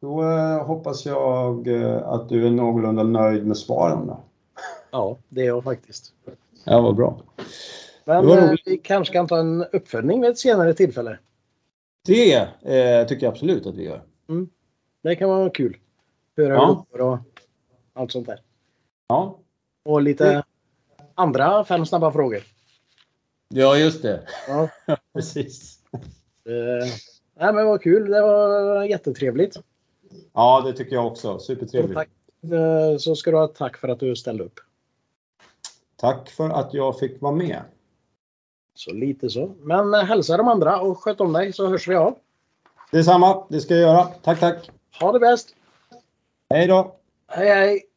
då 0.00 0.22
eh, 0.22 0.66
hoppas 0.66 1.06
jag 1.06 1.68
eh, 1.68 2.08
att 2.08 2.28
du 2.28 2.46
är 2.46 2.50
någorlunda 2.50 3.02
nöjd 3.02 3.46
med 3.46 3.56
svaren. 3.56 4.06
Då. 4.06 4.20
Ja, 4.90 5.16
det 5.28 5.40
är 5.40 5.46
jag 5.46 5.64
faktiskt. 5.64 6.12
Ja, 6.64 6.80
vad 6.80 6.96
bra. 6.96 7.22
Men 8.04 8.28
eh, 8.28 8.52
vi 8.64 8.78
kanske 8.78 9.12
kan 9.12 9.26
ta 9.26 9.38
en 9.38 9.64
uppföljning 9.72 10.20
vid 10.20 10.30
ett 10.30 10.38
senare 10.38 10.74
tillfälle. 10.74 11.18
Det 12.06 12.34
eh, 12.34 13.06
tycker 13.06 13.26
jag 13.26 13.32
absolut 13.32 13.66
att 13.66 13.74
vi 13.74 13.84
gör. 13.84 14.02
Mm. 14.28 14.48
Det 15.02 15.16
kan 15.16 15.28
vara 15.28 15.50
kul. 15.50 15.76
Höra 16.36 16.54
ja. 16.54 16.86
och 16.90 17.18
allt 17.92 18.12
sånt 18.12 18.26
där. 18.26 18.40
Ja. 19.08 19.38
Och 19.84 20.02
lite 20.02 20.24
det... 20.24 20.44
andra 21.14 21.64
fem 21.64 21.86
snabba 21.86 22.12
frågor. 22.12 22.42
Ja, 23.54 23.76
just 23.76 24.02
det. 24.02 24.20
Ja. 24.48 24.68
Precis. 25.14 25.78
Eh, 26.44 26.88
nej, 27.40 27.52
men 27.52 27.66
vad 27.66 27.82
kul. 27.82 28.10
Det 28.10 28.20
var 28.20 28.84
jättetrevligt. 28.84 29.56
Ja, 30.32 30.62
det 30.66 30.72
tycker 30.72 30.96
jag 30.96 31.06
också. 31.06 31.38
Supertrevligt. 31.38 31.94
tack, 31.94 32.08
eh, 32.42 32.96
så 32.98 33.16
ska 33.16 33.30
du 33.30 33.36
ha 33.36 33.46
tack 33.46 33.76
för 33.76 33.88
att 33.88 34.00
du 34.00 34.16
ställde 34.16 34.44
upp. 34.44 34.60
Tack 35.96 36.30
för 36.30 36.50
att 36.50 36.74
jag 36.74 36.98
fick 36.98 37.20
vara 37.22 37.34
med. 37.34 37.62
Så 38.74 38.92
lite 38.92 39.30
så. 39.30 39.54
Men 39.60 39.94
eh, 39.94 40.00
hälsa 40.00 40.36
de 40.36 40.48
andra 40.48 40.80
och 40.80 40.98
sköt 40.98 41.20
om 41.20 41.32
dig 41.32 41.52
så 41.52 41.68
hörs 41.68 41.88
vi 41.88 41.94
av. 41.94 42.18
Detsamma, 42.90 43.46
det 43.48 43.60
ska 43.60 43.74
jag 43.74 43.82
göra. 43.82 44.04
Tack, 44.04 44.40
tack. 44.40 44.70
Ha 45.00 45.12
det 45.12 45.20
bäst. 45.20 45.54
Hej 46.50 46.66
då. 46.66 46.96
Hej, 47.26 47.48
hej. 47.48 47.89